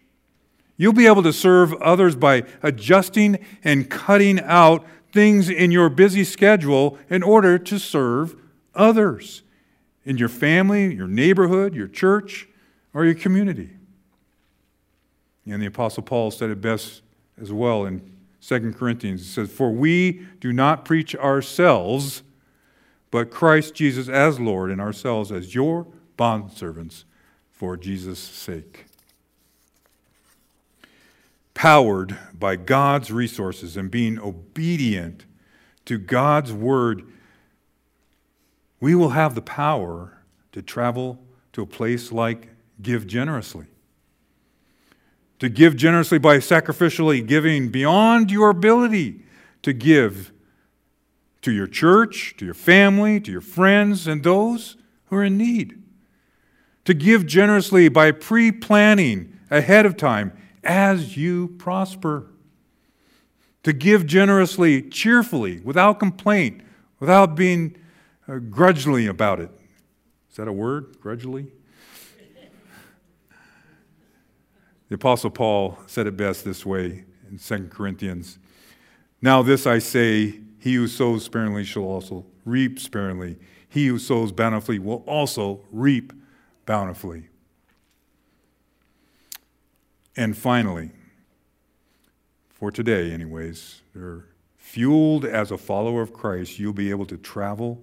You'll 0.76 0.92
be 0.92 1.06
able 1.06 1.22
to 1.22 1.32
serve 1.32 1.74
others 1.74 2.16
by 2.16 2.44
adjusting 2.62 3.38
and 3.62 3.88
cutting 3.88 4.40
out 4.40 4.84
things 5.12 5.48
in 5.48 5.70
your 5.70 5.90
busy 5.90 6.24
schedule 6.24 6.98
in 7.08 7.22
order 7.22 7.58
to 7.58 7.78
serve 7.78 8.34
others 8.74 9.42
in 10.04 10.16
your 10.16 10.28
family, 10.28 10.94
your 10.94 11.06
neighborhood, 11.06 11.74
your 11.74 11.86
church, 11.86 12.48
or 12.93 13.05
your 13.05 13.14
community. 13.14 13.70
And 15.47 15.61
the 15.61 15.66
Apostle 15.66 16.03
Paul 16.03 16.30
said 16.30 16.51
it 16.51 16.61
best 16.61 17.03
as 17.41 17.53
well 17.53 17.84
in 17.84 18.03
2 18.41 18.72
Corinthians. 18.72 19.22
It 19.22 19.24
says, 19.26 19.51
For 19.51 19.70
we 19.70 20.26
do 20.41 20.53
not 20.53 20.84
preach 20.84 21.14
ourselves, 21.16 22.22
but 23.11 23.30
Christ 23.30 23.74
Jesus 23.74 24.09
as 24.09 24.38
Lord, 24.38 24.70
and 24.70 24.80
ourselves 24.80 25.32
as 25.32 25.55
your 25.55 25.86
bondservants 26.16 27.05
for 27.51 27.76
Jesus' 27.76 28.18
sake. 28.18 28.86
Powered 31.55 32.16
by 32.32 32.57
God's 32.57 33.11
resources 33.11 33.76
and 33.76 33.91
being 33.91 34.18
obedient 34.18 35.26
to 35.84 35.99
God's 35.99 36.53
word, 36.53 37.03
we 38.80 38.95
will 38.95 39.11
have 39.11 39.34
the 39.34 39.43
power 39.43 40.22
to 40.53 40.62
travel 40.62 41.18
to 41.53 41.62
a 41.62 41.66
place 41.66 42.12
like 42.12 42.49
Give 42.80 43.06
Generously 43.06 43.66
to 45.40 45.48
give 45.48 45.74
generously 45.74 46.18
by 46.18 46.36
sacrificially 46.36 47.26
giving 47.26 47.70
beyond 47.70 48.30
your 48.30 48.50
ability 48.50 49.24
to 49.62 49.72
give 49.72 50.32
to 51.42 51.50
your 51.50 51.66
church, 51.66 52.34
to 52.36 52.44
your 52.44 52.54
family, 52.54 53.18
to 53.20 53.32
your 53.32 53.40
friends, 53.40 54.06
and 54.06 54.22
those 54.22 54.76
who 55.06 55.16
are 55.16 55.24
in 55.24 55.38
need. 55.38 55.82
To 56.84 56.94
give 56.94 57.26
generously 57.26 57.88
by 57.88 58.12
pre 58.12 58.52
planning 58.52 59.38
ahead 59.50 59.86
of 59.86 59.96
time 59.96 60.36
as 60.62 61.16
you 61.16 61.48
prosper. 61.58 62.26
To 63.62 63.72
give 63.72 64.06
generously, 64.06 64.82
cheerfully, 64.82 65.60
without 65.60 65.98
complaint, 65.98 66.62
without 66.98 67.34
being 67.34 67.76
uh, 68.28 68.38
grudgingly 68.38 69.06
about 69.06 69.40
it. 69.40 69.50
Is 70.30 70.36
that 70.36 70.48
a 70.48 70.52
word? 70.52 70.98
Grudgingly? 71.00 71.50
The 74.91 74.97
Apostle 74.97 75.30
Paul 75.30 75.78
said 75.86 76.09
it 76.09 76.16
best 76.16 76.45
this 76.45 76.66
way 76.66 77.05
in 77.30 77.38
2 77.38 77.68
Corinthians 77.68 78.38
Now, 79.22 79.41
this 79.41 79.64
I 79.64 79.78
say, 79.78 80.41
he 80.59 80.74
who 80.74 80.88
sows 80.88 81.24
sparingly 81.24 81.64
shall 81.64 81.84
also 81.84 82.26
reap 82.45 82.80
sparingly. 82.80 83.38
He 83.68 83.86
who 83.86 84.01
sows 84.01 84.32
bountifully 84.32 84.80
will 84.80 85.05
also 85.07 85.61
reap 85.70 86.12
bountifully. 86.66 87.28
And 90.16 90.36
finally, 90.36 90.91
for 92.49 92.72
today, 92.72 93.12
anyways, 93.12 93.82
they're 93.95 94.26
fueled 94.57 95.24
as 95.24 95.53
a 95.53 95.57
follower 95.57 96.03
of 96.03 96.12
Christ, 96.12 96.59
you'll 96.59 96.72
be 96.72 96.91
able 96.91 97.07
to 97.07 97.16
travel 97.16 97.80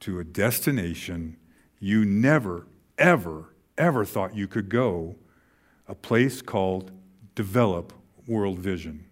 to 0.00 0.18
a 0.18 0.24
destination 0.24 1.36
you 1.78 2.04
never, 2.04 2.66
ever, 2.98 3.54
ever 3.78 4.04
thought 4.04 4.34
you 4.34 4.48
could 4.48 4.68
go 4.68 5.14
a 5.90 5.94
place 5.96 6.40
called 6.40 6.92
Develop 7.34 7.92
World 8.28 8.60
Vision. 8.60 9.04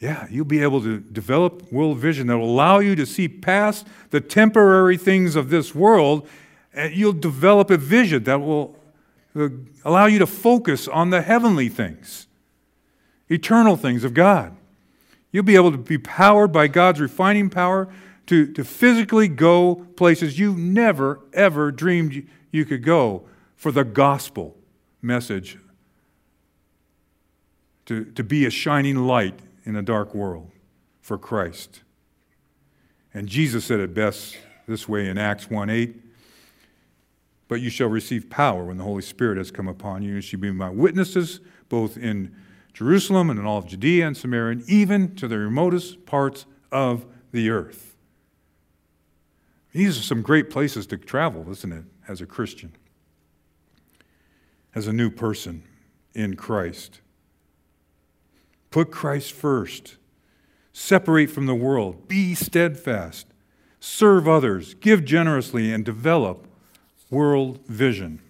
Yeah, 0.00 0.26
you'll 0.28 0.44
be 0.44 0.62
able 0.62 0.82
to 0.82 0.98
develop 0.98 1.72
world 1.72 1.98
vision 1.98 2.26
that 2.26 2.36
will 2.36 2.50
allow 2.50 2.80
you 2.80 2.96
to 2.96 3.06
see 3.06 3.28
past 3.28 3.86
the 4.10 4.20
temporary 4.20 4.96
things 4.96 5.36
of 5.36 5.48
this 5.48 5.74
world, 5.76 6.28
and 6.74 6.92
you'll 6.92 7.12
develop 7.12 7.70
a 7.70 7.76
vision 7.76 8.24
that 8.24 8.40
will 8.40 8.76
uh, 9.36 9.48
allow 9.84 10.06
you 10.06 10.18
to 10.18 10.26
focus 10.26 10.88
on 10.88 11.10
the 11.10 11.22
heavenly 11.22 11.68
things, 11.68 12.26
eternal 13.28 13.76
things 13.76 14.02
of 14.02 14.12
God. 14.12 14.56
You'll 15.30 15.44
be 15.44 15.54
able 15.54 15.70
to 15.70 15.78
be 15.78 15.98
powered 15.98 16.50
by 16.50 16.66
God's 16.66 17.00
refining 17.00 17.48
power 17.48 17.88
to, 18.26 18.52
to 18.54 18.64
physically 18.64 19.28
go 19.28 19.86
places 19.96 20.36
you 20.36 20.56
never, 20.56 21.20
ever 21.32 21.70
dreamed 21.70 22.26
you 22.50 22.64
could 22.64 22.82
go 22.82 23.22
for 23.54 23.70
the 23.70 23.84
gospel 23.84 24.55
message 25.06 25.58
to, 27.86 28.04
to 28.04 28.24
be 28.24 28.44
a 28.44 28.50
shining 28.50 28.96
light 28.96 29.38
in 29.64 29.76
a 29.76 29.82
dark 29.82 30.14
world 30.14 30.50
for 31.00 31.16
Christ. 31.16 31.82
And 33.14 33.28
Jesus 33.28 33.64
said 33.64 33.80
it 33.80 33.94
best 33.94 34.36
this 34.66 34.88
way 34.88 35.08
in 35.08 35.16
Acts 35.16 35.48
1 35.48 35.70
8. 35.70 36.02
But 37.48 37.60
you 37.60 37.70
shall 37.70 37.88
receive 37.88 38.28
power 38.28 38.64
when 38.64 38.76
the 38.76 38.84
Holy 38.84 39.02
Spirit 39.02 39.38
has 39.38 39.52
come 39.52 39.68
upon 39.68 40.02
you. 40.02 40.08
And 40.08 40.16
you 40.16 40.20
shall 40.20 40.40
be 40.40 40.50
my 40.50 40.68
witnesses 40.68 41.40
both 41.68 41.96
in 41.96 42.34
Jerusalem 42.72 43.30
and 43.30 43.38
in 43.38 43.46
all 43.46 43.58
of 43.58 43.66
Judea 43.66 44.06
and 44.06 44.16
Samaria, 44.16 44.52
and 44.52 44.68
even 44.68 45.14
to 45.16 45.26
the 45.26 45.38
remotest 45.38 46.04
parts 46.06 46.44
of 46.70 47.06
the 47.32 47.50
earth. 47.50 47.96
These 49.72 49.98
are 49.98 50.02
some 50.02 50.22
great 50.22 50.50
places 50.50 50.86
to 50.88 50.96
travel, 50.96 51.50
isn't 51.50 51.72
it, 51.72 51.84
as 52.08 52.20
a 52.20 52.26
Christian, 52.26 52.74
as 54.76 54.86
a 54.86 54.92
new 54.92 55.08
person 55.10 55.62
in 56.14 56.36
Christ. 56.36 57.00
Put 58.70 58.90
Christ 58.90 59.32
first. 59.32 59.96
Separate 60.74 61.30
from 61.30 61.46
the 61.46 61.54
world. 61.54 62.06
Be 62.06 62.34
steadfast. 62.34 63.26
Serve 63.80 64.28
others. 64.28 64.74
Give 64.74 65.02
generously 65.02 65.72
and 65.72 65.82
develop 65.82 66.46
world 67.08 67.66
vision. 67.66 68.20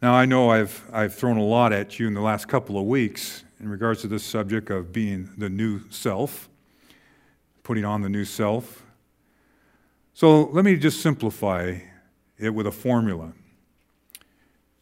Now, 0.00 0.14
I 0.14 0.24
know 0.24 0.50
I've, 0.50 0.88
I've 0.92 1.14
thrown 1.14 1.36
a 1.36 1.44
lot 1.44 1.72
at 1.72 1.98
you 1.98 2.06
in 2.06 2.14
the 2.14 2.20
last 2.20 2.46
couple 2.46 2.78
of 2.78 2.86
weeks 2.86 3.42
in 3.58 3.68
regards 3.68 4.00
to 4.02 4.06
this 4.06 4.22
subject 4.22 4.70
of 4.70 4.92
being 4.92 5.28
the 5.36 5.48
new 5.48 5.80
self, 5.90 6.48
putting 7.64 7.84
on 7.84 8.02
the 8.02 8.08
new 8.08 8.24
self. 8.24 8.84
So 10.14 10.44
let 10.50 10.64
me 10.64 10.76
just 10.76 11.00
simplify 11.00 11.78
it 12.42 12.50
with 12.50 12.66
a 12.66 12.72
formula 12.72 13.32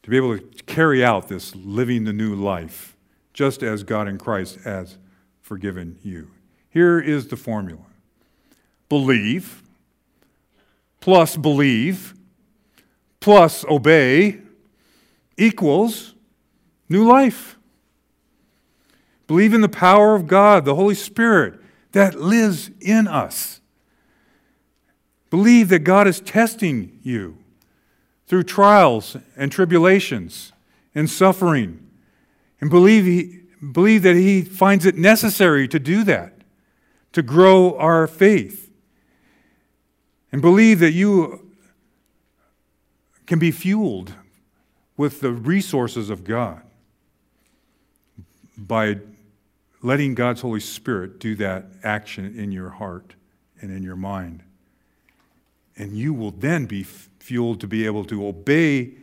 to 0.03 0.11
be 0.11 0.17
able 0.17 0.39
to 0.39 0.63
carry 0.65 1.05
out 1.05 1.29
this 1.29 1.55
living 1.55 2.05
the 2.05 2.13
new 2.13 2.35
life, 2.35 2.97
just 3.33 3.63
as 3.63 3.83
God 3.83 4.09
in 4.09 4.19
Christ 4.19 4.61
has 4.65 4.97
forgiven 5.43 5.99
you. 6.03 6.31
Here 6.69 6.99
is 6.99 7.29
the 7.29 7.37
formula 7.37 7.85
believe, 8.89 9.63
plus 11.01 11.37
believe, 11.37 12.15
plus 13.21 13.65
obey 13.67 14.39
equals 15.37 16.15
new 16.89 17.07
life. 17.07 17.57
Believe 19.29 19.55
in 19.55 19.61
the 19.61 19.69
power 19.69 20.17
of 20.17 20.27
God, 20.27 20.65
the 20.65 20.75
Holy 20.75 20.97
Spirit 20.97 21.61
that 21.93 22.17
lives 22.17 22.71
in 22.81 23.07
us. 23.07 23.61
Believe 25.31 25.69
that 25.69 25.81
God 25.81 26.09
is 26.09 26.21
testing 26.21 26.99
you 27.05 27.39
through 28.31 28.45
trials 28.45 29.17
and 29.37 29.51
tribulations 29.51 30.53
and 30.95 31.11
suffering. 31.11 31.91
And 32.61 32.71
believe, 32.71 33.05
he, 33.05 33.41
believe 33.73 34.05
that 34.05 34.15
He 34.15 34.43
finds 34.43 34.87
it 34.87 34.95
necessary 34.95 35.67
to 35.67 35.81
do 35.81 36.05
that, 36.05 36.35
to 37.11 37.23
grow 37.23 37.77
our 37.77 38.07
faith. 38.07 38.71
And 40.31 40.41
believe 40.41 40.79
that 40.79 40.93
you 40.93 41.51
can 43.27 43.41
be 43.41 43.51
fueled 43.51 44.15
with 44.97 45.21
the 45.21 45.33
resources 45.33 46.09
of 46.09 46.23
God 46.23 46.63
by 48.57 48.99
letting 49.83 50.15
God's 50.15 50.43
Holy 50.43 50.61
Spirit 50.61 51.19
do 51.19 51.35
that 51.35 51.65
action 51.83 52.39
in 52.39 52.53
your 52.53 52.71
heart 52.71 53.15
and 53.61 53.73
in 53.73 53.83
your 53.83 53.97
mind. 53.97 54.45
And 55.77 55.99
you 55.99 56.15
will 56.15 56.31
then 56.31 56.67
be 56.67 56.87
fueled 57.21 57.61
to 57.61 57.67
be 57.67 57.87
able 57.87 58.05
to 58.07 58.27
obey 58.27 58.95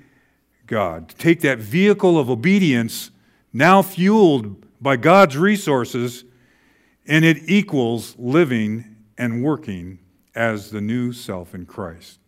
God, 0.65 1.09
to 1.09 1.15
take 1.15 1.41
that 1.41 1.59
vehicle 1.59 2.19
of 2.19 2.29
obedience, 2.29 3.11
now 3.53 3.81
fueled 3.81 4.65
by 4.81 4.97
God's 4.97 5.37
resources, 5.37 6.25
and 7.07 7.23
it 7.23 7.37
equals 7.49 8.15
living 8.17 8.97
and 9.17 9.43
working 9.43 9.99
as 10.35 10.69
the 10.69 10.81
new 10.81 11.13
self 11.13 11.55
in 11.55 11.65
Christ. 11.65 12.19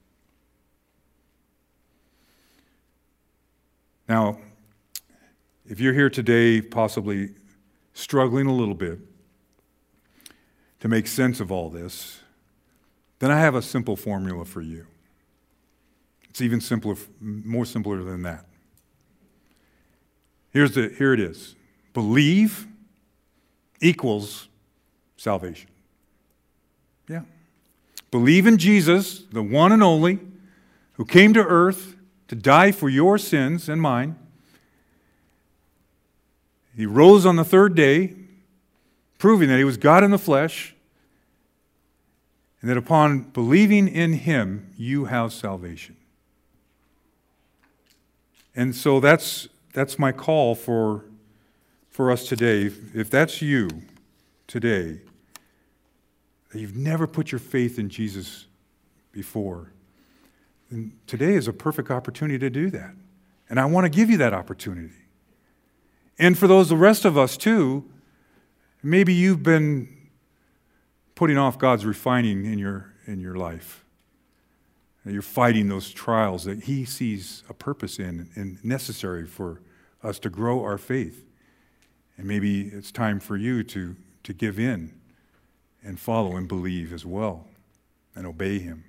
Now, 4.08 4.40
if 5.68 5.80
you're 5.80 5.94
here 5.94 6.10
today, 6.10 6.62
possibly 6.62 7.36
struggling 7.94 8.48
a 8.48 8.54
little 8.54 8.74
bit 8.74 9.00
to 10.80 10.88
make 10.88 11.06
sense 11.06 11.40
of 11.40 11.52
all 11.52 11.70
this, 11.70 12.22
then 13.20 13.30
I 13.30 13.40
have 13.40 13.54
a 13.54 13.62
simple 13.62 13.96
formula 13.96 14.46
for 14.46 14.62
you. 14.62 14.88
It's 16.30 16.42
even 16.42 16.62
simpler, 16.62 16.96
more 17.20 17.66
simpler 17.66 18.04
than 18.04 18.22
that. 18.24 18.46
Here's 20.52 20.72
the, 20.72 20.90
here 20.98 21.14
it 21.14 21.20
is 21.20 21.56
believe 21.94 22.68
equals 23.82 24.48
salvation. 25.18 25.70
Yeah. 27.08 27.24
Believe 28.12 28.48
in 28.48 28.58
Jesus, 28.58 29.24
the 29.32 29.44
one 29.44 29.72
and 29.72 29.84
only, 29.84 30.20
who 30.94 31.06
came 31.06 31.34
to 31.34 31.44
earth 31.44 31.96
to 32.28 32.36
die 32.36 32.72
for 32.72 32.90
your 32.90 33.18
sins 33.18 33.70
and 33.70 33.82
mine. 33.82 34.18
He 36.76 36.86
rose 36.86 37.26
on 37.26 37.36
the 37.36 37.44
third 37.44 37.76
day, 37.76 38.16
proving 39.18 39.50
that 39.50 39.58
he 39.58 39.64
was 39.64 39.78
God 39.78 40.04
in 40.04 40.12
the 40.12 40.18
flesh, 40.18 40.76
and 42.62 42.70
that 42.70 42.78
upon 42.78 43.22
believing 43.32 43.88
in 43.88 44.14
him, 44.14 44.74
you 44.78 45.06
have 45.06 45.34
salvation. 45.34 45.96
And 48.60 48.76
so 48.76 49.00
that's, 49.00 49.48
that's 49.72 49.98
my 49.98 50.12
call 50.12 50.54
for, 50.54 51.06
for 51.88 52.12
us 52.12 52.28
today. 52.28 52.70
If 52.94 53.10
that's 53.10 53.42
you 53.42 53.70
today, 54.48 55.00
that 56.52 56.60
you've 56.60 56.76
never 56.76 57.08
put 57.08 57.32
your 57.32 57.40
faith 57.40 57.80
in 57.80 57.88
Jesus 57.88 58.48
before, 59.14 59.72
today 61.08 61.36
is 61.36 61.48
a 61.48 61.54
perfect 61.54 61.90
opportunity 61.90 62.38
to 62.38 62.50
do 62.50 62.70
that. 62.72 62.96
And 63.50 63.62
I 63.62 63.66
want 63.66 63.86
to 63.86 63.90
give 63.90 64.10
you 64.10 64.18
that 64.18 64.34
opportunity. 64.34 64.92
And 66.18 66.38
for 66.38 66.48
those, 66.48 66.68
the 66.68 66.76
rest 66.76 67.06
of 67.06 67.18
us 67.18 67.38
too, 67.38 67.86
maybe 68.84 69.14
you've 69.14 69.42
been 69.42 69.88
putting 71.16 71.38
off 71.38 71.58
God's 71.58 71.86
refining 71.86 72.44
in 72.44 72.60
your, 72.60 72.92
in 73.08 73.22
your 73.22 73.36
life. 73.36 73.86
You're 75.06 75.22
fighting 75.22 75.70
those 75.70 75.92
trials 75.92 76.44
that 76.44 76.64
He 76.64 76.86
sees 76.86 77.44
a 77.50 77.54
purpose 77.54 78.00
in 78.00 78.30
and 78.36 78.64
necessary 78.64 79.26
for 79.26 79.62
us 80.04 80.20
to 80.20 80.30
grow 80.30 80.64
our 80.64 80.78
faith. 80.78 81.26
And 82.18 82.28
maybe 82.28 82.68
it's 82.68 82.92
time 82.92 83.20
for 83.20 83.38
you 83.38 83.64
to, 83.64 83.96
to 84.24 84.34
give 84.34 84.60
in 84.60 84.94
and 85.84 86.00
follow 86.00 86.36
and 86.36 86.48
believe 86.48 86.92
as 86.94 87.06
well 87.06 87.48
and 88.16 88.28
obey 88.28 88.60
Him. 88.60 88.84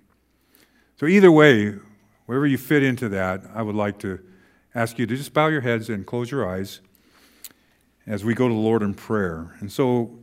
So, 0.96 1.06
either 1.06 1.30
way, 1.30 1.74
wherever 2.26 2.46
you 2.46 2.58
fit 2.58 2.82
into 2.82 3.08
that, 3.10 3.42
I 3.54 3.62
would 3.62 3.76
like 3.76 3.98
to 4.00 4.18
ask 4.74 4.98
you 4.98 5.06
to 5.06 5.16
just 5.16 5.32
bow 5.32 5.46
your 5.46 5.60
heads 5.62 5.88
and 5.88 6.06
close 6.06 6.30
your 6.30 6.48
eyes 6.48 6.80
as 8.06 8.24
we 8.24 8.34
go 8.34 8.48
to 8.48 8.54
the 8.54 8.60
Lord 8.60 8.82
in 8.82 8.94
prayer. 8.94 9.56
And 9.60 9.70
so, 9.70 10.18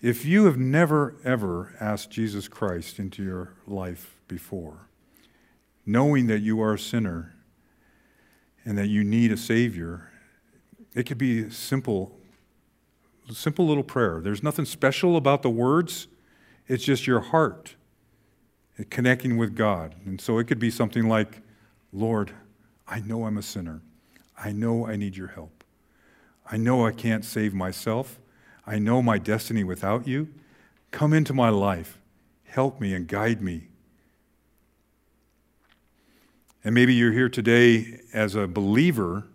if 0.00 0.24
you 0.24 0.44
have 0.44 0.58
never, 0.58 1.16
ever 1.24 1.74
asked 1.80 2.10
Jesus 2.10 2.46
Christ 2.46 2.98
into 2.98 3.22
your 3.22 3.54
life 3.66 4.13
before, 4.28 4.88
knowing 5.86 6.26
that 6.26 6.40
you 6.40 6.60
are 6.60 6.74
a 6.74 6.78
sinner 6.78 7.34
and 8.64 8.78
that 8.78 8.88
you 8.88 9.04
need 9.04 9.30
a 9.32 9.36
Savior, 9.36 10.10
it 10.94 11.04
could 11.04 11.18
be 11.18 11.44
a 11.44 11.50
simple, 11.50 12.18
simple 13.30 13.66
little 13.66 13.82
prayer. 13.82 14.20
There's 14.22 14.42
nothing 14.42 14.64
special 14.64 15.16
about 15.16 15.42
the 15.42 15.50
words, 15.50 16.08
it's 16.66 16.84
just 16.84 17.06
your 17.06 17.20
heart 17.20 17.76
connecting 18.90 19.36
with 19.36 19.54
God. 19.54 19.94
And 20.04 20.20
so 20.20 20.38
it 20.38 20.44
could 20.44 20.58
be 20.58 20.70
something 20.70 21.08
like, 21.08 21.42
Lord, 21.92 22.32
I 22.88 23.00
know 23.00 23.24
I'm 23.26 23.38
a 23.38 23.42
sinner. 23.42 23.82
I 24.36 24.52
know 24.52 24.86
I 24.86 24.96
need 24.96 25.16
your 25.16 25.28
help. 25.28 25.62
I 26.50 26.56
know 26.56 26.84
I 26.84 26.90
can't 26.90 27.24
save 27.24 27.54
myself. 27.54 28.18
I 28.66 28.78
know 28.78 29.00
my 29.00 29.18
destiny 29.18 29.62
without 29.62 30.08
you. 30.08 30.28
Come 30.90 31.12
into 31.12 31.32
my 31.32 31.50
life. 31.50 32.00
Help 32.44 32.80
me 32.80 32.94
and 32.94 33.06
guide 33.06 33.40
me. 33.40 33.68
And 36.64 36.74
maybe 36.74 36.94
you're 36.94 37.12
here 37.12 37.28
today 37.28 38.00
as 38.12 38.34
a 38.34 38.48
believer 38.48 39.26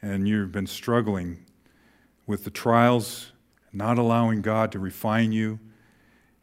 and 0.00 0.26
you've 0.26 0.52
been 0.52 0.66
struggling 0.66 1.44
with 2.26 2.44
the 2.44 2.50
trials, 2.50 3.32
not 3.72 3.98
allowing 3.98 4.42
God 4.42 4.72
to 4.72 4.78
refine 4.78 5.32
you 5.32 5.60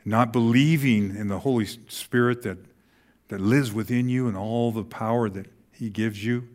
not 0.10 0.34
believing 0.34 1.16
in 1.16 1.28
the 1.28 1.40
Holy 1.40 1.66
Spirit 1.66 2.42
that, 2.44 2.58
that 3.28 3.40
lives 3.40 3.72
within 3.72 4.10
you 4.10 4.28
and 4.28 4.36
all 4.36 4.72
the 4.72 4.84
power 4.84 5.30
that 5.30 5.46
He 5.72 5.90
gives 5.90 6.24
you, 6.24 6.48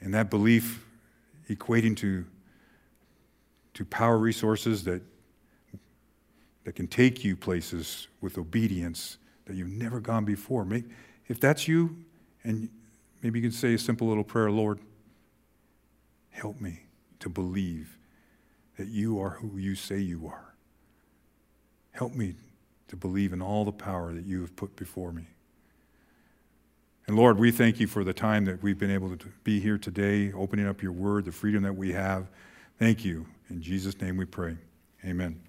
and 0.00 0.14
that 0.14 0.30
belief 0.30 0.86
equating 1.50 1.96
to, 1.96 2.24
to 3.74 3.84
power 3.84 4.16
resources 4.16 4.84
that, 4.84 5.02
that 6.64 6.74
can 6.74 6.86
take 6.86 7.24
you 7.24 7.34
places 7.34 8.06
with 8.20 8.38
obedience 8.38 9.18
that 9.46 9.56
you've 9.56 9.68
never 9.68 9.98
gone 9.98 10.24
before. 10.24 10.66
If 11.26 11.40
that's 11.40 11.66
you, 11.66 11.96
and 12.48 12.70
maybe 13.22 13.38
you 13.38 13.42
can 13.42 13.52
say 13.52 13.74
a 13.74 13.78
simple 13.78 14.08
little 14.08 14.24
prayer 14.24 14.50
Lord, 14.50 14.80
help 16.30 16.60
me 16.60 16.80
to 17.20 17.28
believe 17.28 17.98
that 18.78 18.88
you 18.88 19.20
are 19.20 19.30
who 19.30 19.58
you 19.58 19.74
say 19.74 19.98
you 19.98 20.26
are. 20.26 20.54
Help 21.92 22.14
me 22.14 22.34
to 22.88 22.96
believe 22.96 23.32
in 23.32 23.42
all 23.42 23.64
the 23.64 23.72
power 23.72 24.14
that 24.14 24.24
you 24.24 24.40
have 24.40 24.56
put 24.56 24.74
before 24.76 25.12
me. 25.12 25.26
And 27.06 27.16
Lord, 27.16 27.38
we 27.38 27.50
thank 27.50 27.80
you 27.80 27.86
for 27.86 28.02
the 28.02 28.12
time 28.12 28.44
that 28.46 28.62
we've 28.62 28.78
been 28.78 28.90
able 28.90 29.14
to 29.16 29.28
be 29.44 29.60
here 29.60 29.78
today, 29.78 30.32
opening 30.32 30.66
up 30.66 30.82
your 30.82 30.92
word, 30.92 31.24
the 31.26 31.32
freedom 31.32 31.62
that 31.64 31.76
we 31.76 31.92
have. 31.92 32.28
Thank 32.78 33.04
you. 33.04 33.26
In 33.50 33.60
Jesus' 33.60 34.00
name 34.00 34.16
we 34.16 34.24
pray. 34.24 34.56
Amen. 35.04 35.47